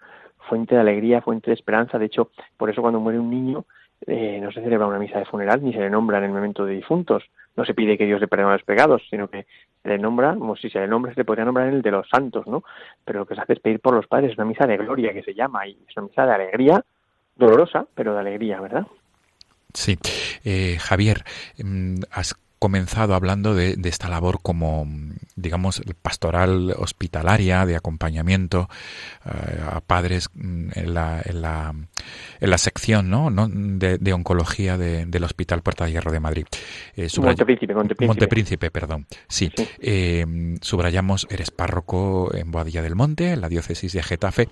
fuente 0.48 0.74
de 0.74 0.80
alegría, 0.80 1.22
fuente 1.22 1.50
de 1.50 1.54
esperanza. 1.54 1.98
De 1.98 2.06
hecho, 2.06 2.30
por 2.56 2.70
eso 2.70 2.82
cuando 2.82 3.00
muere 3.00 3.18
un 3.18 3.30
niño 3.30 3.64
eh, 4.06 4.40
no 4.42 4.50
se 4.50 4.62
celebra 4.62 4.86
una 4.86 4.98
misa 4.98 5.18
de 5.18 5.26
funeral 5.26 5.62
ni 5.62 5.72
se 5.72 5.78
le 5.78 5.90
nombra 5.90 6.18
en 6.18 6.24
el 6.24 6.32
momento 6.32 6.64
de 6.64 6.74
difuntos. 6.74 7.24
No 7.56 7.64
se 7.64 7.74
pide 7.74 7.98
que 7.98 8.06
Dios 8.06 8.20
le 8.20 8.28
perdone 8.28 8.54
los 8.54 8.64
pecados, 8.64 9.02
sino 9.10 9.28
que 9.28 9.46
se 9.82 9.88
le 9.88 9.98
nombra, 9.98 10.34
como 10.34 10.56
si 10.56 10.70
se 10.70 10.80
le 10.80 10.88
nombra, 10.88 11.12
se 11.12 11.20
le 11.20 11.24
podría 11.24 11.44
nombrar 11.44 11.68
en 11.68 11.74
el 11.74 11.82
de 11.82 11.90
los 11.90 12.08
santos, 12.08 12.46
¿no? 12.46 12.64
Pero 13.04 13.20
lo 13.20 13.26
que 13.26 13.34
se 13.34 13.42
hace 13.42 13.52
es 13.54 13.60
pedir 13.60 13.80
por 13.80 13.94
los 13.94 14.06
padres, 14.06 14.32
es 14.32 14.38
una 14.38 14.46
misa 14.46 14.66
de 14.66 14.76
gloria 14.76 15.12
que 15.12 15.22
se 15.22 15.34
llama, 15.34 15.66
y 15.66 15.76
es 15.88 15.96
una 15.96 16.06
misa 16.06 16.26
de 16.26 16.32
alegría, 16.32 16.84
dolorosa, 17.36 17.86
pero 17.94 18.14
de 18.14 18.20
alegría, 18.20 18.60
¿verdad? 18.60 18.86
Sí. 19.74 19.98
Eh, 20.44 20.78
Javier, 20.80 21.24
mm, 21.62 22.02
has 22.10 22.34
comenzado 22.58 23.14
hablando 23.14 23.54
de, 23.54 23.76
esta 23.84 24.08
labor 24.08 24.40
como, 24.42 24.86
digamos, 25.40 25.82
pastoral 26.02 26.74
hospitalaria, 26.76 27.66
de 27.66 27.76
acompañamiento 27.76 28.68
uh, 29.24 29.76
a 29.76 29.80
padres 29.80 30.28
en 30.34 30.94
la, 30.94 31.22
en 31.24 31.42
la, 31.42 31.74
en 32.40 32.50
la 32.50 32.58
sección 32.58 33.10
¿no? 33.10 33.30
¿no? 33.30 33.48
De, 33.48 33.98
de, 33.98 34.12
oncología 34.12 34.76
de, 34.76 35.06
del 35.06 35.24
Hospital 35.24 35.62
Puerta 35.62 35.84
de 35.84 35.92
Hierro 35.92 36.12
de 36.12 36.20
Madrid. 36.20 36.46
Eh, 36.96 37.08
Montepríncipe, 37.18 37.74
Montepríncipe. 37.74 38.06
Montepríncipe, 38.06 38.70
perdón. 38.70 39.06
Sí. 39.28 39.50
sí. 39.56 39.68
Eh, 39.80 40.56
subrayamos, 40.60 41.26
eres 41.30 41.50
párroco 41.50 42.34
en 42.34 42.50
Boadilla 42.50 42.82
del 42.82 42.94
Monte, 42.94 43.32
en 43.32 43.40
la 43.40 43.48
diócesis 43.48 43.92
de 43.92 44.02
Getafe. 44.02 44.48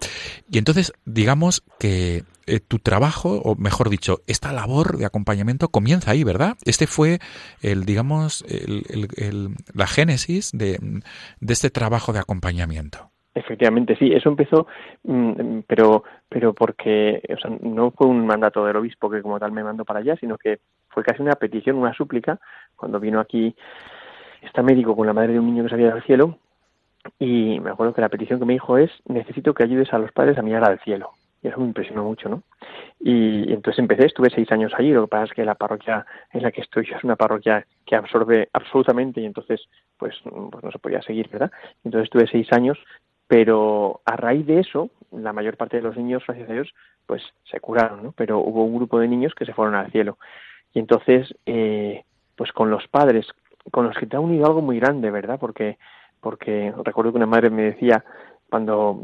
Y 0.50 0.58
entonces, 0.58 0.92
digamos 1.04 1.62
que 1.78 2.24
eh, 2.48 2.60
tu 2.60 2.78
trabajo, 2.78 3.40
o 3.44 3.54
mejor 3.56 3.90
dicho, 3.90 4.18
esta 4.26 4.52
labor 4.52 4.96
de 4.96 5.06
acompañamiento 5.06 5.68
comienza 5.68 6.12
ahí, 6.12 6.24
¿verdad? 6.24 6.56
Este 6.64 6.86
fue 6.86 7.18
el, 7.62 7.84
digamos, 7.84 8.44
el, 8.48 8.84
el, 9.16 9.48
la 9.74 9.86
génesis 9.86 10.50
de, 10.52 10.78
este 11.46 11.70
trabajo 11.70 12.12
de 12.12 12.20
acompañamiento. 12.20 13.10
Efectivamente, 13.34 13.94
sí, 13.96 14.10
eso 14.12 14.30
empezó, 14.30 14.66
pero, 15.68 16.02
pero 16.28 16.54
porque 16.54 17.22
o 17.28 17.38
sea, 17.38 17.56
no 17.60 17.92
fue 17.92 18.08
un 18.08 18.26
mandato 18.26 18.64
del 18.64 18.76
obispo 18.76 19.08
que 19.08 19.22
como 19.22 19.38
tal 19.38 19.52
me 19.52 19.62
mandó 19.62 19.84
para 19.84 20.00
allá, 20.00 20.16
sino 20.16 20.36
que 20.36 20.58
fue 20.88 21.04
casi 21.04 21.22
una 21.22 21.34
petición, 21.34 21.76
una 21.76 21.94
súplica, 21.94 22.40
cuando 22.74 22.98
vino 22.98 23.20
aquí 23.20 23.54
este 24.42 24.62
médico 24.62 24.96
con 24.96 25.06
la 25.06 25.12
madre 25.12 25.34
de 25.34 25.38
un 25.38 25.46
niño 25.46 25.64
que 25.64 25.70
salía 25.70 25.94
del 25.94 26.02
cielo, 26.02 26.38
y 27.18 27.60
me 27.60 27.70
acuerdo 27.70 27.94
que 27.94 28.00
la 28.00 28.08
petición 28.08 28.40
que 28.40 28.46
me 28.46 28.54
dijo 28.54 28.76
es, 28.76 28.90
necesito 29.06 29.54
que 29.54 29.62
ayudes 29.62 29.92
a 29.92 29.98
los 29.98 30.10
padres 30.10 30.36
a 30.38 30.42
mirar 30.42 30.64
al 30.64 30.80
cielo 30.80 31.12
y 31.42 31.48
eso 31.48 31.58
me 31.60 31.66
impresionó 31.66 32.04
mucho, 32.04 32.28
¿no? 32.28 32.42
Y, 33.00 33.52
entonces 33.52 33.78
empecé, 33.78 34.06
estuve 34.06 34.30
seis 34.30 34.50
años 34.50 34.72
allí, 34.76 34.90
lo 34.90 35.02
que 35.02 35.08
pasa 35.08 35.24
es 35.24 35.32
que 35.32 35.44
la 35.44 35.54
parroquia 35.54 36.04
en 36.32 36.42
la 36.42 36.50
que 36.50 36.62
estoy 36.62 36.88
es 36.94 37.04
una 37.04 37.16
parroquia 37.16 37.66
que 37.86 37.96
absorbe 37.96 38.48
absolutamente 38.52 39.20
y 39.20 39.26
entonces 39.26 39.68
pues, 39.96 40.14
pues 40.22 40.64
no 40.64 40.72
se 40.72 40.78
podía 40.78 41.02
seguir, 41.02 41.28
¿verdad? 41.28 41.50
Entonces 41.84 42.04
estuve 42.04 42.26
seis 42.26 42.52
años, 42.52 42.78
pero 43.28 44.00
a 44.04 44.16
raíz 44.16 44.46
de 44.46 44.60
eso, 44.60 44.90
la 45.12 45.32
mayor 45.32 45.56
parte 45.56 45.76
de 45.76 45.82
los 45.82 45.96
niños, 45.96 46.24
gracias 46.26 46.48
a 46.50 46.52
Dios, 46.52 46.74
pues 47.06 47.22
se 47.50 47.60
curaron, 47.60 48.02
¿no? 48.02 48.12
Pero 48.12 48.38
hubo 48.38 48.64
un 48.64 48.76
grupo 48.76 48.98
de 48.98 49.08
niños 49.08 49.34
que 49.34 49.44
se 49.44 49.54
fueron 49.54 49.74
al 49.74 49.90
cielo. 49.92 50.18
Y 50.74 50.78
entonces, 50.78 51.34
eh, 51.46 52.04
pues 52.36 52.52
con 52.52 52.70
los 52.70 52.86
padres, 52.88 53.26
con 53.70 53.86
los 53.86 53.96
que 53.96 54.06
te 54.06 54.16
ha 54.16 54.20
unido 54.20 54.46
algo 54.46 54.62
muy 54.62 54.78
grande, 54.78 55.10
¿verdad? 55.10 55.38
Porque, 55.38 55.78
porque 56.20 56.72
recuerdo 56.84 57.12
que 57.12 57.18
una 57.18 57.26
madre 57.26 57.50
me 57.50 57.62
decía, 57.62 58.04
cuando 58.48 59.00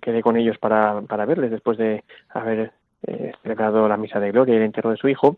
quedé 0.00 0.22
con 0.22 0.36
ellos 0.36 0.58
para, 0.58 1.00
para 1.02 1.24
verles 1.24 1.50
después 1.50 1.78
de 1.78 2.04
haber 2.30 2.72
eh, 3.06 3.32
celebrado 3.42 3.88
la 3.88 3.96
misa 3.96 4.20
de 4.20 4.32
gloria 4.32 4.54
y 4.54 4.58
el 4.58 4.64
entierro 4.64 4.90
de 4.90 4.96
su 4.96 5.08
hijo, 5.08 5.36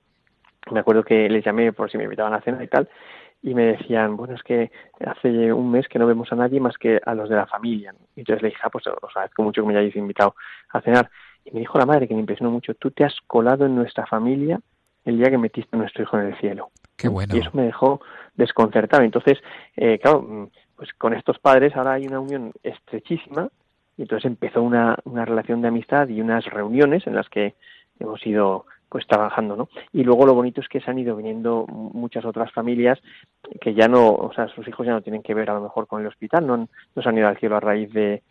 me 0.70 0.80
acuerdo 0.80 1.02
que 1.02 1.28
les 1.28 1.44
llamé 1.44 1.72
por 1.72 1.90
si 1.90 1.98
me 1.98 2.04
invitaban 2.04 2.34
a 2.34 2.40
cena 2.40 2.62
y 2.62 2.68
tal, 2.68 2.88
y 3.42 3.54
me 3.54 3.64
decían, 3.76 4.16
bueno, 4.16 4.34
es 4.34 4.42
que 4.42 4.70
hace 5.04 5.52
un 5.52 5.70
mes 5.70 5.86
que 5.86 5.98
no 5.98 6.06
vemos 6.06 6.32
a 6.32 6.36
nadie 6.36 6.60
más 6.60 6.78
que 6.78 6.98
a 7.04 7.14
los 7.14 7.28
de 7.28 7.36
la 7.36 7.46
familia. 7.46 7.94
Y 8.16 8.20
entonces 8.20 8.42
le 8.42 8.48
dije, 8.48 8.60
ah, 8.64 8.70
pues 8.70 8.86
os 8.86 9.10
agradezco 9.10 9.42
mucho 9.42 9.60
que 9.60 9.68
me 9.68 9.76
hayáis 9.76 9.94
invitado 9.96 10.34
a 10.70 10.80
cenar. 10.80 11.10
Y 11.44 11.50
me 11.52 11.60
dijo 11.60 11.78
la 11.78 11.84
madre, 11.84 12.08
que 12.08 12.14
me 12.14 12.20
impresionó 12.20 12.50
mucho, 12.50 12.72
tú 12.74 12.90
te 12.90 13.04
has 13.04 13.14
colado 13.26 13.66
en 13.66 13.76
nuestra 13.76 14.06
familia 14.06 14.60
el 15.04 15.18
día 15.18 15.30
que 15.30 15.36
metiste 15.36 15.76
a 15.76 15.78
nuestro 15.78 16.04
hijo 16.04 16.18
en 16.18 16.28
el 16.28 16.36
cielo. 16.38 16.70
Qué 16.96 17.08
bueno. 17.08 17.36
Y 17.36 17.40
eso 17.40 17.50
me 17.52 17.64
dejó 17.64 18.00
desconcertado. 18.34 19.02
Entonces, 19.02 19.38
eh, 19.76 19.98
claro, 19.98 20.50
pues 20.76 20.92
con 20.94 21.14
estos 21.14 21.38
padres 21.38 21.74
ahora 21.76 21.94
hay 21.94 22.06
una 22.06 22.20
unión 22.20 22.52
estrechísima 22.62 23.48
y 23.96 24.02
entonces 24.02 24.26
empezó 24.26 24.62
una, 24.62 24.96
una 25.04 25.24
relación 25.24 25.62
de 25.62 25.68
amistad 25.68 26.08
y 26.08 26.20
unas 26.20 26.44
reuniones 26.46 27.06
en 27.06 27.14
las 27.14 27.28
que 27.28 27.54
hemos 27.98 28.24
ido 28.26 28.66
pues 28.88 29.06
trabajando, 29.08 29.56
¿no? 29.56 29.68
Y 29.92 30.04
luego 30.04 30.24
lo 30.24 30.34
bonito 30.34 30.60
es 30.60 30.68
que 30.68 30.80
se 30.80 30.88
han 30.88 30.98
ido 30.98 31.16
viniendo 31.16 31.66
muchas 31.66 32.24
otras 32.24 32.52
familias 32.52 33.00
que 33.60 33.74
ya 33.74 33.88
no, 33.88 34.08
o 34.12 34.32
sea, 34.32 34.46
sus 34.48 34.68
hijos 34.68 34.86
ya 34.86 34.92
no 34.92 35.02
tienen 35.02 35.22
que 35.22 35.34
ver 35.34 35.50
a 35.50 35.54
lo 35.54 35.62
mejor 35.62 35.88
con 35.88 36.00
el 36.00 36.06
hospital, 36.06 36.46
no, 36.46 36.56
no 36.58 37.02
se 37.02 37.08
han 37.08 37.18
ido 37.18 37.26
al 37.26 37.38
cielo 37.38 37.56
a 37.56 37.60
raíz 37.60 37.92
de, 37.92 38.22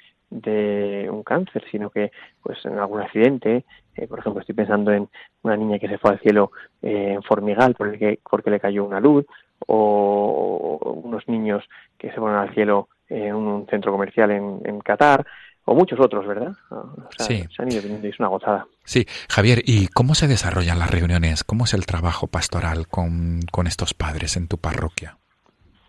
de 0.42 1.08
un 1.12 1.24
cáncer, 1.24 1.64
sino 1.70 1.90
que 1.90 2.12
pues 2.42 2.58
en 2.66 2.78
algún 2.80 3.02
accidente, 3.02 3.66
eh, 3.96 4.08
por 4.08 4.20
ejemplo 4.20 4.42
estoy 4.42 4.56
pensando 4.56 4.92
en 4.92 5.08
una 5.44 5.56
niña 5.56 5.80
que 5.80 5.88
se 5.88 5.98
fue 5.98 6.12
al 6.12 6.20
cielo 6.20 6.52
eh, 6.82 7.14
en 7.14 7.24
Formigal 7.24 7.76
por 7.76 7.90
el 7.90 8.00
que, 8.00 8.20
porque 8.30 8.50
le 8.50 8.60
cayó 8.60 8.84
una 8.84 9.00
luz, 9.00 9.26
o 9.66 10.80
unos 11.04 11.28
niños 11.28 11.64
que 11.98 12.10
se 12.10 12.18
fueron 12.18 12.38
al 12.38 12.54
cielo 12.54 12.90
en 13.08 13.36
un 13.36 13.68
centro 13.68 13.92
comercial 13.92 14.32
en, 14.32 14.62
en 14.66 14.82
Qatar, 14.82 15.26
o 15.66 15.76
muchos 15.76 16.00
otros, 16.00 16.28
¿verdad? 16.28 16.54
O 16.70 17.10
sea, 17.18 17.26
sí. 17.26 17.44
Se 17.56 17.62
han 17.62 17.72
ido 17.72 17.82
es 18.08 18.20
una 18.20 18.28
gozada. 18.28 18.68
Sí, 18.84 19.06
Javier, 19.30 19.62
¿y 19.66 19.88
cómo 19.88 20.14
se 20.14 20.28
desarrollan 20.28 20.80
las 20.80 20.92
reuniones? 20.92 21.44
¿Cómo 21.44 21.64
es 21.64 21.74
el 21.74 21.86
trabajo 21.86 22.28
pastoral 22.28 22.88
con, 22.88 23.40
con 23.52 23.68
estos 23.68 23.94
padres 23.94 24.36
en 24.36 24.48
tu 24.48 24.58
parroquia? 24.58 25.18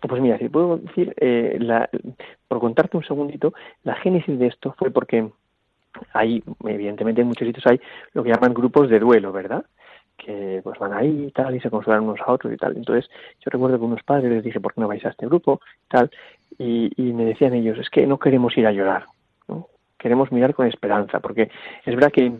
Pues 0.01 0.21
mira, 0.21 0.37
si 0.37 0.49
puedo 0.49 0.77
decir, 0.77 1.13
eh, 1.17 1.57
la, 1.59 1.89
por 2.47 2.59
contarte 2.59 2.97
un 2.97 3.03
segundito, 3.03 3.53
la 3.83 3.95
génesis 3.95 4.37
de 4.37 4.47
esto 4.47 4.75
fue 4.77 4.91
porque 4.91 5.29
hay, 6.13 6.43
evidentemente 6.65 7.21
en 7.21 7.27
muchos 7.27 7.47
sitios 7.47 7.65
hay 7.67 7.79
lo 8.13 8.23
que 8.23 8.29
llaman 8.29 8.53
grupos 8.53 8.89
de 8.89 8.99
duelo, 8.99 9.31
¿verdad? 9.31 9.65
que 10.17 10.61
pues 10.63 10.79
van 10.79 10.93
ahí 10.93 11.25
y 11.27 11.31
tal 11.31 11.55
y 11.55 11.59
se 11.59 11.69
consuelan 11.69 12.03
unos 12.03 12.21
a 12.21 12.31
otros 12.31 12.53
y 12.53 12.57
tal. 12.57 12.75
Entonces 12.77 13.09
yo 13.41 13.49
recuerdo 13.49 13.77
que 13.77 13.85
unos 13.85 14.03
padres 14.03 14.31
les 14.31 14.43
dije, 14.43 14.59
¿por 14.59 14.73
qué 14.73 14.81
no 14.81 14.87
vais 14.87 15.03
a 15.05 15.09
este 15.09 15.25
grupo? 15.25 15.59
tal 15.89 16.09
y, 16.57 16.91
y 16.95 17.13
me 17.13 17.25
decían 17.25 17.53
ellos, 17.53 17.77
es 17.77 17.89
que 17.89 18.07
no 18.07 18.17
queremos 18.17 18.57
ir 18.57 18.65
a 18.67 18.71
llorar, 18.71 19.05
¿no? 19.47 19.67
queremos 19.97 20.31
mirar 20.31 20.53
con 20.53 20.67
esperanza, 20.67 21.19
porque 21.19 21.49
es 21.85 21.95
verdad 21.95 22.11
que 22.11 22.31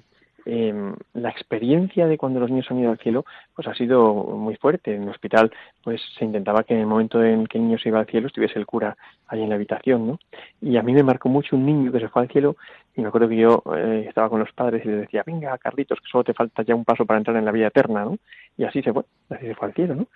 eh, 0.46 0.94
la 1.14 1.30
experiencia 1.30 2.08
de 2.08 2.18
cuando 2.18 2.40
los 2.40 2.50
niños 2.50 2.70
han 2.70 2.80
ido 2.80 2.92
al 2.92 3.00
cielo 3.00 3.26
pues 3.56 3.68
ha 3.68 3.74
sido 3.74 4.14
muy 4.14 4.56
fuerte. 4.56 4.96
En 4.96 5.04
el 5.04 5.10
hospital 5.10 5.52
pues 5.84 6.02
se 6.18 6.26
intentaba 6.26 6.64
que 6.64 6.74
en 6.74 6.82
el 6.82 6.86
momento 6.86 7.24
en 7.24 7.48
que 7.48 7.58
el 7.58 7.66
niño 7.66 7.78
se 7.80 7.90
iba 7.90 8.00
al 8.00 8.06
cielo 8.06 8.28
estuviese 8.28 8.60
el 8.60 8.66
cura 8.66 8.96
ahí 9.28 9.42
en 9.42 9.50
la 9.50 9.56
habitación, 9.56 10.08
¿no? 10.08 10.20
Y 10.62 10.78
a 10.78 10.84
mí 10.84 10.94
me 10.94 11.04
marcó 11.04 11.30
mucho 11.30 11.56
un 11.56 11.66
niño 11.66 11.92
que 11.92 12.00
se 12.00 12.10
fue 12.10 12.22
al 12.22 12.30
cielo 12.30 12.56
y 12.96 13.02
me 13.02 13.08
acuerdo 13.08 13.28
que 13.28 13.38
yo 13.38 13.64
eh, 13.76 14.06
estaba 14.08 14.30
con 14.30 14.40
los 14.40 14.52
padres 14.54 14.86
y 14.86 14.88
les 14.88 15.02
decía, 15.02 15.24
venga 15.26 15.58
Carlitos, 15.58 16.00
que 16.00 16.08
solo 16.08 16.24
te 16.24 16.34
falta 16.34 16.64
ya 16.64 16.76
un 16.76 16.86
paso 16.86 17.06
para 17.06 17.18
entrar 17.18 17.36
en 17.38 17.46
la 17.46 17.52
vida 17.52 17.68
eterna, 17.68 18.06
¿no? 18.06 18.18
Y 18.58 18.64
así 18.64 18.82
se 18.82 18.94
fue, 18.94 19.04
así 19.30 19.48
se 19.48 19.56
fue 19.56 19.68
al 19.68 19.74
cielo, 19.74 19.96
¿no? 19.96 20.08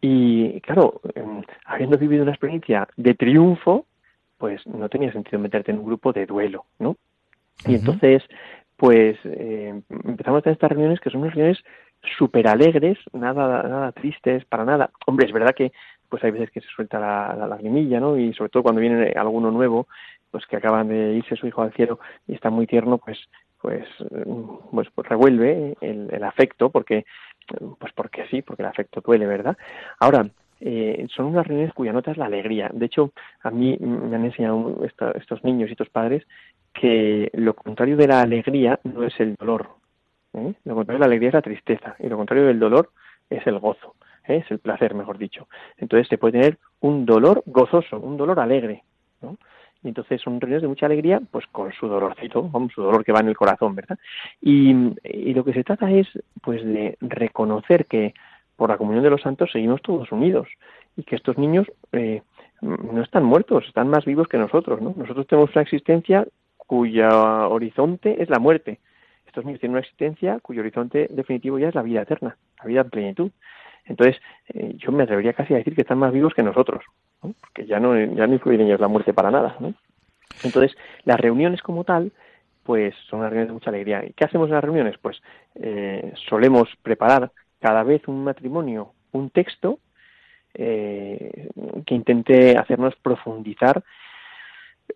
Y 0.00 0.60
claro, 0.60 1.00
eh, 1.14 1.24
habiendo 1.64 1.98
vivido 1.98 2.22
una 2.22 2.32
experiencia 2.32 2.88
de 2.96 3.14
triunfo, 3.14 3.86
pues 4.38 4.66
no 4.66 4.88
tenía 4.88 5.12
sentido 5.12 5.38
meterte 5.38 5.70
en 5.70 5.78
un 5.78 5.86
grupo 5.86 6.12
de 6.12 6.26
duelo, 6.26 6.66
¿no? 6.78 6.96
Y 7.64 7.74
entonces, 7.76 8.22
pues 8.76 9.18
eh, 9.24 9.80
empezamos 10.04 10.38
a 10.38 10.42
tener 10.42 10.54
estas 10.54 10.70
reuniones 10.70 11.00
que 11.00 11.10
son 11.10 11.22
unas 11.22 11.34
reuniones 11.34 11.62
súper 12.18 12.46
alegres, 12.48 12.98
nada, 13.12 13.62
nada 13.62 13.92
tristes, 13.92 14.44
para 14.44 14.64
nada. 14.64 14.90
Hombre, 15.06 15.26
es 15.26 15.32
verdad 15.32 15.54
que 15.54 15.72
pues 16.08 16.22
hay 16.22 16.30
veces 16.30 16.50
que 16.50 16.60
se 16.60 16.68
suelta 16.68 17.00
la, 17.00 17.34
la 17.36 17.48
lagrimilla, 17.48 17.98
¿no? 17.98 18.16
Y 18.16 18.32
sobre 18.34 18.50
todo 18.50 18.62
cuando 18.62 18.80
viene 18.80 19.12
alguno 19.16 19.50
nuevo, 19.50 19.88
pues 20.30 20.46
que 20.46 20.56
acaban 20.56 20.88
de 20.88 21.14
irse 21.14 21.36
su 21.36 21.46
hijo 21.46 21.62
al 21.62 21.72
cielo 21.72 21.98
y 22.26 22.34
está 22.34 22.50
muy 22.50 22.66
tierno, 22.66 22.98
pues 22.98 23.18
pues 23.60 23.86
pues, 24.70 24.88
pues 24.94 25.08
revuelve 25.08 25.76
el, 25.80 26.22
afecto 26.22 26.70
porque 26.70 27.04
pues 27.78 27.92
porque 27.94 28.26
sí, 28.30 28.42
porque 28.42 28.62
el 28.62 28.68
afecto 28.68 29.00
duele, 29.00 29.26
¿verdad? 29.26 29.56
Ahora, 29.98 30.26
eh, 30.60 31.06
son 31.14 31.26
unas 31.26 31.46
reuniones 31.46 31.74
cuya 31.74 31.92
nota 31.92 32.10
es 32.10 32.16
la 32.16 32.26
alegría. 32.26 32.70
De 32.72 32.86
hecho, 32.86 33.12
a 33.42 33.50
mí 33.50 33.76
me 33.80 34.14
han 34.14 34.24
enseñado 34.24 34.78
estos 35.14 35.42
niños 35.44 35.68
y 35.68 35.72
estos 35.72 35.88
padres 35.88 36.26
que 36.80 37.30
lo 37.34 37.54
contrario 37.54 37.96
de 37.96 38.08
la 38.08 38.20
alegría 38.20 38.78
no 38.84 39.04
es 39.04 39.18
el 39.20 39.34
dolor. 39.34 39.68
¿eh? 40.34 40.54
Lo 40.64 40.74
contrario 40.74 40.98
de 40.98 41.00
la 41.00 41.06
alegría 41.06 41.28
es 41.28 41.34
la 41.34 41.42
tristeza 41.42 41.96
y 41.98 42.08
lo 42.08 42.16
contrario 42.16 42.46
del 42.46 42.58
dolor 42.58 42.90
es 43.30 43.46
el 43.46 43.58
gozo, 43.58 43.94
¿eh? 44.28 44.42
es 44.44 44.50
el 44.50 44.58
placer, 44.58 44.94
mejor 44.94 45.18
dicho. 45.18 45.48
Entonces 45.78 46.08
se 46.08 46.18
puede 46.18 46.40
tener 46.40 46.58
un 46.80 47.06
dolor 47.06 47.42
gozoso, 47.46 47.98
un 47.98 48.16
dolor 48.16 48.40
alegre. 48.40 48.82
¿no? 49.22 49.36
Y 49.82 49.88
entonces 49.88 50.20
son 50.20 50.40
reuniones 50.40 50.62
de 50.62 50.68
mucha 50.68 50.86
alegría, 50.86 51.20
pues 51.30 51.46
con 51.52 51.72
su 51.72 51.86
dolorcito, 51.86 52.42
vamos, 52.48 52.72
su 52.72 52.82
dolor 52.82 53.04
que 53.04 53.12
va 53.12 53.20
en 53.20 53.28
el 53.28 53.36
corazón, 53.36 53.74
¿verdad? 53.74 53.98
Y, 54.40 54.72
lo 55.32 55.44
que 55.44 55.52
se 55.52 55.64
trata 55.64 55.90
es, 55.90 56.08
pues, 56.42 56.64
de 56.64 56.96
reconocer 57.00 57.86
que 57.86 58.14
por 58.56 58.70
la 58.70 58.78
comunión 58.78 59.04
de 59.04 59.10
los 59.10 59.20
santos 59.20 59.50
seguimos 59.52 59.82
todos 59.82 60.10
unidos 60.10 60.48
y 60.96 61.04
que 61.04 61.14
estos 61.14 61.36
niños 61.38 61.66
eh, 61.92 62.22
no 62.62 63.02
están 63.02 63.22
muertos, 63.22 63.64
están 63.68 63.88
más 63.88 64.04
vivos 64.04 64.28
que 64.28 64.38
nosotros, 64.38 64.80
¿no? 64.80 64.94
Nosotros 64.96 65.26
tenemos 65.26 65.50
una 65.54 65.62
existencia 65.62 66.26
cuya 66.66 67.08
horizonte 67.48 68.22
es 68.22 68.28
la 68.28 68.38
muerte. 68.38 68.80
Estos 69.26 69.44
niños 69.44 69.60
tienen 69.60 69.74
una 69.74 69.80
existencia 69.80 70.38
cuyo 70.40 70.60
horizonte 70.60 71.08
definitivo 71.10 71.58
ya 71.58 71.68
es 71.68 71.74
la 71.74 71.82
vida 71.82 72.02
eterna, 72.02 72.36
la 72.58 72.64
vida 72.64 72.80
en 72.82 72.90
plenitud. 72.90 73.30
Entonces, 73.84 74.20
eh, 74.48 74.74
yo 74.76 74.90
me 74.92 75.04
atrevería 75.04 75.32
casi 75.32 75.54
a 75.54 75.58
decir 75.58 75.74
que 75.74 75.82
están 75.82 75.98
más 75.98 76.12
vivos 76.12 76.34
que 76.34 76.42
nosotros, 76.42 76.84
¿no? 77.22 77.34
porque 77.40 77.66
ya 77.66 77.78
no, 77.78 77.96
ya 77.96 78.26
no 78.26 78.32
influye 78.32 78.56
en 78.56 78.66
ellos 78.66 78.80
la 78.80 78.88
muerte 78.88 79.12
para 79.12 79.30
nada. 79.30 79.56
¿no? 79.60 79.74
Entonces, 80.42 80.76
las 81.04 81.20
reuniones 81.20 81.62
como 81.62 81.84
tal, 81.84 82.12
pues 82.64 82.94
son 83.08 83.20
unas 83.20 83.30
reuniones 83.30 83.48
de 83.48 83.54
mucha 83.54 83.70
alegría. 83.70 84.04
¿Y 84.04 84.12
qué 84.12 84.24
hacemos 84.24 84.48
en 84.48 84.54
las 84.54 84.64
reuniones? 84.64 84.96
Pues 84.98 85.22
eh, 85.54 86.12
solemos 86.28 86.68
preparar 86.82 87.30
cada 87.60 87.84
vez 87.84 88.06
un 88.08 88.24
matrimonio, 88.24 88.92
un 89.12 89.30
texto 89.30 89.78
eh, 90.54 91.48
que 91.84 91.94
intente 91.94 92.56
hacernos 92.56 92.94
profundizar 92.96 93.84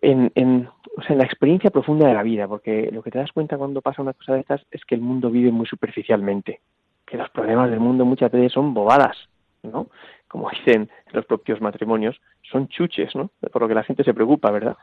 en, 0.01 0.31
en, 0.35 0.67
o 0.97 1.01
sea, 1.01 1.13
en 1.13 1.19
la 1.19 1.25
experiencia 1.25 1.69
profunda 1.69 2.07
de 2.07 2.13
la 2.13 2.23
vida, 2.23 2.47
porque 2.47 2.89
lo 2.91 3.01
que 3.01 3.11
te 3.11 3.19
das 3.19 3.31
cuenta 3.31 3.57
cuando 3.57 3.81
pasa 3.81 4.01
una 4.01 4.13
cosa 4.13 4.33
de 4.33 4.41
estas 4.41 4.65
es 4.71 4.83
que 4.85 4.95
el 4.95 5.01
mundo 5.01 5.29
vive 5.29 5.51
muy 5.51 5.65
superficialmente, 5.65 6.61
que 7.05 7.17
los 7.17 7.29
problemas 7.29 7.69
del 7.69 7.79
mundo 7.79 8.05
muchas 8.05 8.31
veces 8.31 8.51
son 8.51 8.73
bobadas, 8.73 9.17
¿no? 9.63 9.87
Como 10.27 10.49
dicen 10.65 10.89
los 11.11 11.25
propios 11.25 11.61
matrimonios, 11.61 12.19
son 12.51 12.67
chuches, 12.67 13.15
¿no? 13.15 13.29
Por 13.51 13.61
lo 13.61 13.67
que 13.67 13.75
la 13.75 13.83
gente 13.83 14.03
se 14.03 14.13
preocupa, 14.13 14.51
¿verdad? 14.51 14.77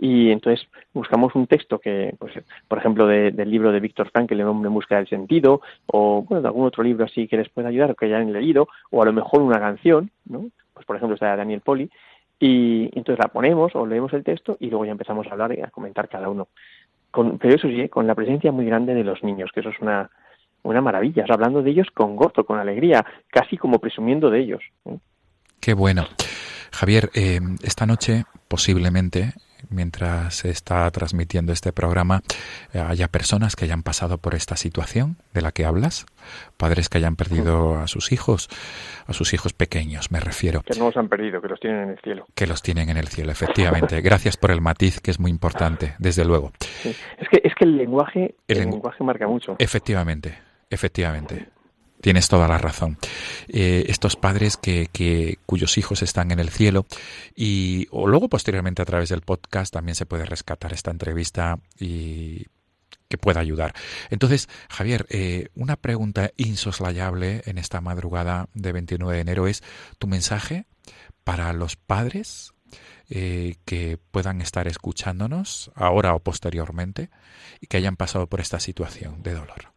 Y 0.00 0.30
entonces 0.32 0.66
buscamos 0.92 1.34
un 1.36 1.46
texto 1.46 1.78
que, 1.78 2.16
pues, 2.18 2.32
por 2.66 2.78
ejemplo, 2.78 3.06
de, 3.06 3.30
del 3.30 3.50
libro 3.50 3.70
de 3.70 3.78
Víctor 3.78 4.10
Frankl, 4.10 4.34
El 4.34 4.42
hombre 4.42 4.68
en 4.68 4.74
busca 4.74 4.96
del 4.96 5.08
sentido, 5.08 5.60
o 5.86 6.22
bueno, 6.22 6.42
de 6.42 6.48
algún 6.48 6.66
otro 6.66 6.82
libro 6.82 7.04
así 7.04 7.28
que 7.28 7.36
les 7.36 7.48
pueda 7.48 7.68
ayudar 7.68 7.92
o 7.92 7.94
que 7.94 8.06
hayan 8.06 8.32
leído, 8.32 8.66
o 8.90 9.02
a 9.02 9.06
lo 9.06 9.12
mejor 9.12 9.42
una 9.42 9.60
canción, 9.60 10.10
¿no? 10.24 10.46
Pues, 10.72 10.84
por 10.84 10.96
ejemplo, 10.96 11.14
está 11.14 11.36
Daniel 11.36 11.60
Poli, 11.60 11.88
y 12.38 12.84
entonces 12.96 13.18
la 13.18 13.28
ponemos 13.28 13.74
o 13.74 13.86
leemos 13.86 14.12
el 14.12 14.24
texto 14.24 14.56
y 14.60 14.68
luego 14.68 14.84
ya 14.84 14.92
empezamos 14.92 15.26
a 15.26 15.30
hablar 15.30 15.56
y 15.56 15.62
a 15.62 15.70
comentar 15.70 16.08
cada 16.08 16.28
uno. 16.28 16.48
Con, 17.10 17.38
pero 17.38 17.54
eso 17.54 17.68
sí, 17.68 17.88
con 17.88 18.06
la 18.06 18.14
presencia 18.14 18.50
muy 18.50 18.66
grande 18.66 18.94
de 18.94 19.04
los 19.04 19.22
niños, 19.22 19.50
que 19.54 19.60
eso 19.60 19.68
es 19.70 19.80
una, 19.80 20.10
una 20.64 20.80
maravilla, 20.80 21.24
hablando 21.28 21.62
de 21.62 21.70
ellos 21.70 21.88
con 21.94 22.16
gozo, 22.16 22.44
con 22.44 22.58
alegría, 22.58 23.04
casi 23.28 23.56
como 23.56 23.78
presumiendo 23.78 24.30
de 24.30 24.40
ellos. 24.40 24.62
¿eh? 24.86 24.98
Qué 25.60 25.74
bueno. 25.74 26.06
Javier, 26.72 27.10
eh, 27.14 27.40
esta 27.62 27.86
noche 27.86 28.24
posiblemente 28.48 29.34
mientras 29.70 30.34
se 30.34 30.50
está 30.50 30.90
transmitiendo 30.90 31.52
este 31.52 31.72
programa 31.72 32.22
eh, 32.72 32.78
haya 32.78 33.08
personas 33.08 33.56
que 33.56 33.64
hayan 33.64 33.82
pasado 33.82 34.18
por 34.18 34.34
esta 34.34 34.56
situación 34.56 35.16
de 35.32 35.42
la 35.42 35.52
que 35.52 35.64
hablas, 35.64 36.06
padres 36.56 36.88
que 36.88 36.98
hayan 36.98 37.16
perdido 37.16 37.78
a 37.78 37.86
sus 37.86 38.12
hijos, 38.12 38.48
a 39.06 39.12
sus 39.12 39.34
hijos 39.34 39.52
pequeños, 39.52 40.10
me 40.10 40.20
refiero. 40.20 40.62
Que 40.62 40.78
no 40.78 40.86
los 40.86 40.96
han 40.96 41.08
perdido, 41.08 41.40
que 41.40 41.48
los 41.48 41.60
tienen 41.60 41.82
en 41.82 41.90
el 41.90 41.98
cielo. 41.98 42.26
Que 42.34 42.46
los 42.46 42.62
tienen 42.62 42.88
en 42.90 42.96
el 42.96 43.08
cielo, 43.08 43.32
efectivamente. 43.32 44.00
Gracias 44.02 44.36
por 44.36 44.50
el 44.50 44.60
matiz, 44.60 45.00
que 45.00 45.10
es 45.10 45.20
muy 45.20 45.30
importante, 45.30 45.94
desde 45.98 46.24
luego. 46.24 46.52
Sí. 46.60 46.94
Es 47.18 47.28
que 47.28 47.40
es 47.44 47.54
que 47.54 47.64
el 47.64 47.76
lenguaje, 47.76 48.34
el, 48.48 48.58
el 48.58 48.70
lenguaje 48.70 49.04
marca 49.04 49.26
mucho. 49.26 49.56
Efectivamente, 49.58 50.38
efectivamente. 50.70 51.53
Tienes 52.04 52.28
toda 52.28 52.46
la 52.46 52.58
razón. 52.58 52.98
Eh, 53.48 53.86
estos 53.88 54.14
padres 54.14 54.58
que, 54.58 54.90
que, 54.92 55.38
cuyos 55.46 55.78
hijos 55.78 56.02
están 56.02 56.32
en 56.32 56.38
el 56.38 56.50
cielo 56.50 56.84
y 57.34 57.86
o 57.92 58.06
luego 58.06 58.28
posteriormente 58.28 58.82
a 58.82 58.84
través 58.84 59.08
del 59.08 59.22
podcast 59.22 59.72
también 59.72 59.94
se 59.94 60.04
puede 60.04 60.26
rescatar 60.26 60.74
esta 60.74 60.90
entrevista 60.90 61.60
y 61.80 62.44
que 63.08 63.16
pueda 63.16 63.40
ayudar. 63.40 63.72
Entonces, 64.10 64.50
Javier, 64.68 65.06
eh, 65.08 65.48
una 65.54 65.76
pregunta 65.76 66.30
insoslayable 66.36 67.40
en 67.46 67.56
esta 67.56 67.80
madrugada 67.80 68.50
de 68.52 68.72
29 68.72 69.14
de 69.14 69.20
enero 69.22 69.46
es 69.46 69.62
tu 69.98 70.06
mensaje 70.06 70.66
para 71.24 71.54
los 71.54 71.76
padres 71.76 72.52
eh, 73.08 73.54
que 73.64 73.98
puedan 74.10 74.42
estar 74.42 74.68
escuchándonos 74.68 75.72
ahora 75.74 76.14
o 76.14 76.18
posteriormente 76.18 77.08
y 77.62 77.66
que 77.66 77.78
hayan 77.78 77.96
pasado 77.96 78.26
por 78.26 78.42
esta 78.42 78.60
situación 78.60 79.22
de 79.22 79.32
dolor. 79.32 79.72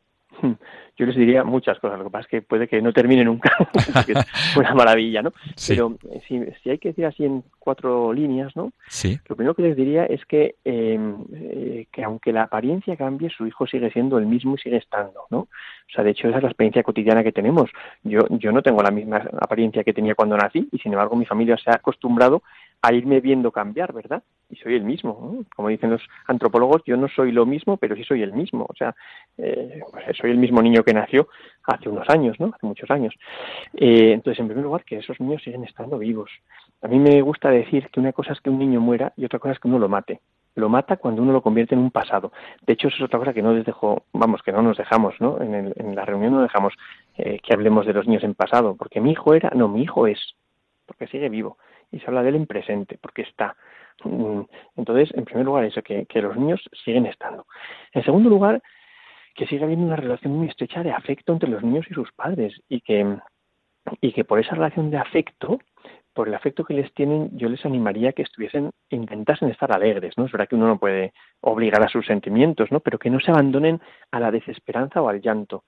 Yo 0.98 1.06
les 1.06 1.16
diría 1.16 1.44
muchas 1.44 1.80
cosas. 1.80 2.00
Lo 2.00 2.06
que 2.06 2.12
pasa 2.12 2.24
es 2.24 2.28
que 2.28 2.42
puede 2.42 2.68
que 2.68 2.82
no 2.82 2.92
termine 2.92 3.24
nunca, 3.24 3.52
que 4.06 4.14
es 4.14 4.26
una 4.58 4.74
maravilla, 4.74 5.22
¿no? 5.22 5.32
Sí. 5.56 5.74
Pero 5.74 5.98
si, 6.28 6.42
si, 6.64 6.70
hay 6.72 6.80
que 6.80 6.90
decir 6.90 7.06
así 7.06 7.24
en 7.24 7.44
cuatro 7.60 8.12
líneas, 8.14 8.56
¿no? 8.56 8.72
Sí. 8.88 9.20
Lo 9.30 9.36
primero 9.36 9.54
que 9.54 9.62
les 9.62 9.76
diría 9.76 10.06
es 10.06 10.26
que, 10.26 10.56
eh, 10.66 11.00
eh, 11.34 11.86
que 11.92 12.04
aunque 12.04 12.34
la 12.34 12.44
apariencia 12.44 12.96
cambie, 12.96 13.30
su 13.30 13.46
hijo 13.46 13.68
sigue 13.68 13.92
siendo 13.92 14.18
el 14.18 14.26
mismo 14.26 14.56
y 14.56 14.58
sigue 14.58 14.78
estando, 14.78 15.26
¿no? 15.30 15.40
O 15.40 15.94
sea, 15.94 16.04
de 16.04 16.12
hecho, 16.12 16.28
esa 16.28 16.38
es 16.38 16.44
la 16.44 16.50
experiencia 16.50 16.84
cotidiana 16.84 17.24
que 17.24 17.32
tenemos. 17.32 17.70
Yo, 18.04 18.22
yo 18.32 18.52
no 18.52 18.62
tengo 18.62 18.82
la 18.82 18.92
misma 18.92 19.18
apariencia 19.40 19.84
que 19.84 19.94
tenía 19.94 20.16
cuando 20.16 20.36
nací 20.36 20.68
y, 20.72 20.80
sin 20.80 20.92
embargo, 20.92 21.16
mi 21.16 21.26
familia 21.26 21.58
se 21.58 21.70
ha 21.70 21.76
acostumbrado 21.76 22.44
a 22.82 22.94
irme 22.94 23.22
viendo 23.22 23.52
cambiar, 23.52 23.94
¿verdad? 23.94 24.24
Y 24.50 24.56
soy 24.56 24.76
el 24.76 24.84
mismo. 24.84 25.20
¿no? 25.22 25.46
Como 25.56 25.70
dicen 25.70 25.90
los 25.90 26.02
antropólogos, 26.28 26.82
yo 26.86 26.96
no 26.96 27.08
soy 27.10 27.32
lo 27.32 27.46
mismo, 27.46 27.78
pero 27.78 27.96
sí 27.96 28.04
soy 28.04 28.22
el 28.22 28.34
mismo. 28.34 28.66
O 28.70 28.76
sea, 28.76 28.96
eh, 29.38 29.82
pues 29.92 30.18
soy 30.18 30.32
el 30.32 30.38
mismo 30.38 30.62
niño 30.62 30.84
que 30.84 30.94
nació 30.94 31.28
hace 31.64 31.90
unos 31.90 32.08
años, 32.10 32.40
¿no? 32.40 32.52
Hace 32.56 32.66
muchos 32.66 32.90
años. 32.90 33.14
Eh, 33.74 34.14
entonces, 34.14 34.40
en 34.40 34.48
primer 34.48 34.64
lugar, 34.64 34.86
que 34.86 34.98
esos 34.98 35.20
niños 35.20 35.44
siguen 35.44 35.64
estando 35.64 35.98
vivos. 35.98 36.32
A 36.82 36.88
mí 36.88 37.00
me 37.00 37.22
gusta 37.22 37.50
decir 37.50 37.90
que 37.90 38.00
una 38.00 38.14
cosa 38.14 38.34
es 38.34 38.42
que 38.42 38.50
un 38.50 38.60
niño 38.60 38.80
muera 38.80 39.12
y 39.18 39.26
otra 39.26 39.40
cosa 39.40 39.54
es 39.54 39.60
que 39.60 39.68
uno 39.68 39.80
lo 39.80 39.90
mate. 39.90 40.22
Lo 40.56 40.70
mata 40.70 40.98
cuando 40.98 41.22
uno 41.22 41.34
lo 41.34 41.42
convierte 41.42 41.76
en 41.76 41.82
un 41.82 41.92
pasado. 41.92 42.32
De 42.66 42.74
hecho, 42.74 42.88
eso 42.88 42.98
es 42.98 43.04
otra 43.04 43.20
cosa 43.20 43.34
que 43.34 43.44
no 43.44 43.54
les 43.54 43.66
dejo, 43.66 44.06
vamos, 44.14 44.42
que 44.42 44.52
no 44.52 44.62
nos 44.62 44.78
dejamos, 44.78 45.14
¿no? 45.20 45.40
En, 45.42 45.54
el, 45.54 45.74
en 45.76 45.96
la 45.96 46.06
reunión 46.06 46.34
no 46.34 46.42
dejamos 46.42 46.74
eh, 47.18 47.40
que 47.44 47.54
hablemos 47.54 47.86
de 47.86 47.94
los 47.94 48.08
niños 48.08 48.24
en 48.24 48.34
pasado, 48.34 48.76
porque 48.76 49.02
mi 49.02 49.12
hijo 49.12 49.34
era, 49.34 49.52
no, 49.54 49.68
mi 49.68 49.84
hijo 49.84 50.08
es, 50.08 50.36
porque 50.86 51.06
sigue 51.08 51.30
vivo 51.30 51.58
y 51.92 52.00
se 52.00 52.08
habla 52.08 52.24
de 52.24 52.30
él 52.30 52.36
en 52.36 52.48
presente, 52.48 52.98
porque 53.02 53.22
está. 53.24 53.56
Entonces, 54.76 55.10
en 55.16 55.26
primer 55.26 55.46
lugar, 55.46 55.66
eso, 55.66 55.82
que, 55.82 56.06
los 56.22 56.36
niños 56.36 56.62
siguen 56.84 57.06
estando. 57.06 57.46
En 57.94 58.04
segundo 58.04 58.30
lugar, 58.30 58.62
que 59.36 59.48
sigue 59.48 59.64
habiendo 59.64 59.86
una 59.86 59.96
relación 59.96 60.34
muy 60.34 60.48
estrecha 60.48 60.84
de 60.84 60.92
afecto 60.92 61.34
entre 61.34 61.50
los 61.50 61.64
niños 61.64 61.86
y 61.90 61.94
sus 61.94 62.12
padres 62.14 62.60
y 62.70 62.82
que, 62.82 63.18
y 64.02 64.12
que 64.14 64.24
por 64.24 64.40
esa 64.40 64.56
relación 64.56 64.90
de 64.90 64.98
afecto, 64.98 65.60
por 66.14 66.28
el 66.28 66.34
afecto 66.34 66.66
que 66.66 66.74
les 66.74 66.92
tienen, 66.94 67.30
yo 67.38 67.48
les 67.48 67.64
animaría 67.66 68.14
que 68.14 68.24
estuviesen, 68.24 68.72
intentasen 68.90 69.50
estar 69.50 69.72
alegres, 69.72 70.18
¿no? 70.18 70.26
Es 70.26 70.32
verdad 70.32 70.48
que 70.48 70.56
uno 70.56 70.68
no 70.68 70.80
puede 70.80 71.14
obligar 71.42 71.84
a 71.84 71.90
sus 71.90 72.06
sentimientos, 72.08 72.72
¿no? 72.72 72.80
Pero 72.80 72.98
que 72.98 73.12
no 73.12 73.20
se 73.20 73.30
abandonen 73.30 73.80
a 74.12 74.20
la 74.20 74.32
desesperanza 74.32 75.02
o 75.02 75.10
al 75.10 75.22
llanto. 75.22 75.64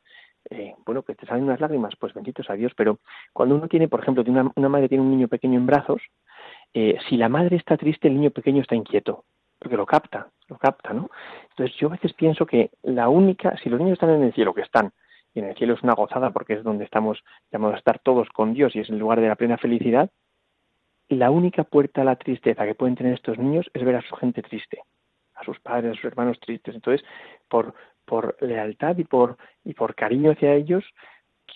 Eh, 0.50 0.74
bueno, 0.86 1.04
que 1.04 1.14
te 1.14 1.28
salen 1.28 1.44
unas 1.44 1.60
lágrimas, 1.60 1.94
pues 2.00 2.14
benditos 2.14 2.50
a 2.50 2.54
Dios, 2.54 2.72
pero 2.76 3.00
cuando 3.34 3.56
uno 3.56 3.68
tiene, 3.68 3.88
por 3.88 4.02
ejemplo, 4.02 4.24
una, 4.26 4.52
una 4.56 4.70
madre 4.70 4.90
tiene 4.90 5.04
un 5.04 5.12
niño 5.12 5.28
pequeño 5.28 5.60
en 5.60 5.68
brazos, 5.68 6.02
eh, 6.74 6.98
si 7.08 7.18
la 7.18 7.30
madre 7.30 7.56
está 7.56 7.78
triste, 7.78 8.08
el 8.08 8.16
niño 8.16 8.32
pequeño 8.32 8.62
está 8.62 8.76
inquieto, 8.76 9.26
porque 9.58 9.78
lo 9.78 9.86
capta, 9.86 10.30
lo 10.48 10.58
capta, 10.58 10.94
¿no? 10.94 11.10
Entonces 11.50 11.76
yo 11.78 11.88
a 11.88 11.92
veces 11.92 12.14
pienso 12.14 12.46
que 12.46 12.72
la 12.84 13.10
única, 13.10 13.58
si 13.58 13.70
los 13.70 13.80
niños 13.80 13.94
están 13.94 14.12
en 14.12 14.24
el 14.24 14.34
cielo, 14.34 14.54
que 14.54 14.62
están, 14.62 14.92
y 15.34 15.40
en 15.40 15.46
el 15.46 15.56
cielo 15.56 15.74
es 15.74 15.84
una 15.84 15.94
gozada 15.94 16.32
porque 16.32 16.54
es 16.54 16.64
donde 16.64 16.86
estamos 16.86 17.24
llamados 17.52 17.76
a 17.76 17.80
estar 17.80 18.00
todos 18.00 18.30
con 18.30 18.54
Dios 18.54 18.76
y 18.76 18.80
es 18.80 18.90
el 18.90 18.98
lugar 18.98 19.22
de 19.22 19.28
la 19.28 19.36
plena 19.36 19.58
felicidad, 19.58 20.10
la 21.10 21.32
única 21.32 21.64
puerta 21.64 22.02
a 22.02 22.06
la 22.06 22.16
tristeza 22.16 22.66
que 22.66 22.76
pueden 22.76 22.96
tener 22.96 23.14
estos 23.14 23.38
niños 23.38 23.70
es 23.74 23.84
ver 23.84 23.96
a 23.96 24.02
su 24.02 24.16
gente 24.16 24.44
triste, 24.44 24.80
a 25.34 25.44
sus 25.44 25.60
padres, 25.60 25.92
a 25.92 25.96
sus 25.96 26.06
hermanos 26.06 26.40
tristes. 26.40 26.76
Entonces, 26.76 27.06
por, 27.48 27.74
por 28.06 28.38
lealtad 28.42 28.98
y 28.98 29.04
por, 29.04 29.38
y 29.66 29.74
por 29.74 29.96
cariño 29.96 30.32
hacia 30.32 30.54
ellos, 30.54 30.86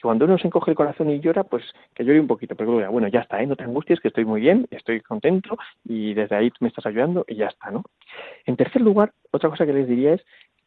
cuando 0.04 0.26
uno 0.26 0.38
se 0.38 0.48
encoge 0.48 0.72
el 0.72 0.78
corazón 0.78 1.10
y 1.10 1.20
llora, 1.20 1.44
pues 1.44 1.64
que 1.96 2.04
llore 2.04 2.20
un 2.20 2.28
poquito, 2.28 2.56
pero 2.56 2.92
bueno, 2.92 3.08
ya 3.08 3.22
está, 3.22 3.42
¿eh? 3.42 3.48
no 3.48 3.56
te 3.56 3.64
angusties, 3.64 4.02
que 4.02 4.10
estoy 4.10 4.26
muy 4.26 4.42
bien, 4.42 4.68
estoy 4.70 5.00
contento 5.00 5.58
y 5.86 6.14
desde 6.14 6.36
ahí 6.36 6.52
tú 6.52 6.58
me 6.60 6.68
estás 6.68 6.86
ayudando 6.86 7.24
y 7.28 7.36
ya 7.36 7.48
está, 7.48 7.72
¿no? 7.72 7.84
En 8.46 8.58
tercer 8.58 8.82
lugar, 8.82 9.14
otra 9.32 9.50
cosa 9.50 9.66
que 9.66 9.74
les 9.74 9.88
diría 9.88 10.14
es 10.14 10.26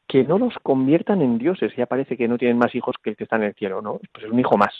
que 0.08 0.24
no 0.24 0.38
los 0.38 0.54
conviertan 0.62 1.20
en 1.20 1.36
dioses, 1.36 1.74
ya 1.76 1.86
parece 1.86 2.16
que 2.16 2.28
no 2.28 2.38
tienen 2.38 2.56
más 2.56 2.74
hijos 2.74 2.96
que 3.02 3.10
el 3.10 3.16
que 3.16 3.24
está 3.24 3.36
en 3.36 3.42
el 3.42 3.54
cielo, 3.54 3.82
¿no? 3.82 4.00
Pues 4.12 4.24
es 4.24 4.32
un 4.32 4.40
hijo 4.40 4.56
más. 4.56 4.74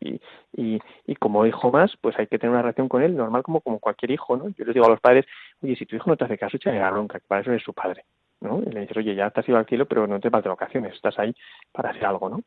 Y, 0.00 0.20
y, 0.56 0.78
y 1.06 1.14
como 1.16 1.46
hijo 1.46 1.70
más, 1.70 1.96
pues 2.00 2.18
hay 2.18 2.26
que 2.26 2.38
tener 2.38 2.52
una 2.52 2.62
relación 2.62 2.88
con 2.88 3.02
él 3.02 3.16
normal 3.16 3.42
como, 3.42 3.60
como 3.60 3.78
cualquier 3.78 4.10
hijo, 4.10 4.36
¿no? 4.36 4.48
Yo 4.50 4.64
les 4.64 4.74
digo 4.74 4.86
a 4.86 4.90
los 4.90 5.00
padres, 5.00 5.26
oye, 5.62 5.76
si 5.76 5.86
tu 5.86 5.96
hijo 5.96 6.10
no 6.10 6.16
te 6.16 6.24
hace 6.24 6.38
caso, 6.38 6.56
échale 6.56 6.78
la 6.78 6.90
bronca, 6.90 7.18
que 7.18 7.26
para 7.26 7.40
eso 7.40 7.52
es 7.52 7.62
su 7.62 7.72
padre. 7.72 8.04
¿No? 8.42 8.60
Y 8.62 8.70
le 8.70 8.80
dices, 8.80 8.96
oye, 8.96 9.14
ya 9.14 9.30
te 9.30 9.40
has 9.40 9.48
ido 9.48 9.58
al 9.58 9.66
cielo, 9.66 9.86
pero 9.86 10.06
no 10.06 10.20
te 10.20 10.28
vas 10.28 10.42
de 10.42 10.50
vacaciones, 10.50 10.94
estás 10.94 11.18
ahí 11.18 11.34
para 11.72 11.90
hacer 11.90 12.04
algo, 12.06 12.28
¿no? 12.28 12.42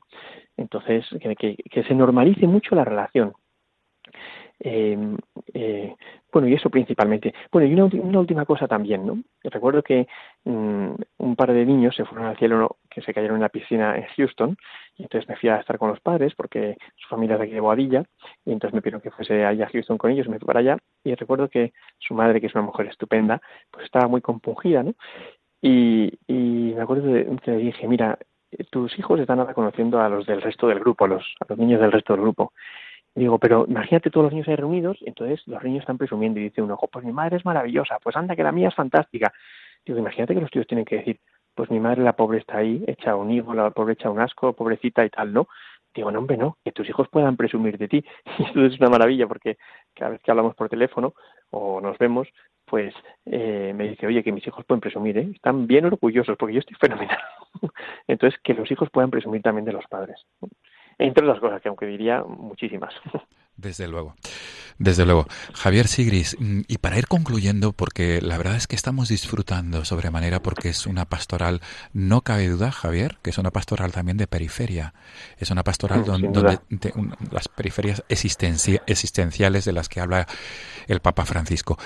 Entonces, 0.57 1.05
que, 1.19 1.55
que, 1.55 1.83
se 1.83 1.95
normalice 1.95 2.47
mucho 2.47 2.75
la 2.75 2.85
relación. 2.85 3.33
Eh, 4.59 4.97
Eh, 5.57 5.95
bueno, 6.33 6.49
y 6.49 6.53
eso 6.53 6.69
principalmente. 6.69 7.33
Bueno, 7.49 7.65
y 7.65 7.73
una, 7.73 7.85
una 7.85 8.19
última 8.19 8.45
cosa 8.45 8.67
también, 8.67 9.05
¿no? 9.05 9.23
Recuerdo 9.41 9.81
que 9.81 10.05
mm, 10.43 10.89
un 11.17 11.35
par 11.37 11.53
de 11.53 11.65
niños 11.65 11.95
se 11.95 12.03
fueron 12.03 12.27
al 12.27 12.37
cielo, 12.37 12.77
que 12.89 13.01
se 13.01 13.13
cayeron 13.13 13.37
en 13.37 13.43
la 13.43 13.49
piscina 13.49 13.95
en 13.95 14.03
Houston, 14.17 14.57
y 14.97 15.03
entonces 15.03 15.29
me 15.29 15.37
fui 15.37 15.47
a 15.47 15.61
estar 15.61 15.77
con 15.77 15.89
los 15.89 16.01
padres, 16.01 16.35
porque 16.35 16.75
su 16.97 17.07
familia 17.07 17.35
es 17.35 17.39
de 17.39 17.45
aquí 17.45 17.53
de 17.53 17.61
Boadilla, 17.61 18.03
y 18.43 18.51
entonces 18.51 18.73
me 18.73 18.81
pidieron 18.81 18.99
que 18.99 19.11
fuese 19.11 19.45
allá 19.45 19.65
a 19.65 19.69
Houston 19.69 19.97
con 19.97 20.11
ellos, 20.11 20.27
me 20.27 20.37
fui 20.37 20.45
para 20.45 20.59
allá, 20.59 20.77
y 21.05 21.15
recuerdo 21.15 21.47
que 21.49 21.71
su 21.99 22.13
madre, 22.13 22.41
que 22.41 22.47
es 22.47 22.55
una 22.55 22.65
mujer 22.65 22.87
estupenda, 22.87 23.41
pues 23.71 23.85
estaba 23.85 24.09
muy 24.09 24.19
compungida, 24.19 24.83
¿no? 24.83 24.93
Y, 25.61 26.11
y 26.27 26.73
me 26.75 26.81
acuerdo 26.81 27.03
que 27.03 27.51
le 27.51 27.57
dije, 27.57 27.87
mira, 27.87 28.17
tus 28.69 28.97
hijos 28.99 29.19
están 29.19 29.39
ahora 29.39 29.53
conociendo 29.53 29.99
a 29.99 30.09
los 30.09 30.25
del 30.25 30.41
resto 30.41 30.67
del 30.67 30.79
grupo, 30.79 31.05
a 31.05 31.07
los, 31.07 31.35
a 31.39 31.45
los 31.49 31.57
niños 31.57 31.81
del 31.81 31.91
resto 31.91 32.13
del 32.13 32.21
grupo. 32.21 32.53
Digo, 33.15 33.39
pero 33.39 33.65
imagínate 33.67 34.09
todos 34.09 34.25
los 34.25 34.33
niños 34.33 34.47
ahí 34.47 34.55
reunidos, 34.57 34.97
y 35.01 35.07
entonces 35.07 35.41
los 35.47 35.63
niños 35.63 35.81
están 35.81 35.97
presumiendo 35.97 36.39
y 36.39 36.43
dice 36.43 36.61
uno, 36.61 36.73
ojo, 36.73 36.87
pues 36.87 37.05
mi 37.05 37.13
madre 37.13 37.37
es 37.37 37.45
maravillosa, 37.45 37.97
pues 38.03 38.15
anda 38.15 38.35
que 38.35 38.43
la 38.43 38.51
mía 38.51 38.67
es 38.67 38.75
fantástica. 38.75 39.33
Digo, 39.85 39.99
imagínate 39.99 40.33
que 40.35 40.41
los 40.41 40.51
tíos 40.51 40.67
tienen 40.67 40.85
que 40.85 40.97
decir, 40.97 41.19
pues 41.55 41.71
mi 41.71 41.79
madre 41.79 42.03
la 42.03 42.13
pobre 42.13 42.39
está 42.39 42.57
ahí, 42.57 42.83
echa 42.87 43.15
un 43.15 43.31
higo, 43.31 43.53
la 43.53 43.69
pobre 43.71 43.93
echa 43.93 44.09
un 44.09 44.19
asco, 44.19 44.51
pobrecita 44.53 45.05
y 45.05 45.09
tal, 45.09 45.31
¿no? 45.31 45.47
Digo, 45.95 46.11
no, 46.11 46.19
hombre, 46.19 46.37
no, 46.37 46.57
que 46.63 46.71
tus 46.71 46.87
hijos 46.89 47.07
puedan 47.09 47.37
presumir 47.37 47.77
de 47.77 47.87
ti. 47.87 48.05
Y 48.37 48.43
esto 48.43 48.65
es 48.65 48.79
una 48.79 48.89
maravilla 48.89 49.27
porque 49.27 49.57
cada 49.93 50.11
vez 50.11 50.21
que 50.21 50.31
hablamos 50.31 50.55
por 50.55 50.69
teléfono 50.69 51.13
o 51.51 51.79
nos 51.81 51.97
vemos, 51.97 52.27
pues 52.65 52.93
eh, 53.25 53.73
me 53.75 53.89
dice, 53.89 54.07
oye, 54.07 54.23
que 54.23 54.31
mis 54.31 54.45
hijos 54.45 54.65
pueden 54.65 54.81
presumir, 54.81 55.17
¿eh? 55.17 55.29
Están 55.33 55.67
bien 55.67 55.85
orgullosos 55.85 56.35
porque 56.37 56.53
yo 56.55 56.59
estoy 56.59 56.75
fenomenal. 56.79 57.19
Entonces, 58.07 58.39
que 58.43 58.53
los 58.53 58.69
hijos 58.71 58.89
puedan 58.91 59.09
presumir 59.09 59.41
también 59.41 59.65
de 59.65 59.73
los 59.73 59.85
padres 59.87 60.25
entre 60.97 61.25
otras 61.25 61.39
cosas, 61.39 61.61
que 61.61 61.69
aunque 61.69 61.85
diría 61.85 62.23
muchísimas. 62.23 62.93
Desde 63.57 63.87
luego. 63.87 64.15
Desde 64.77 65.05
luego. 65.05 65.25
Javier 65.53 65.87
Sigris, 65.87 66.35
mm, 66.37 66.61
y 66.67 66.77
para 66.79 66.97
ir 66.97 67.07
concluyendo, 67.07 67.71
porque 67.71 68.19
la 68.21 68.37
verdad 68.37 68.57
es 68.57 68.67
que 68.67 68.75
estamos 68.75 69.07
disfrutando 69.07 69.85
sobremanera 69.85 70.41
porque 70.41 70.67
es 70.69 70.85
una 70.85 71.05
pastoral, 71.05 71.61
no 71.93 72.21
cabe 72.21 72.49
duda, 72.49 72.71
Javier, 72.71 73.17
que 73.21 73.29
es 73.29 73.37
una 73.37 73.51
pastoral 73.51 73.93
también 73.93 74.17
de 74.17 74.27
periferia. 74.27 74.93
Es 75.37 75.49
una 75.49 75.63
pastoral 75.63 76.03
donde, 76.03 76.59
las 77.31 77.47
periferias 77.47 78.03
existenciales 78.09 79.63
de 79.63 79.71
las 79.71 79.87
que 79.87 80.01
habla 80.01 80.27
el 80.87 80.99
Papa 80.99 81.25
Francisco. 81.25 81.77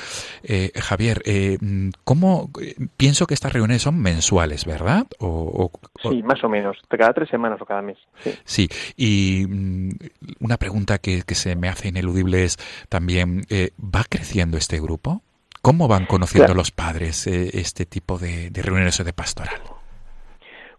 Eh, 0.42 0.72
Javier, 0.76 1.22
eh, 1.26 1.58
mm, 1.62 1.90
¿cómo? 2.04 2.50
Pienso 2.98 3.28
que 3.28 3.36
estas 3.36 3.54
reuniones 3.54 3.84
son 3.84 4.00
mensuales, 4.00 4.66
¿verdad? 4.66 5.06
O, 5.20 5.72
sí, 6.02 6.24
más 6.24 6.44
o 6.44 6.50
menos, 6.50 6.78
cada 6.90 7.14
tres 7.14 7.30
semanas 7.30 7.62
o 7.62 7.66
cada 7.66 7.84
mes. 7.84 7.98
Sí, 8.46 8.68
y 8.98 9.46
mm, 9.48 9.92
una 10.40 10.58
pregunta 10.58 10.98
que, 10.98 11.22
que 11.22 11.36
se 11.36 11.56
me 11.60 11.70
hace 11.70 11.89
ineludible 11.89 12.43
es 12.43 12.57
también, 12.89 13.45
eh, 13.49 13.72
¿va 13.80 14.03
creciendo 14.07 14.57
este 14.57 14.80
grupo? 14.80 15.22
¿Cómo 15.62 15.88
van 15.88 16.05
conociendo 16.05 16.53
los 16.53 16.72
padres 16.72 17.28
eh, 17.28 17.51
este 17.53 17.86
tipo 17.86 18.18
de, 18.18 18.49
de 18.49 18.62
reuniones 18.62 18.97
de 18.97 19.14
pastoral? 19.14 19.62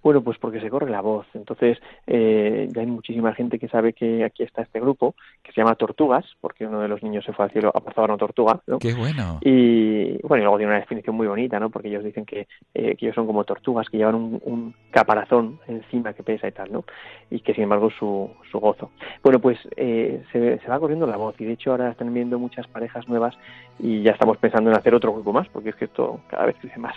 Bueno, 0.02 0.22
pues 0.22 0.38
porque 0.38 0.60
se 0.60 0.70
corre 0.70 0.90
la 0.90 1.00
voz. 1.00 1.26
Entonces, 1.34 1.78
eh, 2.06 2.68
ya 2.74 2.80
hay 2.80 2.86
muchísima 2.86 3.34
gente 3.34 3.58
que 3.58 3.68
sabe 3.68 3.92
que 3.92 4.24
aquí 4.24 4.42
está 4.42 4.62
este 4.62 4.80
grupo, 4.80 5.14
que 5.42 5.52
se 5.52 5.60
llama 5.60 5.74
Tortugas, 5.74 6.24
porque 6.40 6.66
uno 6.66 6.80
de 6.80 6.88
los 6.88 7.02
niños 7.02 7.24
se 7.24 7.32
fue 7.32 7.44
al 7.44 7.50
cielo 7.50 7.72
a 7.74 8.02
una 8.02 8.16
tortuga. 8.16 8.60
¿no? 8.66 8.78
¡Qué 8.78 8.94
bueno! 8.94 9.38
Y 9.42 10.18
bueno, 10.26 10.42
y 10.42 10.44
luego 10.44 10.56
tiene 10.56 10.72
una 10.72 10.80
definición 10.80 11.16
muy 11.16 11.26
bonita, 11.26 11.60
¿no? 11.60 11.70
Porque 11.70 11.88
ellos 11.88 12.04
dicen 12.04 12.24
que, 12.24 12.48
eh, 12.74 12.96
que 12.96 13.06
ellos 13.06 13.14
son 13.14 13.26
como 13.26 13.44
tortugas, 13.44 13.88
que 13.88 13.98
llevan 13.98 14.14
un, 14.14 14.40
un, 14.44 14.74
caparazón 14.90 15.60
encima 15.68 16.12
que 16.14 16.22
pesa 16.22 16.48
y 16.48 16.52
tal, 16.52 16.72
¿no? 16.72 16.84
Y 17.30 17.40
que 17.40 17.54
sin 17.54 17.64
embargo 17.64 17.90
su, 17.90 18.30
su 18.50 18.58
gozo. 18.58 18.90
Bueno, 19.22 19.38
pues 19.38 19.58
eh, 19.76 20.22
se, 20.32 20.58
se 20.58 20.68
va 20.68 20.80
corriendo 20.80 21.06
la 21.06 21.16
voz 21.16 21.34
y 21.38 21.44
de 21.44 21.52
hecho 21.52 21.70
ahora 21.70 21.90
están 21.90 22.12
viendo 22.12 22.38
muchas 22.38 22.66
parejas 22.66 23.08
nuevas 23.08 23.36
y 23.78 24.02
ya 24.02 24.12
estamos 24.12 24.36
pensando 24.38 24.70
en 24.70 24.76
hacer 24.76 24.94
otro 24.94 25.12
grupo 25.12 25.32
más, 25.32 25.48
porque 25.48 25.70
es 25.70 25.76
que 25.76 25.84
esto 25.84 26.20
cada 26.28 26.46
vez 26.46 26.56
crece 26.60 26.78
más. 26.78 26.96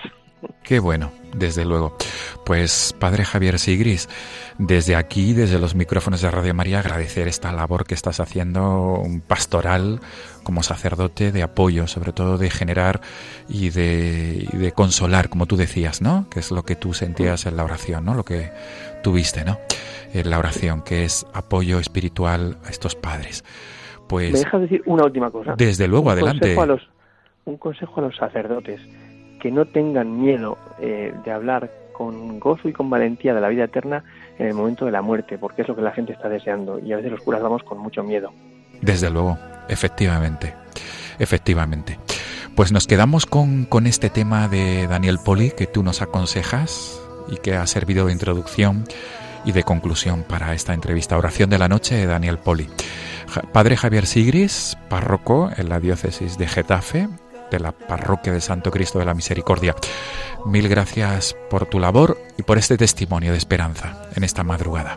Qué 0.64 0.80
bueno, 0.80 1.12
desde 1.36 1.66
luego. 1.66 1.96
Pues 2.46 2.96
Padre 3.00 3.26
Javier 3.26 3.60
Sigris, 3.60 4.10
desde 4.58 4.96
aquí, 4.96 5.34
desde 5.34 5.60
los 5.60 5.76
micrófonos 5.76 6.22
de 6.22 6.32
Radio 6.32 6.54
María, 6.54 6.80
agradecer 6.80 7.28
esta 7.28 7.52
labor 7.52 7.86
que 7.86 7.94
estás 7.94 8.20
haciendo, 8.20 9.04
pastoral 9.28 10.00
como 10.44 10.64
sacerdote 10.64 11.32
de 11.32 11.44
apoyo, 11.44 11.88
sobre 11.88 12.12
todo 12.12 12.38
de 12.38 12.50
generar 12.50 13.02
y 13.48 13.70
de, 13.70 14.48
y 14.52 14.58
de 14.58 14.72
consolar, 14.72 15.30
como 15.30 15.46
tú 15.46 15.56
decías, 15.56 16.02
¿no? 16.02 16.28
Que 16.30 16.40
es 16.40 16.52
lo 16.52 16.64
que 16.64 16.76
tú 16.76 16.94
sentías 16.94 17.46
en 17.46 17.58
la 17.58 17.64
oración, 17.64 18.06
¿no? 18.06 18.14
Lo 18.14 18.24
que 18.24 18.52
tuviste, 19.04 19.46
¿no? 19.46 19.58
En 20.14 20.30
la 20.30 20.40
oración, 20.40 20.82
que 20.82 21.06
es 21.06 21.26
apoyo 21.34 21.80
espiritual 21.80 22.58
a 22.66 22.70
estos 22.70 22.96
padres. 22.96 23.44
Pues, 24.08 24.34
¿Me 24.34 24.40
dejas 24.40 24.62
decir 24.62 24.84
una 24.86 25.06
última 25.06 25.32
cosa? 25.32 25.56
Desde 25.58 25.88
luego, 25.88 26.08
un 26.08 26.12
adelante. 26.12 26.56
Consejo 26.56 26.62
a 26.62 26.66
los, 26.66 26.90
un 27.46 27.58
consejo 27.58 28.02
a 28.02 28.04
los 28.04 28.16
sacerdotes 28.16 28.82
que 29.44 29.52
no 29.52 29.66
tengan 29.66 30.22
miedo 30.22 30.58
eh, 30.80 31.14
de 31.26 31.32
hablar 31.32 31.70
con 31.92 32.40
gozo 32.40 32.70
y 32.70 32.72
con 32.72 32.90
valentía 32.90 33.34
de 33.34 33.42
la 33.42 33.50
vida 33.50 33.66
eterna 33.66 34.02
en 34.40 34.48
el 34.48 34.54
momento 34.54 34.86
de 34.86 34.92
la 34.92 35.02
muerte, 35.02 35.38
porque 35.38 35.64
es 35.64 35.68
lo 35.68 35.76
que 35.76 35.82
la 35.82 35.92
gente 35.92 36.14
está 36.14 36.30
deseando 36.30 36.80
y 36.80 36.94
a 36.94 36.96
veces 36.96 37.12
los 37.12 37.20
curas 37.20 37.42
vamos 37.42 37.62
con 37.64 37.78
mucho 37.78 38.04
miedo. 38.04 38.32
Desde 38.82 39.10
luego, 39.10 39.38
efectivamente, 39.68 40.54
efectivamente. 41.20 42.00
Pues 42.56 42.72
nos 42.72 42.88
quedamos 42.88 43.26
con, 43.26 43.66
con 43.66 43.86
este 43.86 44.10
tema 44.10 44.48
de 44.48 44.88
Daniel 44.88 45.18
Poli 45.24 45.52
que 45.52 45.68
tú 45.68 45.84
nos 45.84 46.02
aconsejas 46.02 47.02
y 47.28 47.36
que 47.36 47.56
ha 47.56 47.68
servido 47.68 48.06
de 48.06 48.14
introducción 48.14 48.86
y 49.44 49.52
de 49.52 49.64
conclusión 49.64 50.24
para 50.24 50.54
esta 50.54 50.74
entrevista. 50.74 51.18
Oración 51.18 51.50
de 51.50 51.60
la 51.60 51.68
noche 51.68 51.96
de 51.96 52.06
Daniel 52.06 52.38
Poli. 52.38 52.70
Padre 53.52 53.76
Javier 53.76 54.06
Sigris, 54.06 54.78
párroco 54.90 55.50
en 55.58 55.68
la 55.68 55.82
diócesis 55.82 56.38
de 56.38 56.48
Getafe, 56.48 57.10
de 57.52 57.60
la 57.60 57.72
Parroquia 57.72 58.34
de 58.34 58.42
Santo 58.42 58.72
Cristo 58.72 59.00
de 59.00 59.06
la 59.06 59.14
Misericordia. 59.14 59.76
Mil 60.46 60.68
gracias 60.68 61.36
por 61.50 61.66
tu 61.66 61.80
labor 61.80 62.18
y 62.38 62.44
por 62.44 62.58
este 62.58 62.78
testimonio 62.78 63.32
de 63.32 63.38
esperanza 63.38 64.10
en 64.16 64.24
esta 64.24 64.44
madrugada. 64.44 64.96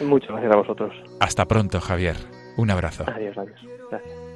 Muchas 0.00 0.30
gracias 0.30 0.52
a 0.52 0.56
vosotros. 0.56 0.94
Hasta 1.20 1.46
pronto, 1.46 1.80
Javier. 1.80 2.16
Un 2.56 2.70
abrazo. 2.70 3.04
Adiós, 3.08 3.36
adiós. 3.38 3.60
Gracias. 3.90 4.28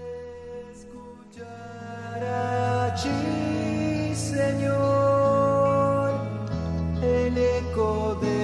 Señor, 4.14 6.10
el 7.02 7.36
eco 7.36 8.18
de 8.20 8.41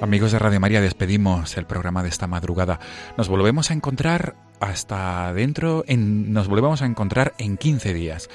Amigos 0.00 0.32
de 0.32 0.38
Radio 0.38 0.60
María, 0.60 0.80
despedimos 0.80 1.58
el 1.58 1.66
programa 1.66 2.02
de 2.02 2.08
esta 2.08 2.26
madrugada. 2.26 2.80
Nos 3.18 3.28
volvemos 3.28 3.70
a 3.70 3.74
encontrar 3.74 4.34
hasta 4.58 5.30
dentro, 5.34 5.84
en, 5.86 6.32
nos 6.32 6.48
volvemos 6.48 6.80
a 6.80 6.86
encontrar 6.86 7.34
en 7.36 7.58
15 7.58 7.92
días. 7.92 8.30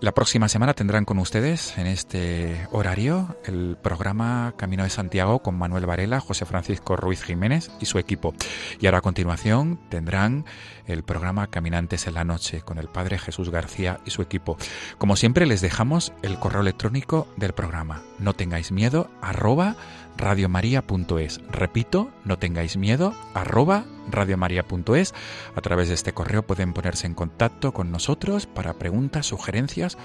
La 0.00 0.12
próxima 0.12 0.48
semana 0.48 0.74
tendrán 0.74 1.04
con 1.04 1.18
ustedes 1.18 1.76
en 1.76 1.88
este 1.88 2.68
horario 2.70 3.36
el 3.44 3.76
programa 3.82 4.54
Camino 4.56 4.84
de 4.84 4.90
Santiago 4.90 5.40
con 5.40 5.56
Manuel 5.56 5.86
Varela, 5.86 6.20
José 6.20 6.44
Francisco 6.44 6.96
Ruiz 6.96 7.22
Jiménez 7.22 7.70
y 7.80 7.86
su 7.86 7.98
equipo. 7.98 8.32
Y 8.80 8.86
ahora 8.86 8.98
a 8.98 9.02
continuación 9.02 9.80
tendrán 9.90 10.44
el 10.86 11.02
programa 11.02 11.48
Caminantes 11.48 12.06
en 12.06 12.14
la 12.14 12.24
Noche 12.24 12.62
con 12.62 12.78
el 12.78 12.86
Padre 12.86 13.18
Jesús 13.18 13.50
García 13.50 13.98
y 14.06 14.10
su 14.10 14.22
equipo. 14.22 14.56
Como 14.98 15.16
siempre 15.16 15.46
les 15.46 15.60
dejamos 15.60 16.12
el 16.22 16.38
correo 16.38 16.60
electrónico 16.60 17.26
del 17.36 17.52
programa. 17.52 18.02
No 18.20 18.34
tengáis 18.34 18.70
miedo, 18.70 19.10
arroba 19.20 19.76
radiomaria.es. 20.18 21.40
Repito, 21.50 22.10
no 22.24 22.38
tengáis 22.38 22.76
miedo, 22.76 23.14
arroba 23.32 23.84
radiomaria.es. 24.10 25.14
A 25.54 25.60
través 25.60 25.88
de 25.88 25.94
este 25.94 26.12
correo 26.12 26.42
pueden 26.42 26.74
ponerse 26.74 27.06
en 27.06 27.14
contacto 27.14 27.72
con 27.72 27.90
nosotros 27.90 28.46
para 28.46 28.74
preguntas, 28.74 29.26
sugerencias 29.26 29.96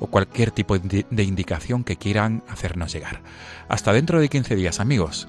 o 0.00 0.08
cualquier 0.08 0.50
tipo 0.50 0.78
de 0.78 1.22
indicación 1.22 1.84
que 1.84 1.96
quieran 1.96 2.42
hacernos 2.48 2.92
llegar. 2.92 3.22
Hasta 3.68 3.92
dentro 3.92 4.20
de 4.20 4.28
15 4.28 4.56
días, 4.56 4.80
amigos. 4.80 5.28